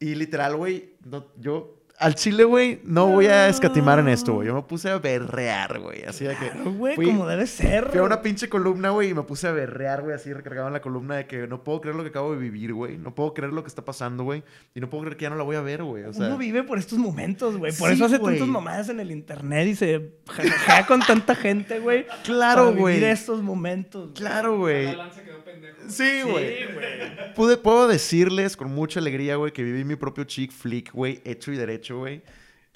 Y 0.00 0.14
literal, 0.16 0.56
güey, 0.56 0.94
no, 1.04 1.26
yo 1.38 1.79
al 2.00 2.14
chile, 2.14 2.44
güey, 2.44 2.80
no 2.84 3.06
voy 3.06 3.26
a 3.26 3.48
escatimar 3.48 3.98
en 3.98 4.08
esto, 4.08 4.32
güey. 4.34 4.48
Yo 4.48 4.54
me 4.54 4.62
puse 4.62 4.90
a 4.90 4.98
berrear, 4.98 5.78
güey. 5.78 6.02
Así 6.04 6.24
de 6.24 6.34
que... 6.34 6.48
Claro, 6.50 6.72
güey, 6.72 6.96
fui- 6.96 7.06
como 7.06 7.26
debe 7.28 7.46
ser. 7.46 7.88
Fui 7.90 7.98
a 7.98 8.02
una 8.02 8.22
pinche 8.22 8.48
columna, 8.48 8.90
güey, 8.90 9.10
y 9.10 9.14
me 9.14 9.22
puse 9.22 9.46
a 9.46 9.52
berrear, 9.52 10.02
güey, 10.02 10.14
así 10.14 10.32
recargado 10.32 10.66
en 10.68 10.72
la 10.72 10.80
columna 10.80 11.16
de 11.16 11.26
que 11.26 11.46
no 11.46 11.62
puedo 11.62 11.80
creer 11.82 11.96
lo 11.96 12.02
que 12.02 12.08
acabo 12.08 12.32
de 12.32 12.38
vivir, 12.38 12.72
güey. 12.72 12.96
No 12.98 13.14
puedo 13.14 13.34
creer 13.34 13.52
lo 13.52 13.62
que 13.62 13.68
está 13.68 13.84
pasando, 13.84 14.24
güey. 14.24 14.42
Y 14.74 14.80
no 14.80 14.88
puedo 14.90 15.02
creer 15.04 15.16
que 15.16 15.22
ya 15.24 15.30
no 15.30 15.36
la 15.36 15.42
voy 15.44 15.56
a 15.56 15.60
ver, 15.60 15.82
güey. 15.84 16.04
O 16.04 16.12
sea, 16.12 16.26
Uno 16.26 16.38
vive 16.38 16.62
por 16.62 16.78
estos 16.78 16.98
momentos, 16.98 17.56
güey. 17.58 17.72
Por 17.72 17.88
Sí, 17.90 17.94
eso 17.94 18.06
hace 18.06 18.18
güey. 18.18 18.34
tantas 18.36 18.48
mamadas 18.48 18.88
en 18.88 18.98
el 19.00 19.10
internet 19.10 19.68
y 19.68 19.74
se 19.76 20.12
jajajea 20.28 20.86
con 20.86 21.00
tanta 21.00 21.34
gente, 21.34 21.78
güey. 21.80 22.06
Claro, 22.24 22.64
para 22.64 22.76
vivir 22.76 23.00
güey. 23.00 23.04
estos 23.04 23.42
momentos. 23.42 24.02
güey. 24.10 24.14
claro, 24.14 24.56
güey. 24.58 24.86
Alan 24.86 25.12
se 25.12 25.22
quedó 25.22 25.44
pendejo. 25.44 25.76
Sí, 25.88 26.22
güey. 26.24 26.56
Sí, 26.58 26.64
güey. 26.72 27.34
Pude, 27.34 27.56
puedo 27.56 27.88
decirles 27.88 28.56
con 28.56 28.70
mucha 28.72 29.00
alegría, 29.00 29.36
güey, 29.36 29.52
que 29.52 29.62
viví 29.62 29.84
mi 29.84 29.96
propio 29.96 30.24
chick 30.24 30.50
flick, 30.52 30.92
güey, 30.92 31.20
hecho 31.24 31.52
y 31.52 31.56
derecho, 31.56 31.89
güey. 31.98 32.22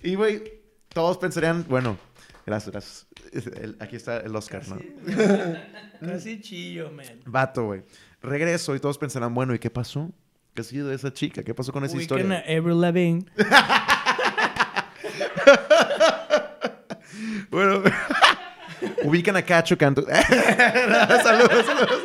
Y, 0.03 0.15
güey, 0.17 0.43
todos 0.89 1.19
pensarían, 1.19 1.65
bueno, 1.69 1.97
gracias, 2.47 2.71
gracias. 2.73 3.07
El- 3.61 3.77
aquí 3.81 3.97
está 3.97 4.19
el 4.19 4.35
Oscar, 4.37 4.63
¿no? 4.69 4.79
Casi 6.01 6.41
chillo, 6.43 6.91
man. 6.91 7.07
Vato, 7.27 7.65
güey. 7.67 7.83
Regreso 8.23 8.75
y 8.75 8.81
todos 8.81 8.97
pensarán, 8.99 9.35
bueno, 9.35 9.55
¿y 9.55 9.59
qué 9.59 9.71
pasó? 9.71 10.11
¿Qué 10.55 10.61
ha 10.63 10.65
sido 10.65 10.89
de 10.89 10.95
esa 10.95 11.13
chica? 11.13 11.43
¿Qué 11.43 11.53
pasó 11.55 11.73
con 11.73 11.85
esa 11.85 11.97
Ubiquen 11.97 12.19
historia? 12.19 12.39
a 12.47 12.59
Avril 12.59 12.81
Lavigne. 12.81 13.25
Bueno, 17.51 17.83
ubican 19.05 19.37
a 19.37 19.43
Cacho 19.43 19.79
Canto. 19.79 20.05
saludos, 21.23 21.67
saludos. 21.67 22.03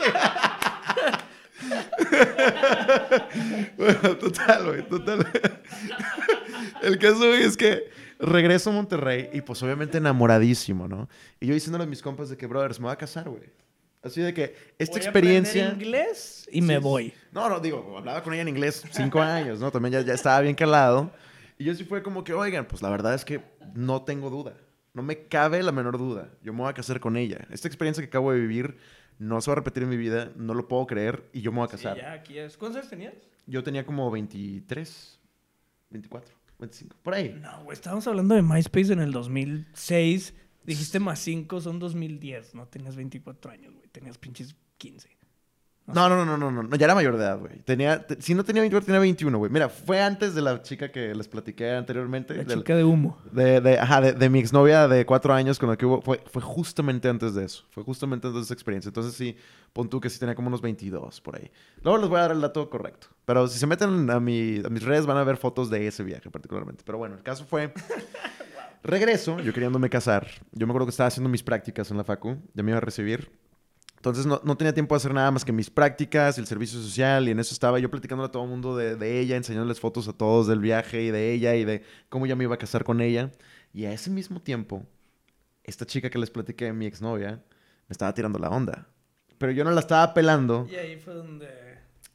bueno, 3.78 4.18
total, 4.18 4.66
güey, 4.66 4.88
total. 4.88 5.28
El 6.82 6.98
caso, 7.00 7.34
es 7.34 7.56
que 7.58 7.90
regreso 8.20 8.70
a 8.70 8.74
Monterrey 8.74 9.30
y 9.34 9.42
pues 9.42 9.62
obviamente 9.64 9.98
enamoradísimo, 9.98 10.88
¿no? 10.88 11.08
Y 11.40 11.48
yo 11.48 11.54
diciéndole 11.54 11.84
a 11.86 11.88
mis 11.88 12.02
compas 12.02 12.30
de 12.30 12.38
que, 12.38 12.48
brothers, 12.48 12.80
me 12.80 12.86
voy 12.86 12.94
a 12.94 12.98
casar, 12.98 13.30
güey. 13.30 13.44
Así 14.02 14.22
de 14.22 14.34
que 14.34 14.56
esta 14.78 14.94
Voy 14.98 15.02
a 15.02 15.04
experiencia... 15.06 15.66
aprender 15.68 15.86
inglés 15.88 16.48
y 16.52 16.62
me 16.62 16.78
voy. 16.78 17.14
No, 17.34 17.50
no, 17.50 17.60
digo, 17.60 17.98
hablaba 17.98 18.24
con 18.24 18.34
ella 18.34 18.44
en 18.44 18.48
inglés 18.48 18.84
cinco 18.92 19.22
años, 19.22 19.60
¿no? 19.60 19.72
También 19.72 19.92
ya, 19.94 20.02
ya 20.02 20.14
estaba 20.14 20.40
bien 20.40 20.56
calado. 20.56 21.12
Y 21.58 21.66
yo 21.66 21.76
sí 21.76 21.84
fue 21.84 22.02
como 22.02 22.24
que, 22.24 22.34
oigan, 22.34 22.66
pues 22.66 22.82
la 22.82 22.90
verdad 22.90 23.14
es 23.14 23.26
que 23.26 23.42
no 23.76 24.04
tengo 24.04 24.30
duda. 24.30 24.54
No 24.94 25.04
me 25.04 25.28
cabe 25.28 25.62
la 25.64 25.74
menor 25.74 25.98
duda. 25.98 26.30
Yo 26.42 26.54
me 26.54 26.60
voy 26.62 26.70
a 26.70 26.74
casar 26.74 27.02
con 27.02 27.18
ella. 27.18 27.46
Esta 27.52 27.68
experiencia 27.68 28.02
que 28.02 28.08
acabo 28.08 28.32
de 28.32 28.40
vivir 28.40 28.78
no 29.18 29.42
se 29.42 29.52
va 29.52 29.54
a 29.54 29.56
repetir 29.58 29.84
en 29.84 29.90
mi 29.90 29.98
vida. 29.98 30.32
No 30.38 30.54
lo 30.54 30.68
puedo 30.70 30.88
creer 30.88 31.26
y 31.34 31.42
yo 31.42 31.52
me 31.52 31.58
voy 31.58 31.66
a 31.68 31.78
Sí, 31.78 31.84
casar. 31.84 31.98
ya, 31.98 32.14
aquí 32.14 32.38
es. 32.40 32.56
¿Cuántos 32.58 32.78
años 32.80 32.90
tenías? 32.90 33.14
Yo 33.48 33.64
tenía 33.64 33.86
como 33.86 34.10
23, 34.10 35.20
24, 35.90 36.34
25, 36.60 36.98
por 37.02 37.14
ahí. 37.14 37.38
No, 37.42 37.64
güey, 37.64 37.74
estábamos 37.74 38.06
hablando 38.08 38.36
de 38.36 38.42
MySpace 38.42 38.94
en 38.94 39.00
el 39.00 39.12
2006. 39.12 40.34
Dijiste 40.64 41.00
más 41.00 41.20
5, 41.20 41.62
son 41.62 41.80
2010. 41.80 42.56
No 42.56 42.68
tenías 42.68 42.96
24 42.96 43.52
años, 43.52 43.74
güey. 43.74 43.88
Tenías 43.88 44.18
pinches 44.18 44.56
15. 44.78 45.19
No, 45.94 46.10
no, 46.10 46.26
no, 46.26 46.38
no, 46.38 46.52
no, 46.52 46.64
no, 46.64 46.76
ya 46.76 46.86
era 46.86 46.96
mayor 46.96 47.18
de 47.18 47.24
edad, 47.24 47.40
güey. 47.40 47.60
Tenía, 47.60 48.06
te- 48.06 48.22
si 48.22 48.34
no 48.34 48.44
tenía 48.44 48.62
24, 48.62 48.86
tenía 48.86 49.00
21, 49.00 49.38
güey. 49.38 49.52
Mira, 49.52 49.70
fue 49.70 50.02
antes 50.02 50.36
de 50.36 50.42
la 50.42 50.62
chica 50.62 50.92
que 50.92 51.14
les 51.16 51.28
platiqué 51.28 51.72
anteriormente. 51.72 52.34
La 52.36 52.44
chica 52.56 52.76
de 52.76 52.84
humo. 52.84 53.18
De, 53.32 53.62
de, 53.62 53.80
ajá, 53.80 54.02
de, 54.02 54.14
de 54.14 54.30
mi 54.30 54.40
exnovia 54.40 54.88
de 54.88 55.06
cuatro 55.06 55.34
años 55.34 55.60
con 55.60 55.70
la 55.70 55.78
que 55.78 55.86
hubo, 55.86 56.02
fue, 56.02 56.22
fue 56.32 56.42
justamente 56.42 57.08
antes 57.10 57.34
de 57.36 57.46
eso. 57.46 57.66
Fue 57.70 57.84
justamente 57.84 58.28
antes 58.28 58.40
de 58.42 58.46
esa 58.46 58.54
experiencia. 58.54 58.90
Entonces 58.90 59.14
sí, 59.14 59.36
pon 59.74 59.90
tú 59.90 60.00
que 60.00 60.10
sí 60.10 60.20
tenía 60.20 60.36
como 60.36 60.48
unos 60.48 60.62
22 60.62 61.22
por 61.22 61.36
ahí. 61.36 61.50
Luego 61.84 61.98
les 62.00 62.10
voy 62.10 62.18
a 62.20 62.22
dar 62.22 62.32
el 62.32 62.42
dato 62.42 62.70
correcto. 62.70 63.08
Pero 63.26 63.48
si 63.48 63.60
se 63.60 63.68
meten 63.68 64.10
a, 64.10 64.20
mi, 64.20 64.62
a 64.66 64.70
mis 64.70 64.84
redes 64.84 65.06
van 65.06 65.18
a 65.18 65.24
ver 65.24 65.38
fotos 65.38 65.70
de 65.70 65.88
ese 65.88 66.04
viaje 66.04 66.30
particularmente. 66.32 66.84
Pero 66.86 66.98
bueno, 66.98 67.16
el 67.16 67.24
caso 67.24 67.46
fue... 67.46 67.74
Regreso, 68.82 69.40
yo 69.42 69.52
queriéndome 69.54 69.90
casar. 69.90 70.28
Yo 70.54 70.66
me 70.66 70.72
acuerdo 70.72 70.86
que 70.88 70.92
estaba 70.92 71.08
haciendo 71.08 71.30
mis 71.30 71.44
prácticas 71.44 71.92
en 71.92 71.98
la 71.98 72.04
facu. 72.06 72.38
Ya 72.54 72.64
me 72.64 72.72
iba 72.72 72.78
a 72.78 72.82
recibir. 72.82 73.30
Entonces 74.00 74.26
no, 74.26 74.40
no 74.46 74.56
tenía 74.56 74.74
tiempo 74.74 74.96
de 74.96 74.98
hacer 74.98 75.14
nada 75.14 75.30
más 75.30 75.44
que 75.44 75.52
mis 75.52 75.70
prácticas, 75.70 76.38
el 76.38 76.48
servicio 76.48 76.80
social, 76.80 77.28
y 77.28 77.32
en 77.32 77.40
eso 77.40 77.54
estaba 77.54 77.80
yo 77.80 77.92
platicándole 77.92 78.30
a 78.30 78.32
todo 78.32 78.44
el 78.44 78.50
mundo 78.50 78.78
de, 78.78 78.96
de 78.96 79.20
ella, 79.20 79.36
enseñándoles 79.36 79.82
fotos 79.82 80.08
a 80.08 80.14
todos 80.14 80.48
del 80.48 80.60
viaje 80.60 81.04
y 81.04 81.12
de 81.12 81.34
ella 81.34 81.56
y 81.56 81.66
de 81.66 81.84
cómo 82.08 82.26
ya 82.26 82.38
me 82.38 82.46
iba 82.46 82.56
a 82.56 82.58
casar 82.58 82.86
con 82.86 83.02
ella. 83.02 83.30
Y 83.74 83.86
a 83.86 83.92
ese 83.92 84.10
mismo 84.10 84.42
tiempo, 84.42 84.86
esta 85.66 85.86
chica 85.86 86.10
que 86.10 86.18
les 86.18 86.30
platiqué, 86.30 86.72
mi 86.72 86.86
exnovia, 86.86 87.32
me 87.32 87.94
estaba 87.94 88.14
tirando 88.14 88.40
la 88.40 88.50
onda. 88.50 88.88
Pero 89.38 89.52
yo 89.52 89.66
no 89.66 89.72
la 89.72 89.82
estaba 89.82 90.14
pelando. 90.14 90.66
Y 90.72 90.76
ahí 90.76 90.98
fue 90.98 91.14
donde. 91.14 91.69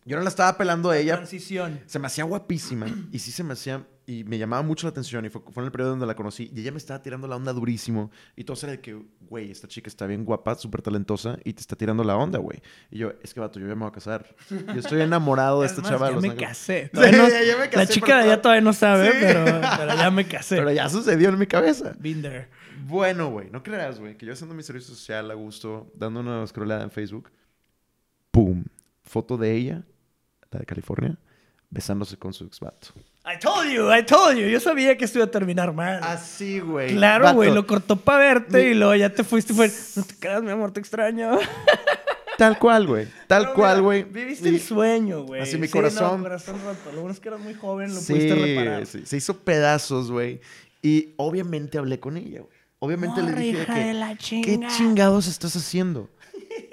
Yo 0.07 0.17
no 0.17 0.23
la 0.23 0.29
estaba 0.29 0.57
pelando 0.59 0.91
a 0.91 0.99
ella. 0.99 1.17
Transición. 1.17 1.81
Se 1.87 1.99
me 1.99 2.07
hacía 2.07 2.25
guapísima 2.25 2.87
y 3.13 3.19
sí 3.19 3.31
se 3.31 3.43
me 3.43 3.55
hacía 3.55 3.87
y 4.07 4.23
me 4.25 4.37
llamaba 4.37 4.61
mucho 4.63 4.87
la 4.87 4.91
atención 4.91 5.25
y 5.25 5.31
fue, 5.31 5.41
fue 5.51 5.63
en 5.63 5.65
el 5.65 5.73
periodo 5.73 5.93
donde 5.93 6.05
la 6.05 6.15
conocí 6.15 6.51
y 6.55 6.61
ella 6.61 6.73
me 6.73 6.77
estaba 6.77 7.01
tirando 7.01 7.27
la 7.27 7.37
onda 7.37 7.55
durísimo 7.55 8.11
y 8.37 8.45
todo 8.45 8.55
era 8.63 8.73
de 8.73 8.81
que, 8.83 9.03
güey, 9.23 9.51
esta 9.51 9.67
chica 9.67 9.89
está 9.89 10.05
bien 10.07 10.27
guapa, 10.27 10.57
súper 10.57 10.83
talentosa 10.83 11.39
y 11.43 11.55
te 11.55 11.63
está 11.63 11.75
tirando 11.75 12.05
la 12.05 12.15
onda, 12.15 12.39
güey. 12.39 12.61
Y 12.91 12.99
yo, 12.99 13.15
es 13.23 13.33
que 13.33 13.41
vato, 13.41 13.59
yo 13.59 13.67
ya 13.67 13.75
me 13.75 13.81
voy 13.81 13.89
a 13.89 13.93
casar. 13.93 14.27
Yo 14.51 14.75
estoy 14.81 15.01
enamorado 15.01 15.61
de 15.63 15.67
Es 15.69 15.73
esta 15.73 15.81
más, 15.83 15.91
chava. 15.93 16.11
ya 16.11 16.21
me 16.21 16.29
Ángeles. 16.29 16.49
casé. 16.49 16.85
Sí, 16.85 16.91
Todavía 16.93 17.17
no- 17.19 17.29
ya- 17.31 17.43
ya 17.45 17.53
me 17.57 17.65
la 17.65 17.71
casé, 17.71 17.93
chica 17.95 18.07
pero 18.09 18.19
de 18.19 18.25
allá 18.25 18.43
todavía 18.43 18.61
no 18.61 18.73
sabe, 18.75 19.11
Sí. 19.11 19.17
pero, 19.23 19.45
pero 19.79 19.97
ya 19.97 20.11
me 20.11 20.27
casé. 20.29 20.57
Pero 20.57 20.71
ya 20.73 20.89
sucedió 20.91 21.31
en 21.31 21.39
mi 21.39 21.47
cabeza. 21.47 21.95
There. 22.03 22.49
Bueno, 22.87 23.31
güey, 23.31 23.49
no 23.51 23.63
creas, 23.63 23.99
güey, 24.01 24.19
que 24.19 24.27
yo 24.27 24.35
haciendo 24.35 24.55
mi 24.55 24.63
servicio 24.63 24.95
social 24.95 25.31
a 25.31 25.35
gusto, 25.35 25.91
dando 25.95 26.21
una 26.21 26.47
scrollada 26.47 26.83
en 26.83 26.91
Facebook, 26.91 27.31
¡pum! 28.31 28.65
Foto 29.03 29.37
de 29.39 29.53
ella, 29.55 29.83
la 30.55 30.61
de 30.61 30.67
California, 30.67 31.17
besándose 31.71 32.17
con 32.17 32.33
su 32.33 32.45
ex 32.45 32.61
vato. 32.61 32.89
I 33.27 33.39
told 33.41 33.71
you, 33.71 33.93
I 33.93 34.05
told 34.05 34.37
you. 34.37 34.47
Yo 34.47 34.61
sabía 34.61 34.97
que 34.97 35.05
esto 35.05 35.19
iba 35.19 35.27
a 35.27 35.31
terminar 35.31 35.73
mal. 35.73 36.01
Así, 36.03 36.61
güey. 36.61 36.95
Claro, 36.95 37.33
güey, 37.35 37.53
lo 37.53 37.67
cortó 37.67 37.97
para 37.97 38.19
verte 38.19 38.65
Mi- 38.65 38.71
y 38.71 38.75
luego 38.75 38.95
ya 38.95 39.11
te 39.11 39.25
fuiste 39.25 39.53
y 39.53 39.57
fue, 39.57 39.71
no 39.97 40.03
te 40.05 40.15
creas, 40.19 40.43
mi 40.43 40.51
amor, 40.51 40.73
te 40.73 40.81
extraño. 40.81 41.39
Tal 42.39 42.59
cual, 42.59 42.87
güey. 42.87 43.07
Tal 43.29 43.53
cual, 43.53 43.81
güey. 43.83 44.03
Viviste 44.03 44.49
Y- 44.51 44.55
el 44.57 44.61
sueño, 44.61 45.23
güey. 45.23 45.41
Así 45.43 45.57
mi 45.57 45.67
Sí, 45.69 45.73
corazón. 45.73 46.17
no, 46.19 46.23
corazón 46.25 46.57
roto. 46.65 46.91
Lo 46.93 47.01
bueno 47.01 47.13
es 47.15 47.21
que 47.21 47.29
eras 47.29 47.41
muy 47.41 47.55
joven, 47.55 47.95
lo 47.95 48.01
Sí, 48.01 48.13
pudiste 48.13 48.35
reparar. 48.35 48.87
sí, 48.87 49.07
se 49.07 49.17
hizo 49.17 49.39
pedazos, 49.39 50.11
güey. 50.11 50.41
Y 50.83 51.15
obviamente 51.17 51.79
hablé 51.79 52.01
con 52.01 52.17
ella, 52.17 52.41
güey. 52.41 52.53
Obviamente 52.81 53.23
le 53.23 53.33
dije 53.33 53.63
hija 53.63 53.75
que, 53.75 53.81
de 53.85 53.95
la 53.95 54.09
¿qué 54.11 54.17
chinga. 54.19 54.69
chingados 54.69 55.27
estás 55.29 55.57
haciendo? 55.57 56.11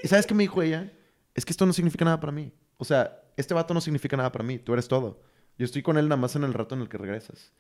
¿Y 0.04 0.08
sabes 0.08 0.26
qué 0.26 0.34
me 0.34 0.44
dijo 0.44 0.62
ella? 0.62 0.92
Es 1.36 1.46
que 1.46 1.54
esto 1.54 1.66
no 1.66 1.72
significa 1.72 2.04
nada 2.04 2.20
para 2.20 2.34
mí. 2.34 2.52
O 2.78 2.84
sea, 2.84 3.21
este 3.38 3.54
vato 3.54 3.74
no 3.74 3.82
significa 3.82 4.18
nada 4.18 4.32
para 4.32 4.44
mí. 4.44 4.60
Tú 4.60 4.74
eres 4.74 4.88
todo. 4.88 5.22
Yo 5.58 5.66
estoy 5.66 5.82
con 5.82 5.98
él 5.98 6.08
nada 6.08 6.20
más 6.20 6.36
en 6.36 6.44
el 6.44 6.54
rato 6.54 6.76
en 6.76 6.82
el 6.82 6.90
que 6.90 6.98
regresas. 6.98 7.52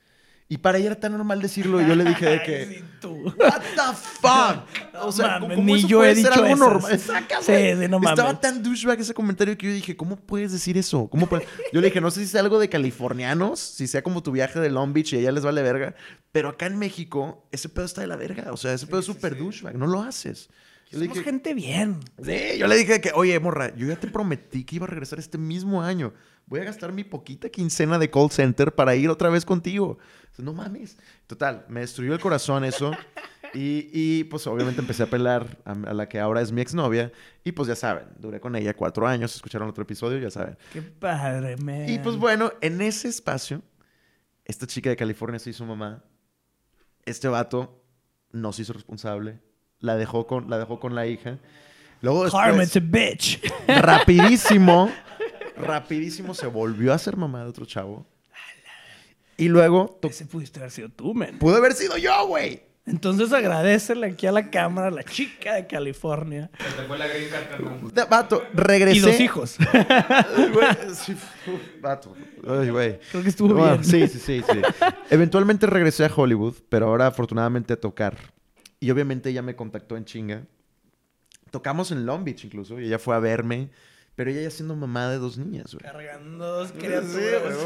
Y 0.51 0.57
para 0.57 0.79
ella 0.79 0.87
era 0.87 0.99
tan 0.99 1.13
normal 1.13 1.41
decirlo. 1.41 1.81
Y 1.81 1.87
yo 1.87 1.95
le 1.95 2.03
dije 2.03 2.25
de 2.25 2.43
que... 2.43 2.65
sí, 2.69 2.83
tú. 2.99 3.33
What 3.37 3.61
the 3.61 3.95
fuck? 3.95 4.93
No 4.93 5.05
o 5.05 5.11
sea, 5.13 5.39
mames, 5.39 5.55
¿cómo 5.55 5.65
ni 5.67 5.79
eso 5.79 5.87
yo 5.87 5.97
puede 5.99 6.11
he 6.11 6.15
ser 6.15 6.29
dicho 6.29 6.43
algo 6.43 6.55
normal? 6.57 6.99
Sí, 6.99 7.07
sí, 7.45 7.87
no 7.87 7.99
mames. 7.99 8.19
Estaba 8.19 8.41
tan 8.41 8.61
douchebag 8.61 8.99
ese 8.99 9.13
comentario 9.13 9.57
que 9.57 9.67
yo 9.67 9.73
dije, 9.73 9.95
¿cómo 9.95 10.17
puedes 10.17 10.51
decir 10.51 10.77
eso? 10.77 11.07
¿Cómo 11.09 11.27
puedes? 11.27 11.47
Yo 11.71 11.79
le 11.79 11.87
dije, 11.87 12.01
no 12.01 12.11
sé 12.11 12.19
si 12.19 12.27
sea 12.27 12.41
algo 12.41 12.59
de 12.59 12.67
californianos, 12.67 13.61
si 13.61 13.87
sea 13.87 14.01
como 14.01 14.21
tu 14.21 14.33
viaje 14.33 14.59
de 14.59 14.69
Long 14.69 14.91
Beach 14.91 15.13
y 15.13 15.15
a 15.15 15.19
ella 15.19 15.31
les 15.31 15.45
vale 15.45 15.61
verga, 15.61 15.95
pero 16.33 16.49
acá 16.49 16.65
en 16.65 16.77
México 16.77 17.47
ese 17.53 17.69
pedo 17.69 17.85
está 17.85 18.01
de 18.01 18.07
la 18.07 18.17
verga. 18.17 18.51
O 18.51 18.57
sea, 18.57 18.73
ese 18.73 18.87
pedo 18.87 18.99
es 18.99 19.05
súper 19.05 19.37
douchebag, 19.37 19.77
no 19.77 19.87
lo 19.87 20.01
haces. 20.01 20.49
Somos 20.99 21.15
dije, 21.15 21.23
gente 21.23 21.53
bien. 21.53 21.99
Sí, 22.23 22.57
yo 22.57 22.67
le 22.67 22.75
dije 22.75 22.99
que, 22.99 23.11
oye, 23.13 23.39
morra, 23.39 23.73
yo 23.75 23.87
ya 23.87 23.99
te 23.99 24.07
prometí 24.07 24.65
que 24.65 24.75
iba 24.75 24.85
a 24.85 24.89
regresar 24.89 25.19
este 25.19 25.37
mismo 25.37 25.81
año. 25.81 26.13
Voy 26.47 26.59
a 26.59 26.63
gastar 26.65 26.91
mi 26.91 27.03
poquita 27.03 27.49
quincena 27.49 27.97
de 27.97 28.09
call 28.09 28.29
center 28.29 28.75
para 28.75 28.95
ir 28.95 29.09
otra 29.09 29.29
vez 29.29 29.45
contigo. 29.45 29.99
Dice, 30.29 30.43
No 30.43 30.53
mames. 30.53 30.97
Total, 31.27 31.65
me 31.69 31.79
destruyó 31.79 32.13
el 32.13 32.19
corazón 32.19 32.65
eso. 32.65 32.91
Y, 33.53 33.89
y, 33.91 34.23
pues 34.25 34.47
obviamente 34.47 34.79
empecé 34.81 35.03
a 35.03 35.09
pelar 35.09 35.59
a, 35.65 35.71
a 35.71 35.93
la 35.93 36.07
que 36.07 36.19
ahora 36.19 36.41
es 36.41 36.51
mi 36.51 36.61
exnovia. 36.61 37.11
Y 37.43 37.51
pues 37.51 37.67
ya 37.67 37.75
saben, 37.75 38.05
duré 38.17 38.39
con 38.39 38.55
ella 38.55 38.73
cuatro 38.73 39.07
años. 39.07 39.35
Escucharon 39.35 39.69
otro 39.69 39.83
episodio, 39.83 40.19
ya 40.19 40.29
saben. 40.29 40.57
Qué 40.71 40.81
padre, 40.81 41.57
man. 41.57 41.89
Y 41.89 41.99
pues 41.99 42.15
bueno, 42.15 42.53
en 42.61 42.81
ese 42.81 43.09
espacio, 43.09 43.61
esta 44.45 44.67
chica 44.67 44.89
de 44.89 44.95
California 44.95 45.39
se 45.39 45.49
hizo 45.49 45.65
mamá. 45.65 46.03
Este 47.05 47.27
vato 47.27 47.83
no 48.31 48.53
se 48.53 48.61
hizo 48.61 48.73
responsable. 48.73 49.39
La 49.81 49.97
dejó 49.97 50.27
con 50.27 50.49
la, 50.49 50.57
dejó 50.57 50.79
con 50.79 50.95
la 50.95 51.07
hija. 51.07 51.37
Luego 52.01 52.23
después, 52.23 52.75
a 52.75 52.79
bitch. 52.79 53.39
rapidísimo, 53.67 54.91
rapidísimo 55.57 56.33
se 56.33 56.47
volvió 56.47 56.93
a 56.93 56.97
ser 56.97 57.17
mamá 57.17 57.43
de 57.43 57.49
otro 57.49 57.65
chavo. 57.65 58.05
Y 59.37 59.47
luego 59.49 59.99
Ese 60.03 60.25
pudiste 60.25 60.59
haber 60.59 60.71
sido 60.71 60.89
tú, 60.89 61.13
man. 61.13 61.37
pudo 61.39 61.55
haber 61.57 61.73
sido 61.73 61.97
yo, 61.97 62.27
güey. 62.27 62.61
Entonces 62.85 63.31
agradecele 63.31 64.07
aquí 64.07 64.25
a 64.25 64.31
la 64.31 64.49
cámara 64.49 64.87
a 64.87 64.91
la 64.91 65.03
chica 65.03 65.53
de 65.53 65.67
California. 65.67 66.49
Se 66.57 66.83
fue 66.83 66.97
la 66.97 68.05
Vato, 68.09 68.43
regresé. 68.53 68.97
Y 68.97 68.99
dos 68.99 69.19
hijos. 69.19 69.57
Vato. 71.79 72.15
Ay, 72.47 72.69
güey. 72.69 72.99
Creo 73.11 73.23
que 73.23 73.29
estuvo 73.29 73.53
Bueno, 73.53 73.77
bien. 73.77 73.83
Sí, 73.83 74.07
sí, 74.07 74.19
sí, 74.19 74.43
sí. 74.51 74.61
Eventualmente 75.11 75.67
regresé 75.67 76.05
a 76.05 76.11
Hollywood, 76.13 76.55
pero 76.69 76.87
ahora 76.87 77.07
afortunadamente 77.07 77.73
a 77.73 77.79
tocar. 77.79 78.17
Y 78.81 78.91
obviamente 78.91 79.29
ella 79.29 79.41
me 79.41 79.55
contactó 79.55 79.95
en 79.95 80.03
chinga. 80.03 80.43
Tocamos 81.51 81.91
en 81.91 82.05
Long 82.05 82.23
Beach 82.25 82.43
incluso, 82.45 82.79
y 82.79 82.87
ella 82.87 82.99
fue 82.99 83.15
a 83.15 83.19
verme. 83.19 83.69
Pero 84.15 84.29
ella 84.29 84.41
ya 84.41 84.51
siendo 84.51 84.75
mamá 84.75 85.09
de 85.09 85.17
dos 85.17 85.37
niñas, 85.37 85.73
güey. 85.73 85.83
Cargando 85.89 86.45
dos 86.45 86.71
criaturas. 86.73 87.57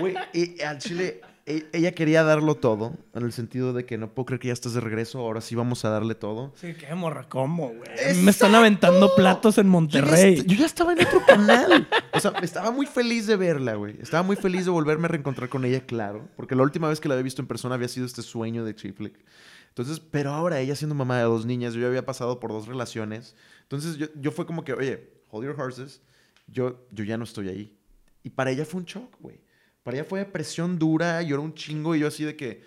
güey, 0.00 0.14
y 0.32 0.60
al 0.62 0.78
chile, 0.78 1.20
e- 1.46 1.66
ella 1.72 1.92
quería 1.92 2.24
darlo 2.24 2.56
todo, 2.56 2.96
en 3.14 3.22
el 3.22 3.32
sentido 3.32 3.72
de 3.72 3.84
que 3.86 3.96
no 3.96 4.12
puedo 4.12 4.26
creer 4.26 4.40
que 4.40 4.48
ya 4.48 4.54
estás 4.54 4.74
de 4.74 4.80
regreso, 4.80 5.20
ahora 5.20 5.40
sí 5.40 5.54
vamos 5.54 5.84
a 5.84 5.90
darle 5.90 6.14
todo. 6.16 6.52
Sí, 6.56 6.74
qué 6.74 6.92
morra, 6.96 7.28
¿cómo, 7.28 7.68
güey? 7.68 8.22
Me 8.24 8.30
están 8.32 8.54
aventando 8.56 9.14
platos 9.14 9.56
en 9.58 9.64
Yo 9.64 9.68
ya, 9.68 9.70
Monterrey. 9.72 10.42
yo 10.46 10.56
ya 10.56 10.66
estaba 10.66 10.92
en 10.94 11.06
otro 11.06 11.24
canal. 11.24 11.88
O 12.12 12.18
sea, 12.20 12.32
estaba 12.42 12.70
muy 12.72 12.86
feliz 12.86 13.26
de 13.28 13.36
verla, 13.36 13.74
güey. 13.76 13.96
Estaba 14.00 14.22
muy 14.24 14.36
feliz 14.36 14.64
de 14.64 14.70
volverme 14.72 15.04
a 15.04 15.08
reencontrar 15.08 15.48
con 15.48 15.64
ella, 15.64 15.80
claro. 15.86 16.28
Porque 16.36 16.56
la 16.56 16.62
última 16.64 16.88
vez 16.88 17.00
que 17.00 17.08
la 17.08 17.14
había 17.14 17.22
visto 17.24 17.40
en 17.40 17.46
persona 17.48 17.76
había 17.76 17.88
sido 17.88 18.04
este 18.06 18.22
sueño 18.22 18.64
de 18.64 18.74
Chick 18.74 18.96
Flick. 18.96 19.14
Entonces, 19.72 20.00
pero 20.00 20.32
ahora 20.32 20.60
ella 20.60 20.76
siendo 20.76 20.94
mamá 20.94 21.16
de 21.18 21.24
dos 21.24 21.46
niñas, 21.46 21.72
yo 21.74 21.80
ya 21.80 21.86
había 21.86 22.04
pasado 22.04 22.38
por 22.38 22.50
dos 22.50 22.66
relaciones. 22.66 23.34
Entonces, 23.62 23.96
yo, 23.96 24.06
yo 24.20 24.30
fue 24.30 24.44
como 24.46 24.64
que, 24.64 24.74
oye, 24.74 25.10
hold 25.30 25.46
your 25.46 25.58
horses. 25.58 26.02
Yo, 26.46 26.86
yo 26.90 27.04
ya 27.04 27.16
no 27.16 27.24
estoy 27.24 27.48
ahí. 27.48 27.78
Y 28.22 28.30
para 28.30 28.50
ella 28.50 28.64
fue 28.66 28.80
un 28.80 28.86
shock, 28.86 29.16
güey. 29.20 29.40
Para 29.82 29.96
ella 29.96 30.04
fue 30.06 30.24
presión 30.26 30.78
dura, 30.78 31.22
lloró 31.22 31.42
un 31.42 31.54
chingo 31.54 31.96
y 31.96 32.00
yo 32.00 32.06
así 32.08 32.22
de 32.24 32.36
que, 32.36 32.62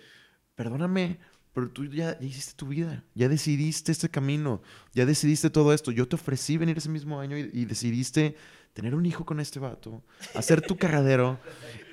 perdóname, 0.54 1.18
pero 1.52 1.70
tú 1.70 1.84
ya, 1.86 2.18
ya 2.18 2.26
hiciste 2.26 2.54
tu 2.54 2.66
vida, 2.66 3.04
ya 3.14 3.28
decidiste 3.28 3.92
este 3.92 4.10
camino, 4.10 4.60
ya 4.92 5.06
decidiste 5.06 5.48
todo 5.48 5.72
esto. 5.72 5.92
Yo 5.92 6.06
te 6.08 6.16
ofrecí 6.16 6.56
venir 6.58 6.76
ese 6.76 6.88
mismo 6.88 7.20
año 7.20 7.38
y, 7.38 7.48
y 7.52 7.64
decidiste 7.64 8.36
tener 8.74 8.94
un 8.94 9.06
hijo 9.06 9.24
con 9.24 9.40
este 9.40 9.58
vato, 9.58 10.02
hacer 10.34 10.60
tu 10.60 10.76
cagadero. 10.78 11.38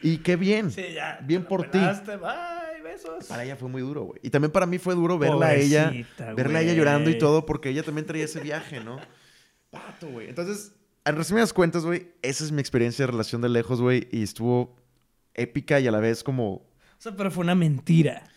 Y 0.02 0.18
qué 0.18 0.36
bien, 0.36 0.72
Sí, 0.72 0.84
ya. 0.96 1.20
bien 1.24 1.46
por 1.46 1.64
ti. 1.64 1.78
pelaste, 1.78 2.18
besos. 2.84 3.26
Para 3.26 3.44
ella 3.44 3.56
fue 3.56 3.70
muy 3.70 3.82
duro, 3.82 4.04
güey. 4.04 4.20
Y 4.22 4.30
también 4.30 4.52
para 4.52 4.66
mí 4.66 4.78
fue 4.78 4.94
duro 4.94 5.18
verla 5.18 5.48
a 5.48 5.56
ella, 5.56 5.92
verla 6.36 6.60
a 6.60 6.62
ella 6.62 6.74
llorando 6.74 7.10
y 7.10 7.18
todo, 7.18 7.46
porque 7.46 7.70
ella 7.70 7.84
también 7.84 8.06
traía 8.06 8.26
ese 8.26 8.42
viaje, 8.42 8.84
¿no? 8.84 9.00
Pato, 9.70 10.08
güey. 10.08 10.30
Entonces, 10.30 10.74
en 11.06 11.16
resumidas 11.16 11.54
cuentas, 11.54 11.86
güey, 11.86 12.12
esa 12.22 12.44
es 12.44 12.52
mi 12.52 12.60
experiencia 12.62 13.06
de 13.06 13.12
relación 13.12 13.42
de 13.42 13.50
lejos, 13.50 13.82
güey, 13.82 14.08
y 14.12 14.24
estuvo 14.24 14.76
épica 15.34 15.80
y 15.80 15.88
a 15.88 15.92
la 15.92 16.00
vez 16.00 16.24
como, 16.24 16.54
O 16.54 16.66
sea, 16.98 17.16
pero 17.16 17.32
fue 17.32 17.44
una 17.44 17.56
mentira. 17.56 18.30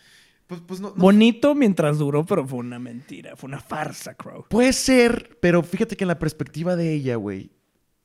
pues, 0.47 0.61
pues 0.65 0.79
no, 0.79 0.89
no 0.89 0.95
Bonito 0.95 1.53
mientras 1.53 1.97
duró, 1.99 2.25
pero 2.25 2.47
fue 2.47 2.59
una 2.59 2.79
mentira. 2.79 3.35
Fue 3.35 3.47
una 3.47 3.59
farsa, 3.59 4.15
Crow. 4.15 4.45
Puede 4.49 4.73
ser, 4.73 5.37
pero 5.41 5.61
fíjate 5.61 5.95
que 5.95 6.03
en 6.03 6.09
la 6.09 6.19
perspectiva 6.19 6.75
de 6.75 6.93
ella, 6.93 7.15
güey, 7.17 7.51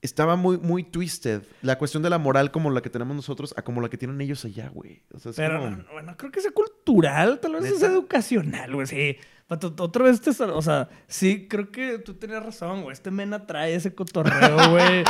estaba 0.02 0.36
muy, 0.36 0.58
muy 0.58 0.82
twisted. 0.82 1.42
La 1.62 1.78
cuestión 1.78 2.02
de 2.02 2.10
la 2.10 2.18
moral 2.18 2.50
como 2.50 2.70
la 2.70 2.82
que 2.82 2.90
tenemos 2.90 3.16
nosotros 3.16 3.54
a 3.56 3.62
como 3.62 3.80
la 3.80 3.88
que 3.88 3.96
tienen 3.96 4.20
ellos 4.20 4.44
allá, 4.44 4.68
güey. 4.68 5.02
O 5.14 5.18
sea, 5.18 5.30
es 5.30 5.36
Pero, 5.36 5.60
como- 5.60 5.84
bueno, 5.92 6.14
creo 6.18 6.30
que 6.30 6.40
es 6.40 6.50
cultural, 6.50 7.40
tal 7.40 7.52
vez 7.54 7.64
es 7.64 7.82
educacional, 7.82 8.74
güey. 8.74 8.86
Sí. 8.86 9.16
Pato, 9.46 9.74
otra 9.80 10.04
vez 10.04 10.20
te... 10.20 10.30
O 10.30 10.62
sea, 10.62 10.88
sí, 11.08 11.46
creo 11.48 11.70
que 11.70 11.98
tú 11.98 12.14
tenías 12.14 12.42
razón, 12.44 12.82
güey. 12.82 12.92
Este 12.94 13.10
mena 13.10 13.46
trae 13.46 13.74
ese 13.74 13.94
cotorreo, 13.94 14.56
güey. 14.70 15.04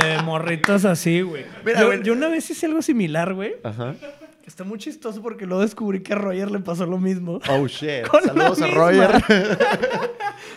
de 0.00 0.22
morritas 0.24 0.84
así, 0.84 1.22
güey. 1.22 1.44
Mira, 1.64 1.80
Yo, 1.80 1.94
yo 2.02 2.12
una 2.12 2.28
vez 2.28 2.50
hice 2.50 2.66
algo 2.66 2.82
similar, 2.82 3.32
güey. 3.34 3.54
Ajá. 3.64 3.94
Está 4.50 4.64
muy 4.64 4.78
chistoso 4.80 5.22
porque 5.22 5.46
luego 5.46 5.62
descubrí 5.62 6.02
que 6.02 6.12
a 6.12 6.16
Roger 6.16 6.50
le 6.50 6.58
pasó 6.58 6.84
lo 6.84 6.98
mismo. 6.98 7.38
Oh, 7.48 7.68
shit. 7.68 8.04
Con 8.08 8.24
Saludos 8.24 8.60
a. 8.60 8.66
Roger. 8.66 9.10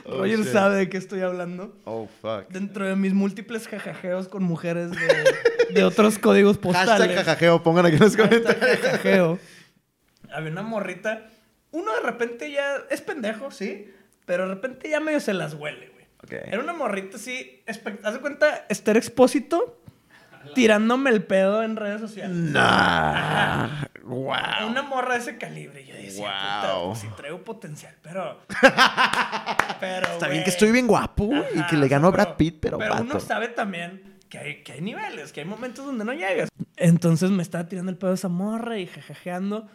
Oh, 0.06 0.18
Roger 0.20 0.40
shit. 0.40 0.48
sabe 0.48 0.78
de 0.78 0.90
qué 0.90 0.98
estoy 0.98 1.22
hablando. 1.22 1.78
Oh, 1.86 2.08
fuck. 2.22 2.48
Dentro 2.50 2.88
de 2.88 2.96
mis 2.96 3.14
múltiples 3.14 3.68
jajajeos 3.68 4.28
con 4.28 4.44
mujeres 4.44 4.92
de, 4.92 5.74
de 5.74 5.84
otros 5.84 6.18
códigos 6.20 6.58
postales. 6.58 6.90
Hashtag 6.90 7.16
jajajeo, 7.18 7.64
pongan 7.64 7.86
aquí 7.86 7.96
en 7.98 8.02
los 8.02 8.18
comentarios. 8.18 8.80
Jajajeo. 8.80 9.40
Había 10.34 10.52
una 10.52 10.64
morrita. 10.64 11.30
Uno 11.72 11.94
de 11.94 12.02
repente 12.02 12.52
ya 12.52 12.78
es 12.90 13.02
pendejo, 13.02 13.52
sí. 13.52 13.94
Pero 14.26 14.48
de 14.48 14.56
repente 14.56 14.90
ya 14.90 15.00
medio 15.00 15.20
se 15.20 15.34
las 15.34 15.54
huele, 15.54 15.90
güey. 15.90 16.06
Ok. 16.24 16.48
Era 16.48 16.64
una 16.64 16.74
morrita 16.74 17.18
así. 17.18 17.64
Haz 17.68 18.14
de 18.14 18.20
cuenta, 18.20 18.66
Esther 18.70 18.98
Expósito 18.98 19.83
tirándome 20.56 21.10
el 21.10 21.24
pedo 21.24 21.64
en 21.64 21.76
redes 21.76 22.02
sociales. 22.02 22.36
Nah. 22.38 23.86
Wow. 24.04 24.34
Una 24.70 24.82
morra 24.84 25.14
de 25.14 25.20
ese 25.20 25.38
calibre. 25.38 25.86
Yo 25.86 25.96
decía, 25.96 26.26
puta, 26.62 26.74
Wow. 26.74 26.88
pues 26.90 27.00
sí 27.00 27.08
traigo 27.16 27.44
potencial, 27.44 27.96
pero. 28.02 28.40
pero. 29.80 30.08
Está 30.14 30.28
bien 30.28 30.44
que 30.44 30.50
estoy 30.50 30.72
bien 30.72 30.88
guapo 30.88 31.32
y 31.56 31.66
que 31.68 31.78
le 31.78 31.88
ganó 31.88 32.08
a 32.08 32.12
Brad 32.12 32.36
Pitt, 32.36 32.58
pero, 32.62 32.78
Pero 32.78 32.92
vato. 32.92 33.04
uno 33.04 33.20
sabe 33.20 33.48
también 33.50 34.18
que 34.30 34.38
hay, 34.38 34.64
que 34.64 34.74
hay 34.74 34.82
niveles, 34.82 35.32
que 35.32 35.42
hay 35.42 35.46
momentos 35.46 35.86
donde 35.86 36.06
no 36.06 36.14
llegas. 36.14 36.50
Entonces 36.76 37.32
me 37.32 37.44
estaba 37.44 37.68
tirando 37.68 37.92
el 37.92 37.98
pedo 37.98 38.10
de 38.12 38.16
esa 38.16 38.30
morra 38.30 38.78
y 38.80 38.88
jajajeando. 38.88 39.70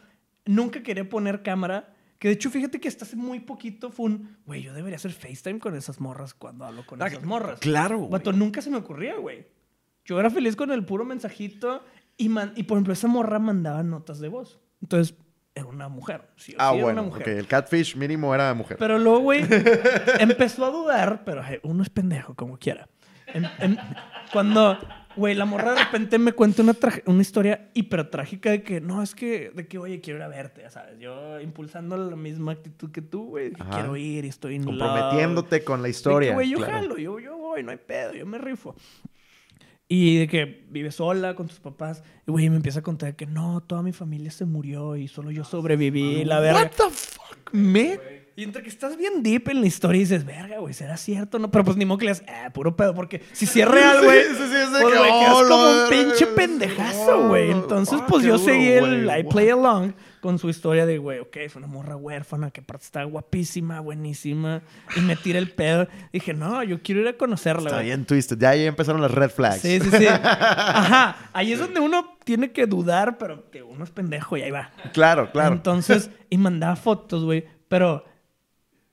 Nunca 0.45 0.83
quería 0.83 1.09
poner 1.09 1.43
cámara. 1.43 1.95
Que 2.19 2.27
de 2.29 2.35
hecho, 2.35 2.51
fíjate 2.51 2.81
que 2.81 2.89
hasta 2.89 3.05
hace 3.05 3.15
muy 3.15 3.39
poquito 3.39 3.93
fue 3.93 4.07
un, 4.07 4.39
güey, 4.45 4.63
yo 4.63 4.75
debería 4.75 4.97
hacer 4.97 5.13
FaceTime 5.13 5.61
con 5.61 5.77
esas 5.77 6.01
morras 6.01 6.35
cuando 6.35 6.65
hablo 6.65 6.85
con 6.85 7.01
esas 7.01 7.23
morras. 7.23 7.61
Claro, 7.61 7.99
güey. 7.99 8.11
Vato, 8.11 8.33
nunca 8.33 8.61
se 8.61 8.71
me 8.71 8.77
ocurría, 8.79 9.15
güey. 9.17 9.47
Yo 10.09 10.19
era 10.19 10.31
feliz 10.31 10.57
con 10.57 10.73
el 10.73 10.85
puro 10.87 11.05
mensajito 11.05 11.83
y, 12.17 12.31
man- 12.31 12.53
y 12.57 12.63
por 12.63 12.77
ejemplo, 12.79 12.95
esa 12.95 13.09
morra 13.09 13.39
mandaba 13.39 13.83
notas 13.83 14.21
de 14.21 14.29
voz. 14.29 14.59
Entonces, 14.81 15.15
era 15.55 15.67
una 15.67 15.89
mujer. 15.91 16.23
Sí, 16.37 16.55
Ah, 16.59 16.71
sí 16.71 16.77
era 16.77 16.85
bueno. 16.85 17.03
una 17.03 17.11
mujer. 17.11 17.23
ok, 17.23 17.29
el 17.41 17.47
catfish 17.47 17.95
mínimo 17.95 18.35
era 18.35 18.55
mujer. 18.55 18.79
Pero 18.79 18.99
luego, 18.99 19.19
güey, 19.21 19.45
empezó 20.19 20.65
a 20.65 20.71
dudar, 20.71 21.25
pero 21.27 21.45
eh, 21.45 21.61
uno 21.63 21.83
es 21.83 21.91
pendejo, 21.91 22.35
como 22.35 22.57
quiera. 22.59 22.89
Em- 23.27 23.45
em- 23.59 23.77
cuando, 24.33 24.79
güey, 25.17 25.35
la 25.35 25.45
morra 25.45 25.73
de 25.75 25.85
repente 25.85 26.19
me 26.19 26.33
cuenta 26.33 26.63
una, 26.63 26.75
una 27.05 27.21
historia 27.21 27.69
hiper 27.75 28.09
trágica 28.09 28.51
de 28.51 28.63
que, 28.63 28.81
no, 28.81 29.03
es 29.03 29.15
que, 29.15 29.51
de 29.55 29.67
que, 29.69 29.77
oye, 29.77 30.01
quiero 30.01 30.21
ir 30.21 30.23
a 30.23 30.29
verte, 30.29 30.63
ya 30.63 30.71
sabes. 30.71 30.99
Yo 30.99 31.39
impulsando 31.41 31.99
la 31.99 32.17
misma 32.17 32.53
actitud 32.53 32.91
que 32.91 33.03
tú, 33.03 33.27
güey, 33.27 33.53
quiero 33.53 33.95
ir 33.99 34.25
y 34.25 34.29
estoy 34.29 34.57
love. 34.59 34.67
Comprometiéndote 34.69 35.63
con 35.65 35.83
la 35.83 35.91
historia. 35.91 36.33
Güey, 36.33 36.49
yo 36.49 36.57
claro. 36.57 36.73
jalo, 36.73 36.97
yo, 36.97 37.19
yo 37.21 37.37
voy, 37.37 37.63
no 37.63 37.71
hay 37.73 37.77
pedo, 37.79 38.15
yo 38.15 38.25
me 38.25 38.39
rifo. 38.39 38.75
Y 39.89 40.19
de 40.19 40.29
que 40.29 40.67
vive 40.71 40.91
sola 40.91 41.35
con 41.35 41.49
tus 41.49 41.61
papás. 41.61 42.03
Y, 42.27 42.31
güey, 42.31 42.51
me 42.51 42.57
empieza 42.57 42.81
a 42.81 42.83
contar 42.83 43.17
que 43.17 43.25
no, 43.25 43.63
toda 43.63 43.83
mi 43.83 43.93
familia 43.93 44.31
se 44.31 44.45
murió 44.45 44.97
y 44.97 45.09
solo 45.09 45.31
yo 45.31 45.45
sobreviví. 45.45 46.25
La 46.25 46.41
verga. 46.41 46.63
What 46.63 46.71
the 46.73 46.91
fuck, 46.91 47.55
man? 47.55 47.99
Y 48.37 48.45
entre 48.45 48.63
que 48.63 48.69
estás 48.69 48.97
bien 48.97 49.23
deep 49.25 49.49
en 49.49 49.61
la 49.63 49.67
historia 49.67 49.97
y 49.97 50.05
dices, 50.05 50.25
verga, 50.25 50.59
güey, 50.59 50.73
¿será 50.73 50.97
cierto? 50.97 51.41
No, 51.41 51.51
pero 51.51 51.65
pues 51.65 51.77
ni 51.77 51.85
modo 51.85 51.99
que 51.99 52.05
le 52.05 52.13
digas, 52.13 52.25
ah, 52.29 52.51
puro 52.51 52.77
pedo, 52.77 52.95
porque 52.95 53.21
si 53.33 53.47
sí 53.47 53.61
es 53.61 53.69
real, 53.69 54.05
güey, 54.05 54.23
Sí, 54.23 54.29
sí, 54.29 54.37
sí, 54.37 54.57
es 54.57 54.73
de 54.73 54.81
pues, 54.81 54.95
que, 54.95 55.01
oh, 55.01 55.49
como 55.49 55.65
un 55.65 55.89
pinche 55.89 56.27
pendejazo, 56.27 57.27
güey. 57.27 57.51
Entonces, 57.51 57.99
ah, 58.01 58.07
pues 58.09 58.23
qué 58.23 58.29
yo 58.29 58.39
duro, 58.39 58.53
seguí 58.53 58.69
el. 58.69 59.11
I 59.11 59.25
play 59.25 59.49
along 59.49 59.93
con 60.21 60.39
su 60.39 60.49
historia 60.49 60.85
de, 60.87 60.99
güey, 60.99 61.19
ok, 61.21 61.37
fue 61.49 61.61
una 61.63 61.67
morra 61.67 61.97
huérfana 61.97 62.51
que 62.51 62.61
aparte 62.61 62.85
está 62.85 63.05
guapísima, 63.05 63.81
buenísima. 63.81 64.63
Y 64.97 65.01
me 65.01 65.17
tira 65.17 65.39
el 65.39 65.51
pedo. 65.51 65.87
Dije, 66.13 66.35
no, 66.35 66.63
yo 66.63 66.83
quiero 66.83 67.01
ir 67.01 67.09
a 67.09 67.17
conocerla, 67.17 67.65
Está 67.69 67.77
güey. 67.77 67.87
bien 67.87 68.05
twisted. 68.05 68.39
Ya 68.39 68.51
ahí 68.51 68.65
empezaron 68.67 69.01
las 69.01 69.11
red 69.11 69.31
flags. 69.31 69.61
Sí, 69.61 69.81
sí, 69.81 69.91
sí. 69.91 70.07
Ajá. 70.09 71.31
Ahí 71.33 71.53
es 71.53 71.59
donde 71.59 71.81
uno 71.81 72.17
tiene 72.25 72.53
que 72.53 72.67
dudar, 72.67 73.19
pero 73.19 73.51
que 73.51 73.63
uno 73.63 73.85
es 73.85 73.91
pendejo 73.91 74.37
y 74.37 74.43
ahí 74.43 74.51
va. 74.51 74.71
Claro, 74.93 75.31
claro. 75.33 75.55
Entonces, 75.55 76.11
y 76.31 76.39
mandaba 76.39 76.77
fotos, 76.77 77.25
güey. 77.25 77.45
Pero 77.69 78.05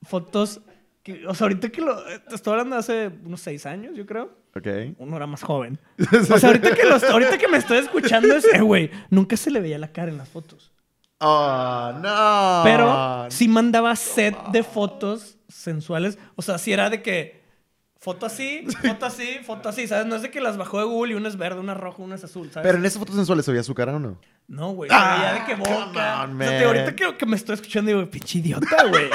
fotos. 0.02 0.60
Que, 1.02 1.26
o 1.26 1.34
sea, 1.34 1.44
ahorita 1.46 1.68
que 1.70 1.80
lo. 1.80 1.96
Te 2.28 2.34
estoy 2.34 2.52
hablando 2.52 2.76
de 2.76 2.80
hace 2.80 3.10
unos 3.24 3.40
seis 3.40 3.64
años, 3.66 3.94
yo 3.96 4.04
creo. 4.06 4.36
ok. 4.56 4.66
Uno 4.98 5.16
era 5.16 5.26
más 5.26 5.42
joven. 5.42 5.78
O 6.30 6.38
sea, 6.38 6.48
ahorita 6.48 6.74
que, 6.74 6.84
lo- 6.84 6.96
ahorita 7.12 7.38
que 7.38 7.48
me 7.48 7.58
estoy 7.58 7.78
escuchando 7.78 8.34
es, 8.34 8.44
eh, 8.52 8.60
güey, 8.60 8.90
nunca 9.10 9.36
se 9.36 9.50
le 9.50 9.60
veía 9.60 9.78
la 9.78 9.92
cara 9.92 10.10
en 10.10 10.18
las 10.18 10.28
fotos. 10.28 10.72
Oh, 11.18 11.92
no. 12.02 12.60
Pero 12.64 13.26
sí 13.30 13.48
mandaba 13.48 13.96
set 13.96 14.36
de 14.52 14.62
fotos 14.62 15.38
sensuales. 15.48 16.18
O 16.34 16.42
sea, 16.42 16.58
sí 16.58 16.72
era 16.72 16.90
de 16.90 17.02
que 17.02 17.42
foto 17.98 18.26
así, 18.26 18.66
foto 18.86 19.06
así, 19.06 19.38
foto 19.44 19.68
así, 19.68 19.88
¿sabes? 19.88 20.06
No 20.06 20.16
es 20.16 20.22
de 20.22 20.30
que 20.30 20.40
las 20.40 20.56
bajó 20.58 20.78
de 20.78 20.84
Google 20.84 21.12
y 21.14 21.16
una 21.16 21.28
es 21.28 21.36
verde, 21.36 21.58
una 21.60 21.72
es 21.72 21.78
roja, 21.78 22.02
una 22.02 22.14
es 22.16 22.24
azul, 22.24 22.50
¿sabes? 22.52 22.66
Pero 22.68 22.78
en 22.78 22.84
esas 22.84 22.98
fotos 22.98 23.16
sensuales 23.16 23.44
se 23.44 23.50
veía 23.52 23.62
su 23.62 23.74
cara 23.74 23.96
o 23.96 23.98
no? 23.98 24.20
No, 24.46 24.72
güey. 24.72 24.90
Se 24.90 24.96
Ah, 24.96 25.16
veía 25.16 25.32
de 25.32 25.44
que 25.46 25.62
come 25.62 25.74
boca. 25.86 26.22
on, 26.24 26.34
o 26.36 26.38
sea, 26.44 26.58
te- 26.58 26.64
ahorita 26.64 26.94
que, 26.94 27.16
que 27.16 27.26
me 27.26 27.36
estoy 27.36 27.54
escuchando, 27.54 27.90
digo, 27.90 28.08
pinche 28.10 28.38
idiota, 28.38 28.84
güey. 28.88 29.08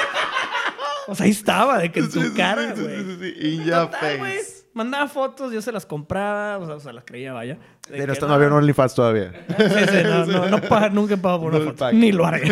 o 1.06 1.14
sea, 1.14 1.24
ahí 1.24 1.30
estaba, 1.32 1.78
de 1.78 1.92
que 1.92 2.00
en 2.00 2.10
tu 2.10 2.20
Sí, 2.20 2.28
sí, 2.28 2.34
cara, 2.34 2.74
sí, 2.74 2.82
güey. 2.82 2.96
sí, 2.98 3.16
sí, 3.20 3.32
sí. 3.40 3.48
In 3.54 3.64
your 3.64 3.90
face. 3.90 4.61
Mandaba 4.74 5.06
fotos, 5.08 5.52
yo 5.52 5.60
se 5.60 5.70
las 5.70 5.84
compraba, 5.84 6.56
o 6.58 6.66
sea, 6.66 6.74
o 6.76 6.80
sea, 6.80 6.92
las 6.94 7.04
creía, 7.04 7.32
vaya. 7.34 7.58
Pero 7.88 8.12
esto 8.12 8.26
no 8.26 8.34
había 8.34 8.46
un 8.48 8.54
OnlyFans 8.54 8.94
todavía. 8.94 9.32
Sí, 9.58 9.64
sí, 9.90 9.98
no, 10.04 10.24
no, 10.26 10.48
no 10.48 10.60
paga- 10.68 10.88
nunca 10.88 11.14
he 11.14 11.16
pagado 11.18 11.42
por 11.42 11.52
No 11.52 11.58
una 11.60 11.70
foto. 11.72 11.92
Ni 11.92 12.10
lo 12.12 12.24
haré. 12.24 12.42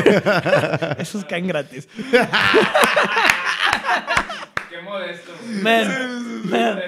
Esos 0.98 1.24
caen 1.24 1.46
gratis. 1.46 1.88
Qué 4.68 4.80
modesto. 4.82 5.32
güey. 5.42 5.62
Man, 5.62 6.50
man. 6.50 6.80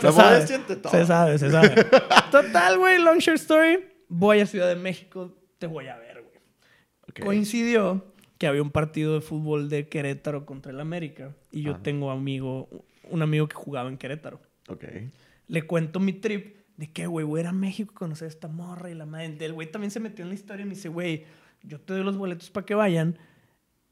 Se 0.00 0.12
sabe, 0.12 0.46
se 0.46 1.06
sabe, 1.06 1.38
se 1.38 1.50
sabe. 1.50 1.84
Total, 2.30 2.78
güey, 2.78 2.98
long 3.02 3.18
short 3.18 3.38
story. 3.40 3.84
Voy 4.08 4.40
a 4.40 4.46
Ciudad 4.46 4.68
de 4.68 4.76
México, 4.76 5.34
te 5.58 5.66
voy 5.66 5.88
a 5.88 5.96
ver, 5.96 6.22
güey. 6.22 7.24
Coincidió 7.26 8.04
que 8.38 8.46
había 8.46 8.62
un 8.62 8.70
partido 8.70 9.14
de 9.14 9.20
fútbol 9.20 9.68
de 9.68 9.88
Querétaro 9.88 10.44
contra 10.46 10.70
el 10.70 10.78
América 10.80 11.30
y 11.50 11.62
yo 11.62 11.76
tengo 11.76 12.10
amigo, 12.10 12.68
un 13.10 13.22
amigo 13.22 13.48
que 13.48 13.54
jugaba 13.56 13.88
en 13.88 13.96
Querétaro. 13.96 14.40
Ok. 14.68 14.84
Le 15.48 15.62
cuento 15.62 16.00
mi 16.00 16.12
trip 16.12 16.56
de 16.76 16.92
que, 16.92 17.06
güey, 17.06 17.24
voy 17.24 17.40
a 17.40 17.42
ir 17.44 17.46
a 17.48 17.52
México 17.52 17.92
a 17.94 17.98
conocer 17.98 18.26
a 18.26 18.28
esta 18.28 18.48
morra 18.48 18.90
y 18.90 18.94
la 18.94 19.06
madre. 19.06 19.36
El 19.40 19.52
güey 19.52 19.70
también 19.70 19.90
se 19.90 20.00
metió 20.00 20.24
en 20.24 20.28
la 20.30 20.34
historia 20.34 20.62
y 20.64 20.68
me 20.68 20.74
dice, 20.74 20.88
güey, 20.88 21.24
yo 21.62 21.80
te 21.80 21.94
doy 21.94 22.04
los 22.04 22.16
boletos 22.16 22.50
para 22.50 22.66
que 22.66 22.74
vayan 22.74 23.18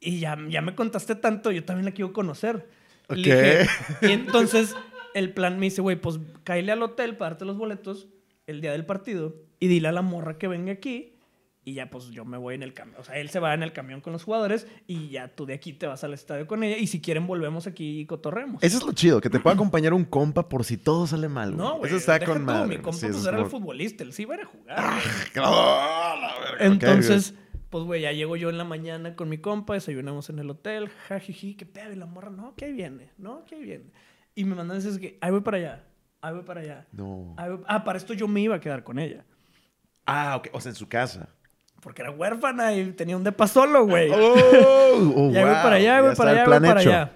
y 0.00 0.18
ya, 0.20 0.36
ya 0.48 0.60
me 0.60 0.74
contaste 0.74 1.14
tanto, 1.14 1.50
yo 1.50 1.64
también 1.64 1.86
la 1.86 1.92
quiero 1.92 2.12
conocer. 2.12 2.68
Le 3.08 3.14
Ok. 3.14 3.16
dije- 3.24 3.66
y 4.02 4.12
entonces 4.12 4.74
el 5.14 5.32
plan 5.32 5.58
me 5.58 5.66
dice, 5.66 5.80
güey, 5.80 5.96
pues 5.96 6.18
cáile 6.42 6.72
al 6.72 6.82
hotel 6.82 7.16
para 7.16 7.30
darte 7.30 7.44
los 7.44 7.56
boletos 7.56 8.08
el 8.46 8.60
día 8.60 8.72
del 8.72 8.84
partido 8.84 9.34
y 9.60 9.68
dile 9.68 9.88
a 9.88 9.92
la 9.92 10.02
morra 10.02 10.36
que 10.36 10.48
venga 10.48 10.72
aquí 10.72 11.13
y 11.66 11.74
ya 11.74 11.88
pues 11.90 12.10
yo 12.10 12.24
me 12.24 12.36
voy 12.36 12.54
en 12.54 12.62
el 12.62 12.74
camión. 12.74 13.00
O 13.00 13.04
sea, 13.04 13.16
él 13.18 13.30
se 13.30 13.40
va 13.40 13.54
en 13.54 13.62
el 13.62 13.72
camión 13.72 14.00
con 14.00 14.12
los 14.12 14.24
jugadores 14.24 14.66
y 14.86 15.08
ya 15.08 15.28
tú 15.28 15.46
de 15.46 15.54
aquí 15.54 15.72
te 15.72 15.86
vas 15.86 16.04
al 16.04 16.12
estadio 16.12 16.46
con 16.46 16.62
ella 16.62 16.76
y 16.76 16.86
si 16.86 17.00
quieren 17.00 17.26
volvemos 17.26 17.66
aquí 17.66 18.00
y 18.00 18.06
cotorremos. 18.06 18.62
Eso 18.62 18.78
es 18.78 18.84
lo 18.84 18.92
chido, 18.92 19.20
que 19.20 19.30
te 19.30 19.40
pueda 19.40 19.54
acompañar 19.54 19.94
un 19.94 20.04
compa 20.04 20.48
por 20.48 20.64
si 20.64 20.76
todo 20.76 21.06
sale 21.06 21.28
mal. 21.28 21.52
güey. 21.54 21.58
No, 21.66 21.78
güey. 21.78 21.88
Eso 21.88 21.96
está 21.96 22.24
con 22.24 22.44
madre. 22.44 22.76
Mi 22.76 22.82
compa 22.82 22.98
Sí, 22.98 23.06
pues 23.10 23.24
era 23.26 23.38
es 23.38 23.44
el 23.44 23.50
futbolista, 23.50 24.04
él 24.04 24.12
sí 24.12 24.22
iba 24.22 24.34
a 24.34 24.38
ir 24.38 24.44
a 24.44 24.46
jugar. 24.46 24.76
¡Ah! 24.78 25.00
Ok, 26.54 26.60
Entonces, 26.60 27.34
pues, 27.70 27.84
güey, 27.84 28.02
ya 28.02 28.12
llego 28.12 28.36
yo 28.36 28.48
en 28.50 28.58
la 28.58 28.64
mañana 28.64 29.16
con 29.16 29.28
mi 29.28 29.38
compa, 29.38 29.74
desayunamos 29.74 30.30
en 30.30 30.38
el 30.38 30.50
hotel, 30.50 30.88
jajiji, 31.08 31.54
qué 31.56 31.66
pedo, 31.66 31.92
y 31.92 31.96
la 31.96 32.06
morra, 32.06 32.30
no, 32.30 32.54
que 32.54 32.66
ahí 32.66 32.72
viene, 32.72 33.10
no, 33.18 33.44
que 33.44 33.56
ahí 33.56 33.62
viene. 33.64 33.90
Y 34.34 34.44
me 34.44 34.54
mandan 34.54 34.78
dices 34.78 34.98
que, 34.98 35.18
ahí 35.20 35.30
voy 35.30 35.40
para 35.40 35.56
allá, 35.56 35.84
ahí 36.20 36.34
voy 36.34 36.42
para 36.44 36.60
allá. 36.60 36.86
No. 36.92 37.34
voy- 37.36 37.64
Ah, 37.66 37.82
para 37.84 37.98
esto 37.98 38.14
yo 38.14 38.28
me 38.28 38.40
iba 38.40 38.54
a 38.56 38.60
quedar 38.60 38.84
con 38.84 38.98
ella. 38.98 39.24
Ah, 40.06 40.36
ok. 40.36 40.48
O 40.52 40.60
sea, 40.60 40.70
en 40.70 40.76
su 40.76 40.88
casa. 40.88 41.28
Porque 41.84 42.00
era 42.00 42.10
huérfana 42.10 42.74
y 42.74 42.92
tenía 42.92 43.14
un 43.14 43.22
depa 43.22 43.46
solo, 43.46 43.84
güey. 43.84 44.10
Oh, 44.10 44.34
oh, 45.16 45.30
ya 45.30 45.44
voy 45.44 45.54
para 45.54 45.76
allá, 45.76 46.00
voy 46.00 46.16
para 46.16 46.30
allá, 46.30 46.44
voy 46.46 46.60
para 46.66 46.80
allá. 46.80 47.12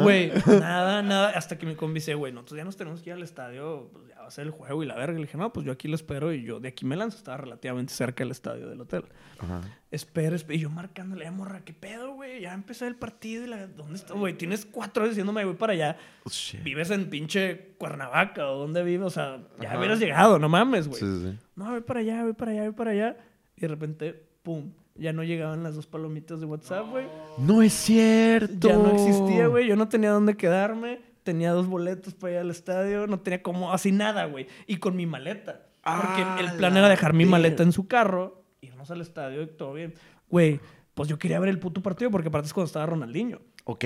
Güey, 0.00 0.32
nada, 0.46 1.02
nada. 1.02 1.30
Hasta 1.30 1.58
que 1.58 1.66
me 1.66 1.74
convice, 1.74 2.14
güey, 2.14 2.32
nosotros 2.32 2.58
ya 2.58 2.64
nos 2.64 2.76
tenemos 2.76 3.02
que 3.02 3.10
ir 3.10 3.14
al 3.14 3.24
estadio, 3.24 3.90
pues 3.92 4.06
ya 4.08 4.20
va 4.20 4.28
a 4.28 4.30
ser 4.30 4.46
el 4.46 4.52
juego 4.52 4.84
y 4.84 4.86
la 4.86 4.94
verga. 4.94 5.14
Y 5.14 5.16
le 5.16 5.26
dije, 5.26 5.36
no, 5.36 5.52
pues 5.52 5.66
yo 5.66 5.72
aquí 5.72 5.88
lo 5.88 5.96
espero 5.96 6.32
y 6.32 6.44
yo 6.44 6.60
de 6.60 6.68
aquí 6.68 6.86
me 6.86 6.94
lanzo. 6.94 7.18
Estaba 7.18 7.38
relativamente 7.38 7.92
cerca 7.92 8.22
del 8.22 8.30
estadio 8.30 8.68
del 8.68 8.80
hotel. 8.80 9.04
Ajá. 9.40 9.62
Espera, 9.90 10.36
espera. 10.36 10.56
Y 10.56 10.60
yo 10.60 10.70
marcándole, 10.70 11.24
ya 11.24 11.32
morra, 11.32 11.62
¿qué 11.64 11.72
pedo, 11.72 12.14
güey? 12.14 12.40
Ya 12.40 12.54
empezó 12.54 12.86
el 12.86 12.94
partido 12.94 13.44
y 13.44 13.46
la... 13.48 13.66
¿Dónde 13.66 13.96
está, 13.96 14.14
güey? 14.14 14.34
Tienes 14.34 14.64
cuatro 14.64 15.02
horas 15.02 15.16
diciéndome, 15.16 15.44
voy 15.44 15.54
para 15.54 15.72
allá. 15.72 15.96
Oh. 16.24 16.30
Vives 16.62 16.90
en 16.90 17.10
pinche 17.10 17.74
Cuernavaca 17.78 18.48
o 18.48 18.58
dónde 18.58 18.84
vives. 18.84 19.06
O 19.08 19.10
sea, 19.10 19.40
ya 19.60 19.76
hubieras 19.76 19.98
llegado, 19.98 20.38
no 20.38 20.48
mames, 20.48 20.86
güey. 20.86 21.00
Sí, 21.00 21.06
sí. 21.22 21.38
No, 21.56 21.70
voy 21.70 21.80
para 21.80 22.00
allá, 22.00 22.22
voy 22.22 22.34
para 22.34 22.52
allá, 22.52 22.62
voy 22.62 22.72
para 22.72 22.90
allá. 22.92 23.16
Y 23.58 23.60
de 23.60 23.68
repente, 23.68 24.22
pum, 24.44 24.70
ya 24.94 25.12
no 25.12 25.24
llegaban 25.24 25.64
las 25.64 25.74
dos 25.74 25.86
palomitas 25.88 26.38
de 26.38 26.46
WhatsApp, 26.46 26.88
güey. 26.90 27.06
No 27.38 27.60
es 27.60 27.72
cierto. 27.72 28.68
Ya 28.68 28.76
no 28.76 28.92
existía, 28.92 29.48
güey. 29.48 29.66
Yo 29.66 29.74
no 29.74 29.88
tenía 29.88 30.10
dónde 30.10 30.36
quedarme. 30.36 31.00
Tenía 31.24 31.50
dos 31.50 31.66
boletos 31.66 32.14
para 32.14 32.34
ir 32.34 32.38
al 32.38 32.50
estadio. 32.50 33.06
No 33.08 33.18
tenía 33.20 33.42
como 33.42 33.72
así 33.72 33.90
nada, 33.90 34.26
güey. 34.26 34.46
Y 34.68 34.76
con 34.76 34.94
mi 34.96 35.06
maleta. 35.06 35.66
Porque 35.82 36.22
Ah, 36.22 36.38
el 36.40 36.52
plan 36.56 36.72
la 36.74 36.80
era 36.80 36.88
dejar 36.88 37.14
mi 37.14 37.24
maleta 37.24 37.62
en 37.64 37.72
su 37.72 37.88
carro, 37.88 38.44
irnos 38.60 38.90
al 38.90 39.00
estadio 39.00 39.42
y 39.42 39.46
todo 39.46 39.72
bien. 39.72 39.94
Güey, 40.28 40.60
pues 40.94 41.08
yo 41.08 41.18
quería 41.18 41.40
ver 41.40 41.48
el 41.48 41.58
puto 41.58 41.82
partido 41.82 42.10
porque 42.10 42.28
aparte 42.28 42.46
es 42.46 42.54
cuando 42.54 42.66
estaba 42.66 42.86
Ronaldinho. 42.86 43.40
Ok. 43.64 43.84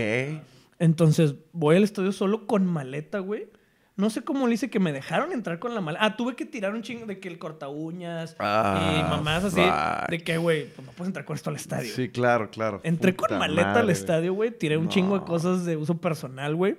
Entonces 0.78 1.36
voy 1.52 1.76
al 1.76 1.84
estadio 1.84 2.12
solo 2.12 2.46
con 2.46 2.66
maleta, 2.66 3.20
güey. 3.20 3.48
No 3.94 4.08
sé 4.08 4.22
cómo 4.22 4.46
le 4.48 4.54
hice 4.54 4.70
que 4.70 4.78
me 4.80 4.90
dejaron 4.90 5.32
entrar 5.32 5.58
con 5.58 5.74
la 5.74 5.80
maleta. 5.82 6.04
Ah, 6.04 6.16
tuve 6.16 6.34
que 6.34 6.46
tirar 6.46 6.74
un 6.74 6.80
chingo 6.82 7.04
de 7.04 7.20
que 7.20 7.28
el 7.28 7.38
corta 7.38 7.68
uñas 7.68 8.34
Ah, 8.38 8.96
y 8.98 9.02
mamás 9.10 9.44
así. 9.44 9.60
fuck. 9.60 10.08
De 10.10 10.18
que, 10.18 10.38
güey, 10.38 10.66
pues 10.70 10.86
no 10.86 10.92
puedes 10.92 11.08
entrar 11.08 11.24
con 11.26 11.36
esto 11.36 11.50
al 11.50 11.56
estadio. 11.56 11.92
Sí, 11.94 12.08
claro, 12.08 12.50
claro. 12.50 12.80
Entré 12.84 13.12
Puta 13.12 13.28
con 13.28 13.38
maleta 13.38 13.66
madre, 13.68 13.80
al 13.80 13.90
estadio, 13.90 14.32
güey. 14.32 14.50
Tiré 14.50 14.78
un 14.78 14.84
No. 14.86 14.90
chingo 14.90 15.18
de 15.18 15.24
cosas 15.26 15.64
de 15.66 15.76
uso 15.76 15.98
personal, 15.98 16.54
güey. 16.56 16.76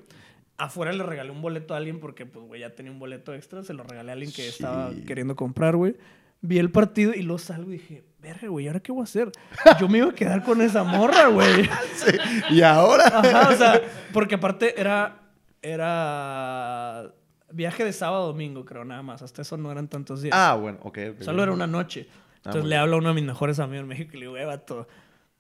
Afuera 0.58 0.92
le 0.92 1.04
regalé 1.04 1.30
un 1.32 1.42
boleto 1.42 1.74
a 1.74 1.78
alguien 1.78 2.00
porque, 2.00 2.26
pues, 2.26 2.46
güey, 2.48 2.62
ya 2.62 2.72
tenía 2.72 2.92
un 2.92 3.00
boleto 3.00 3.34
extra. 3.34 3.64
Se 3.64 3.74
lo 3.74 3.84
regalé 3.84 4.10
a 4.12 4.14
alguien 4.14 4.32
que 4.32 4.48
estaba 4.48 4.92
queriendo 5.06 5.36
comprar, 5.36 5.76
güey. 5.76 5.96
Vi 6.42 6.58
el 6.60 6.72
partido 6.72 7.14
y 7.14 7.22
luego 7.22 7.40
salgo 7.40 7.70
y 7.70 7.74
dije, 7.78 8.04
verga, 8.22 8.48
güey, 8.50 8.68
¿ahora 8.68 8.80
qué 8.82 8.92
voy 8.92 9.02
a 9.02 9.04
hacer? 9.06 9.32
Yo 9.80 9.88
me 9.88 10.00
iba 10.00 10.10
a 10.10 10.14
quedar 10.16 10.44
con 10.44 10.62
esa 10.62 10.84
morra, 10.84 11.28
güey. 11.28 11.64
Sí. 11.96 12.18
Y 12.50 12.62
ahora. 12.62 13.06
Ajá, 13.08 13.50
o 13.50 13.56
sea, 13.56 13.82
porque 14.12 14.36
aparte 14.36 14.80
era. 14.80 15.20
Era. 15.64 17.12
Viaje 17.52 17.86
de 17.86 17.94
sábado 17.94 18.24
a 18.24 18.28
domingo, 18.28 18.66
creo, 18.66 18.84
nada 18.84 19.02
más. 19.04 19.22
Hasta 19.22 19.42
eso 19.44 19.58
no 19.58 19.72
eran 19.72 19.88
tantos 19.88 20.22
días. 20.22 20.36
Ah, 20.36 20.56
bueno, 20.60 20.80
ok. 20.82 20.98
ok. 21.16 21.22
Solo 21.22 21.44
era 21.44 21.52
una 21.52 21.68
noche. 21.68 22.08
Entonces 22.38 22.62
muy 22.64 22.70
le 22.72 22.78
hablo 22.78 22.96
a 22.96 23.00
uno 23.00 23.10
de 23.10 23.16
mis 23.16 23.24
mejores 23.24 23.60
amigos 23.60 23.84
en 23.84 23.88
México 23.88 24.12
y 24.14 24.20
le 24.20 24.26
digo, 24.26 24.38
"Eh, 24.38 24.46
vato, 24.46 24.88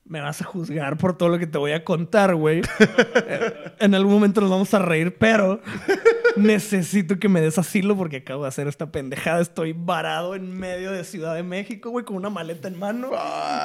me 0.05 0.21
vas 0.21 0.41
a 0.41 0.45
juzgar 0.45 0.97
por 0.97 1.17
todo 1.17 1.29
lo 1.29 1.39
que 1.39 1.47
te 1.47 1.57
voy 1.57 1.71
a 1.71 1.83
contar, 1.83 2.35
güey. 2.35 2.61
Eh, 3.25 3.73
en 3.79 3.95
algún 3.95 4.13
momento 4.13 4.41
nos 4.41 4.49
vamos 4.49 4.73
a 4.73 4.79
reír, 4.79 5.17
pero 5.17 5.59
necesito 6.35 7.19
que 7.19 7.29
me 7.29 7.41
des 7.41 7.57
asilo 7.57 7.95
porque 7.95 8.17
acabo 8.17 8.43
de 8.43 8.49
hacer 8.49 8.67
esta 8.67 8.91
pendejada. 8.91 9.41
Estoy 9.41 9.73
varado 9.73 10.35
en 10.35 10.57
medio 10.57 10.91
de 10.91 11.03
Ciudad 11.03 11.35
de 11.35 11.43
México, 11.43 11.89
güey, 11.89 12.05
con 12.05 12.15
una 12.15 12.29
maleta 12.29 12.67
en 12.67 12.77
mano. 12.77 13.11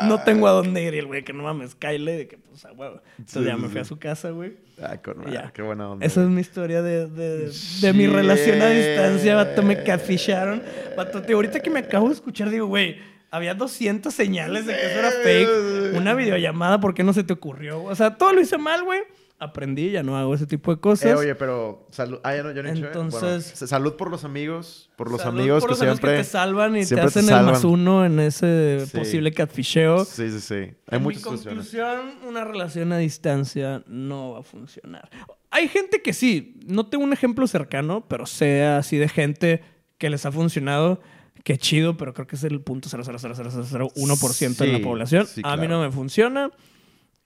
No 0.07 0.23
tengo 0.23 0.49
a 0.49 0.53
dónde 0.53 0.83
ir. 0.83 0.95
Y 0.95 0.99
el 0.99 1.07
güey, 1.07 1.25
que 1.25 1.33
no 1.33 1.43
mames, 1.43 1.75
Kyle, 1.75 2.05
de 2.05 2.29
que, 2.29 2.39
pues, 2.39 2.65
a 2.65 2.73
huevo. 2.73 3.01
Entonces 3.19 3.43
Sí, 3.43 3.49
ya 3.49 3.57
sí, 3.57 3.63
me 3.63 3.69
fui 3.69 3.81
a 3.81 3.85
su 3.85 3.99
casa, 3.99 4.31
güey. 4.31 4.57
Ah, 4.83 4.97
con. 4.99 5.25
Qué 5.53 5.63
buena 5.63 5.91
onda. 5.91 6.05
Esa 6.07 6.23
es 6.23 6.29
mi 6.29 6.41
historia 6.41 6.83
de, 6.83 7.09
de, 7.09 7.53
de 7.81 7.93
mi 7.93 8.07
relación 8.07 8.61
a 8.63 8.69
distancia, 8.69 9.35
vato. 9.37 9.63
Me 9.63 9.83
catfisharon. 9.83 10.63
Vato, 10.97 11.23
ahorita 11.33 11.61
que 11.61 11.71
me 11.71 11.81
acabo 11.81 12.09
de 12.09 12.15
escuchar, 12.15 12.51
digo, 12.51 12.67
güey, 12.67 12.99
había 13.31 13.55
200 13.55 14.13
señales 14.13 14.67
de 14.67 14.75
que 14.75 14.87
eso 14.87 14.99
era 14.99 15.11
fake. 15.11 15.97
Una 15.97 16.15
videollamada, 16.15 16.81
¿por 16.81 16.95
qué 16.95 17.05
no 17.05 17.13
se 17.13 17.25
te 17.25 17.33
ocurrió? 17.33 17.83
O 17.83 17.95
sea, 17.95 18.17
todo 18.17 18.33
lo 18.33 18.41
hice 18.41 18.59
mal, 18.59 18.85
güey. 18.85 19.01
Aprendí, 19.41 19.93
ya 19.93 20.03
no 20.03 20.17
hago 20.19 20.35
ese 20.35 20.47
tipo 20.49 20.75
de 20.75 20.81
cosas. 20.81 21.07
Eh, 21.07 21.15
oye, 21.15 21.35
pero 21.37 21.87
salud. 21.93 22.19
Ah, 22.25 22.35
ya 22.35 22.43
no, 22.43 22.51
ya 22.51 22.61
no 22.63 22.69
he 22.71 22.73
¿eh? 22.73 22.77
Entonces- 22.87 23.21
Bueno, 23.23 23.37
s- 23.37 23.67
salud 23.69 23.95
por 23.95 24.11
los 24.11 24.25
amigos, 24.25 24.91
por 24.97 25.13
los 25.13 25.25
amigos 25.25 25.61
por 25.61 25.69
que 25.69 25.73
los 25.75 25.81
amigos 25.81 25.99
siempre. 26.01 26.19
te 26.19 26.25
salvan 26.25 26.75
y 26.77 26.81
te 26.81 26.87
siempre 26.87 27.11
te 27.13 27.21
hacen 27.21 27.33
el 27.35 27.45
más 27.45 27.63
uno 27.63 28.05
en 28.05 28.19
ese 28.19 28.85
Sí. 28.91 28.97
posible 28.99 29.33
catfisheo. 29.33 30.05
Sí, 30.05 30.29
sí, 30.31 30.41
sí. 30.41 30.55
Hay 30.55 30.73
En 30.91 30.99
mi 30.99 31.05
muchas 31.05 31.23
situaciones. 31.23 31.45
conclusión, 31.71 32.01
una 32.29 32.43
relación 32.45 32.93
a 32.93 32.99
distancia 32.99 33.85
no 33.87 34.33
va 34.33 34.41
a 34.41 34.43
funcionar. 34.43 35.09
Hay 35.51 35.69
gente 35.69 36.03
que 36.03 36.13
sí, 36.13 36.59
no 36.67 36.87
tengo 36.89 37.05
un 37.05 37.13
ejemplo 37.13 37.47
cercano, 37.47 38.05
pero 38.09 38.27
sé 38.27 38.65
así 38.65 38.97
de 38.97 39.09
gente 39.09 39.63
que 39.99 40.11
les 40.11 40.27
ha 40.27 40.33
funcionado. 40.33 41.01
Qué 41.45 41.57
chido, 41.59 41.97
pero 41.97 42.13
creo 42.13 42.27
que 42.27 42.35
es 42.35 42.43
el 42.43 42.61
punto 42.61 42.89
0.00001% 42.89 44.65
de 44.65 44.73
la 44.73 44.79
Sí, 44.79 44.85
población. 44.85 45.27
sí, 45.27 45.41
A 45.45 45.57
mí 45.57 45.67
claro. 45.67 45.79
no 45.79 45.87
me 45.87 45.93
funciona. 45.93 46.51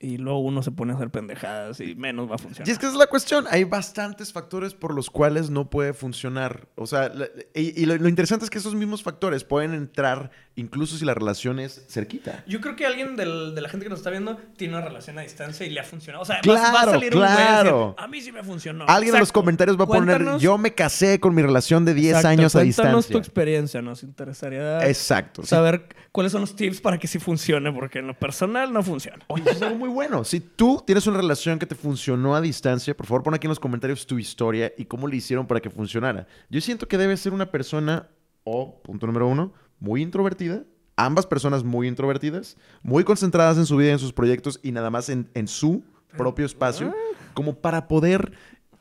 Y 0.03 0.17
luego 0.17 0.39
uno 0.39 0.61
se 0.61 0.71
pone 0.71 0.91
a 0.91 0.95
hacer 0.97 1.09
pendejadas 1.11 1.79
y 1.79 1.95
menos 1.95 2.29
va 2.29 2.35
a 2.35 2.37
funcionar. 2.37 2.67
Y 2.67 2.71
es 2.71 2.77
que 2.77 2.85
esa 2.87 2.93
es 2.95 2.99
la 2.99 3.07
cuestión. 3.07 3.45
Hay 3.49 3.63
bastantes 3.63 4.33
factores 4.33 4.73
por 4.73 4.93
los 4.93 5.09
cuales 5.09 5.49
no 5.49 5.69
puede 5.69 5.93
funcionar. 5.93 6.67
O 6.75 6.85
sea, 6.87 7.09
y, 7.55 7.81
y 7.81 7.85
lo, 7.85 7.95
lo 7.95 8.09
interesante 8.09 8.43
es 8.43 8.49
que 8.51 8.57
esos 8.57 8.75
mismos 8.75 9.01
factores 9.01 9.45
pueden 9.45 9.73
entrar 9.73 10.31
incluso 10.55 10.97
si 10.97 11.05
la 11.05 11.13
relación 11.13 11.57
es 11.59 11.85
cerquita. 11.89 12.43
Yo 12.47 12.59
creo 12.61 12.75
que 12.75 12.85
alguien 12.85 13.15
del- 13.15 13.55
de 13.55 13.61
la 13.61 13.69
gente 13.69 13.85
que 13.85 13.89
nos 13.89 13.99
está 13.99 14.09
viendo 14.11 14.35
tiene 14.57 14.75
una 14.75 14.85
relación 14.85 15.17
a 15.17 15.21
distancia 15.21 15.65
y 15.65 15.69
le 15.69 15.79
ha 15.79 15.83
funcionado. 15.85 16.21
O 16.21 16.25
sea, 16.25 16.35
va- 16.35 16.41
Claro, 16.41 16.73
va, 16.75 16.81
a 16.81 16.85
salir 16.85 17.13
un 17.15 17.19
güey 17.21 17.31
a 17.31 17.35
decir, 17.35 17.45
claro. 17.47 17.95
a 17.97 18.07
mí 18.07 18.21
sí 18.21 18.31
me 18.31 18.43
funcionó. 18.43 18.85
Alguien 18.87 19.15
en 19.15 19.19
los 19.21 19.29
Exacto. 19.29 19.39
comentarios 19.39 19.79
va 19.79 19.85
a 19.85 19.87
poner, 19.87 20.17
Cuéntanos- 20.17 20.41
yo 20.41 20.57
me 20.57 20.73
casé 20.75 21.19
con 21.21 21.33
mi 21.33 21.41
relación 21.41 21.85
de 21.85 21.93
10 21.93 22.07
Exacto, 22.17 22.27
años 22.27 22.55
a 22.55 22.59
cuéntanos 22.59 22.67
distancia. 23.05 23.11
tu 23.13 23.17
experiencia, 23.17 23.81
nos 23.81 24.03
interesaría 24.03 24.85
Exacto. 24.87 25.41
sí. 25.43 25.47
saber 25.47 25.87
cuáles 26.11 26.31
son 26.33 26.41
los 26.41 26.55
tips 26.55 26.81
para 26.81 26.99
que 26.99 27.07
sí 27.07 27.17
funcione, 27.17 27.71
porque 27.71 27.99
en 27.99 28.07
lo 28.07 28.13
personal 28.19 28.71
no 28.71 28.83
funciona. 28.83 29.23
Oye, 29.27 29.43
eso 29.45 29.51
es 29.53 29.61
algo 29.63 29.77
muy 29.77 29.89
bueno. 29.93 30.23
Si 30.23 30.39
tú 30.39 30.83
tienes 30.85 31.07
una 31.07 31.17
relación 31.17 31.59
que 31.59 31.65
te 31.65 31.75
funcionó 31.75 32.35
a 32.35 32.41
distancia, 32.41 32.95
por 32.95 33.05
favor 33.05 33.23
pon 33.23 33.33
aquí 33.33 33.47
en 33.47 33.49
los 33.49 33.59
comentarios 33.59 34.05
tu 34.05 34.19
historia 34.19 34.73
y 34.77 34.85
cómo 34.85 35.07
le 35.07 35.15
hicieron 35.15 35.47
para 35.47 35.61
que 35.61 35.69
funcionara. 35.69 36.27
Yo 36.49 36.59
siento 36.59 36.87
que 36.87 36.97
debe 36.97 37.15
ser 37.15 37.33
una 37.33 37.49
persona, 37.51 38.09
o 38.43 38.81
punto 38.81 39.07
número 39.07 39.27
uno, 39.27 39.53
muy 39.79 40.01
introvertida. 40.01 40.63
Ambas 40.95 41.25
personas 41.25 41.63
muy 41.63 41.87
introvertidas, 41.87 42.57
muy 42.83 43.03
concentradas 43.03 43.57
en 43.57 43.65
su 43.65 43.77
vida 43.77 43.89
y 43.89 43.93
en 43.93 43.99
sus 43.99 44.13
proyectos 44.13 44.59
y 44.61 44.71
nada 44.71 44.89
más 44.89 45.09
en, 45.09 45.29
en 45.33 45.47
su 45.47 45.83
propio 46.17 46.45
espacio, 46.45 46.93
como 47.33 47.55
para 47.55 47.87
poder 47.87 48.33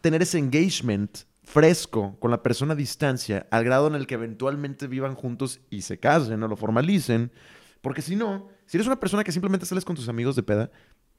tener 0.02 0.20
ese 0.20 0.38
engagement 0.38 1.20
fresco 1.42 2.16
con 2.18 2.30
la 2.30 2.42
persona 2.42 2.74
a 2.74 2.76
distancia, 2.76 3.46
al 3.50 3.64
grado 3.64 3.86
en 3.86 3.94
el 3.94 4.06
que 4.06 4.14
eventualmente 4.14 4.86
vivan 4.86 5.14
juntos 5.14 5.60
y 5.70 5.82
se 5.82 5.98
casen 5.98 6.42
o 6.42 6.48
lo 6.48 6.56
formalicen. 6.56 7.32
Porque 7.80 8.02
si 8.02 8.14
no, 8.14 8.48
si 8.66 8.76
eres 8.76 8.86
una 8.86 9.00
persona 9.00 9.24
que 9.24 9.32
simplemente 9.32 9.66
sales 9.66 9.84
con 9.84 9.96
tus 9.96 10.08
amigos 10.08 10.36
de 10.36 10.42
peda, 10.42 10.70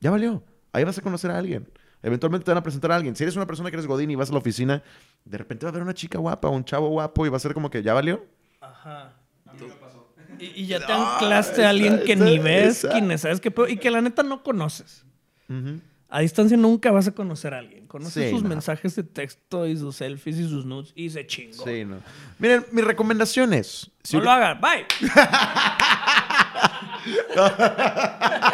ya 0.03 0.11
valió. 0.11 0.43
Ahí 0.73 0.83
vas 0.83 0.97
a 0.97 1.01
conocer 1.01 1.31
a 1.31 1.37
alguien. 1.37 1.67
Eventualmente 2.01 2.43
te 2.45 2.51
van 2.51 2.57
a 2.57 2.63
presentar 2.63 2.91
a 2.91 2.95
alguien. 2.97 3.15
Si 3.15 3.23
eres 3.23 3.35
una 3.37 3.47
persona 3.47 3.69
que 3.71 3.77
eres 3.77 3.87
godín 3.87 4.11
y 4.11 4.15
vas 4.15 4.29
a 4.29 4.33
la 4.33 4.39
oficina, 4.39 4.83
de 5.23 5.37
repente 5.37 5.65
va 5.65 5.69
a 5.69 5.71
haber 5.71 5.83
una 5.83 5.93
chica 5.93 6.17
guapa 6.19 6.49
o 6.49 6.51
un 6.51 6.65
chavo 6.65 6.89
guapo 6.89 7.25
y 7.25 7.29
va 7.29 7.37
a 7.37 7.39
ser 7.39 7.53
como 7.53 7.69
que 7.69 7.81
ya 7.81 7.93
valió. 7.93 8.25
Ajá. 8.59 9.13
Y, 10.39 10.63
y 10.63 10.67
ya 10.67 10.85
te 10.85 10.91
anclaste 10.91 11.63
a 11.65 11.69
alguien 11.69 12.01
que 12.05 12.13
esa- 12.13 12.25
ni 12.25 12.39
ves, 12.39 12.85
que 12.91 13.01
ni 13.01 13.17
sabes 13.17 13.39
qué 13.39 13.49
pedo, 13.51 13.67
y 13.69 13.77
que 13.77 13.89
la 13.89 14.01
neta 14.01 14.21
no 14.23 14.43
conoces. 14.43 15.05
A 16.09 16.19
distancia 16.19 16.57
nunca 16.57 16.91
vas 16.91 17.07
a 17.07 17.11
conocer 17.13 17.53
a 17.53 17.59
alguien. 17.59 17.87
Conoces 17.87 18.25
Sí, 18.25 18.29
sus 18.31 18.43
no. 18.43 18.49
mensajes 18.49 18.95
de 18.95 19.03
texto 19.03 19.65
y 19.67 19.77
sus 19.77 19.95
selfies 19.95 20.37
y 20.37 20.47
sus 20.49 20.65
nudes 20.65 20.91
y 20.95 21.09
se 21.09 21.25
chingó. 21.25 21.63
Sí, 21.63 21.85
no. 21.85 21.97
Miren, 22.39 22.65
mis 22.71 22.83
recomendaciones. 22.85 23.89
Si 24.03 24.17
no 24.17 24.23
lo 24.23 24.31
hagan. 24.31 24.59
Bye. 24.59 24.85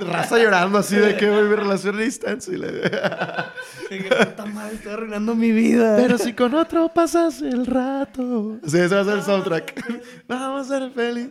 Raza 0.00 0.38
llorando 0.38 0.78
así 0.78 0.96
de 0.96 1.16
que 1.16 1.28
voy 1.28 1.44
mi 1.44 1.54
relación 1.54 1.96
a 1.96 2.00
distancia. 2.02 2.54
y 2.54 3.98
que 3.98 4.08
puta 4.14 4.46
madre, 4.46 4.74
estoy 4.74 4.92
arruinando 4.92 5.34
mi 5.34 5.50
vida. 5.52 5.96
Pero 5.96 6.18
si 6.18 6.32
con 6.32 6.54
otro 6.54 6.88
pasas 6.88 7.42
el 7.42 7.66
rato. 7.66 8.58
Sí, 8.66 8.78
ese 8.78 8.94
va 8.94 9.00
a 9.02 9.04
ser 9.04 9.14
el 9.14 9.22
soundtrack. 9.22 9.84
Vamos 10.28 10.70
a 10.70 10.78
ser 10.78 10.90
feliz. 10.92 11.28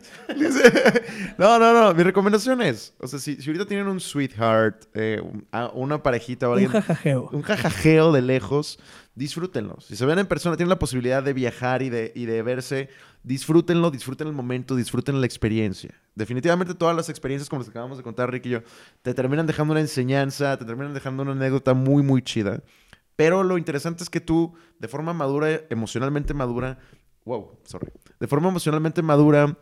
No, 1.38 1.58
no, 1.60 1.74
no. 1.74 1.94
Mi 1.94 2.04
recomendación 2.04 2.62
es: 2.62 2.94
o 3.00 3.08
sea, 3.08 3.20
si, 3.20 3.36
si 3.38 3.50
ahorita 3.50 3.66
tienen 3.66 3.88
un 3.88 4.00
sweetheart, 4.00 4.86
eh, 4.94 5.22
un- 5.24 5.48
una 5.74 6.02
parejita 6.04 6.48
o 6.48 6.52
un 6.52 6.58
alguien. 6.60 6.72
jajajeo. 6.72 7.30
un 7.32 7.42
jajajeo 7.42 8.12
de 8.12 8.22
lejos, 8.22 8.80
disfrútenlo. 9.16 9.80
Si 9.82 9.96
se 9.96 10.06
ven 10.06 10.20
en 10.20 10.28
persona, 10.28 10.56
tienen 10.56 10.70
la 10.70 10.80
posibilidad 10.80 11.22
de 11.22 11.34
viajar 11.34 11.82
y 11.82 11.90
de, 11.90 12.12
y 12.16 12.26
de 12.26 12.42
verse, 12.42 12.90
disfrútenlo, 13.24 13.92
disfruten 13.92 14.28
el 14.28 14.34
momento, 14.34 14.76
disfruten 14.76 15.20
la 15.20 15.26
experiencia. 15.26 15.94
Definitivamente 16.16 16.76
todas 16.76 16.96
las 16.96 17.10
experiencias 17.10 17.50
como 17.50 17.60
las 17.60 17.68
que 17.68 17.72
acabamos 17.72 17.98
de 17.98 18.04
contar 18.04 18.32
Rick 18.32 18.46
y 18.46 18.50
yo, 18.50 18.62
te 19.02 19.14
terminan 19.14 19.48
dejando 19.48 19.72
una 19.74 19.82
enseñanza, 19.82 20.58
te 20.58 20.66
terminan 20.66 20.94
dejando 20.94 21.24
una 21.24 21.34
anécdota 21.34 21.74
muy, 21.74 22.04
muy 22.04 22.22
chida. 22.22 22.64
Pero 23.16 23.44
lo 23.44 23.58
interesante 23.58 24.04
es 24.04 24.10
que 24.10 24.22
tú, 24.22 24.54
de 24.80 24.88
forma 24.88 25.14
madura, 25.14 25.62
emocionalmente 25.70 26.34
madura, 26.34 26.80
wow, 27.26 27.60
sorry, 27.66 27.92
de 28.20 28.28
forma 28.28 28.50
emocionalmente 28.50 29.02
madura, 29.02 29.58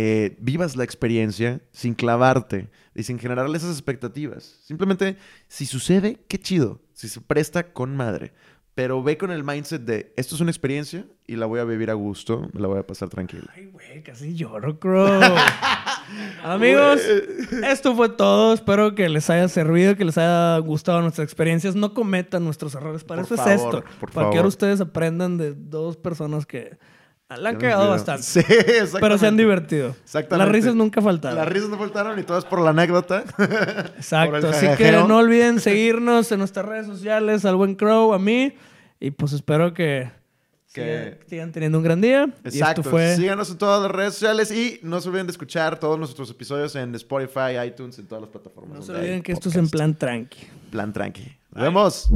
eh, 0.00 0.36
vivas 0.40 0.76
la 0.76 0.84
experiencia 0.84 1.60
sin 1.72 1.94
clavarte 1.94 2.70
y 2.94 3.02
sin 3.02 3.18
generarle 3.18 3.56
esas 3.56 3.72
expectativas. 3.72 4.60
Simplemente, 4.62 5.16
si 5.48 5.66
sucede, 5.66 6.20
qué 6.28 6.38
chido. 6.38 6.80
Si 6.92 7.08
se 7.08 7.20
presta, 7.20 7.72
con 7.72 7.96
madre. 7.96 8.32
Pero 8.78 9.02
ve 9.02 9.18
con 9.18 9.32
el 9.32 9.42
mindset 9.42 9.82
de, 9.82 10.12
esto 10.16 10.36
es 10.36 10.40
una 10.40 10.52
experiencia 10.52 11.04
y 11.26 11.34
la 11.34 11.46
voy 11.46 11.58
a 11.58 11.64
vivir 11.64 11.90
a 11.90 11.94
gusto, 11.94 12.48
me 12.52 12.60
la 12.60 12.68
voy 12.68 12.78
a 12.78 12.86
pasar 12.86 13.08
tranquila. 13.08 13.50
Ay, 13.52 13.66
güey, 13.72 14.04
casi 14.04 14.36
lloro, 14.36 14.78
crow. 14.78 15.20
Amigos, 16.44 17.00
esto 17.68 17.96
fue 17.96 18.08
todo. 18.08 18.54
Espero 18.54 18.94
que 18.94 19.08
les 19.08 19.28
haya 19.30 19.48
servido, 19.48 19.96
que 19.96 20.04
les 20.04 20.16
haya 20.16 20.58
gustado 20.58 21.02
nuestras 21.02 21.24
experiencias. 21.24 21.74
No 21.74 21.92
cometan 21.92 22.44
nuestros 22.44 22.72
errores. 22.76 23.02
Para 23.02 23.22
Por 23.24 23.32
eso 23.32 23.36
favor, 23.36 23.52
es 23.52 23.60
esto. 23.60 23.84
por 23.98 24.12
para 24.12 24.30
que 24.30 24.36
favor. 24.36 24.46
ustedes 24.46 24.80
aprendan 24.80 25.38
de 25.38 25.54
dos 25.54 25.96
personas 25.96 26.46
que 26.46 26.78
la 27.36 27.48
han 27.48 27.56
cagado 27.56 27.90
bastante. 27.90 28.22
Sí, 28.22 28.38
exactamente. 28.38 28.98
pero 29.00 29.18
se 29.18 29.26
han 29.26 29.36
divertido. 29.36 29.88
Exactamente. 30.04 30.46
Las 30.46 30.52
risas 30.54 30.76
nunca 30.76 31.02
faltaron. 31.02 31.36
Las 31.36 31.48
risas 31.48 31.68
no 31.68 31.78
faltaron 31.78 32.16
y 32.20 32.22
todas 32.22 32.44
por 32.44 32.60
la 32.60 32.70
anécdota. 32.70 33.24
Exacto. 33.96 34.50
Así 34.50 34.68
que 34.76 34.92
no 34.92 35.16
olviden 35.16 35.58
seguirnos 35.58 36.30
en 36.30 36.38
nuestras 36.38 36.64
redes 36.64 36.86
sociales, 36.86 37.44
al 37.44 37.56
buen 37.56 37.74
Crow, 37.74 38.14
a 38.14 38.20
mí. 38.20 38.54
Y 39.00 39.10
pues 39.12 39.32
espero 39.32 39.72
que, 39.74 40.10
Que- 40.72 40.82
sigan, 40.82 41.18
sigan 41.28 41.52
teniendo 41.52 41.78
un 41.78 41.84
gran 41.84 42.00
día. 42.00 42.32
Exacto. 42.44 42.82
Fue. 42.82 43.14
Síganos 43.16 43.50
en 43.50 43.58
todas 43.58 43.82
las 43.82 43.90
redes 43.90 44.14
sociales 44.14 44.50
y 44.50 44.80
no 44.82 45.00
se 45.00 45.08
olviden 45.08 45.26
de 45.26 45.32
escuchar 45.32 45.78
todos 45.80 45.98
nuestros 45.98 46.30
episodios 46.30 46.74
en 46.76 46.94
Spotify, 46.96 47.58
iTunes, 47.66 47.98
en 47.98 48.06
todas 48.06 48.22
las 48.22 48.30
plataformas. 48.30 48.78
No 48.78 48.82
se 48.84 48.92
olviden 48.92 49.22
que 49.22 49.32
esto 49.32 49.48
es 49.48 49.56
en 49.56 49.68
plan 49.68 49.94
tranqui. 49.96 50.46
Plan 50.70 50.92
tranqui. 50.92 51.36
Nos 51.52 51.62
vemos. 51.62 52.08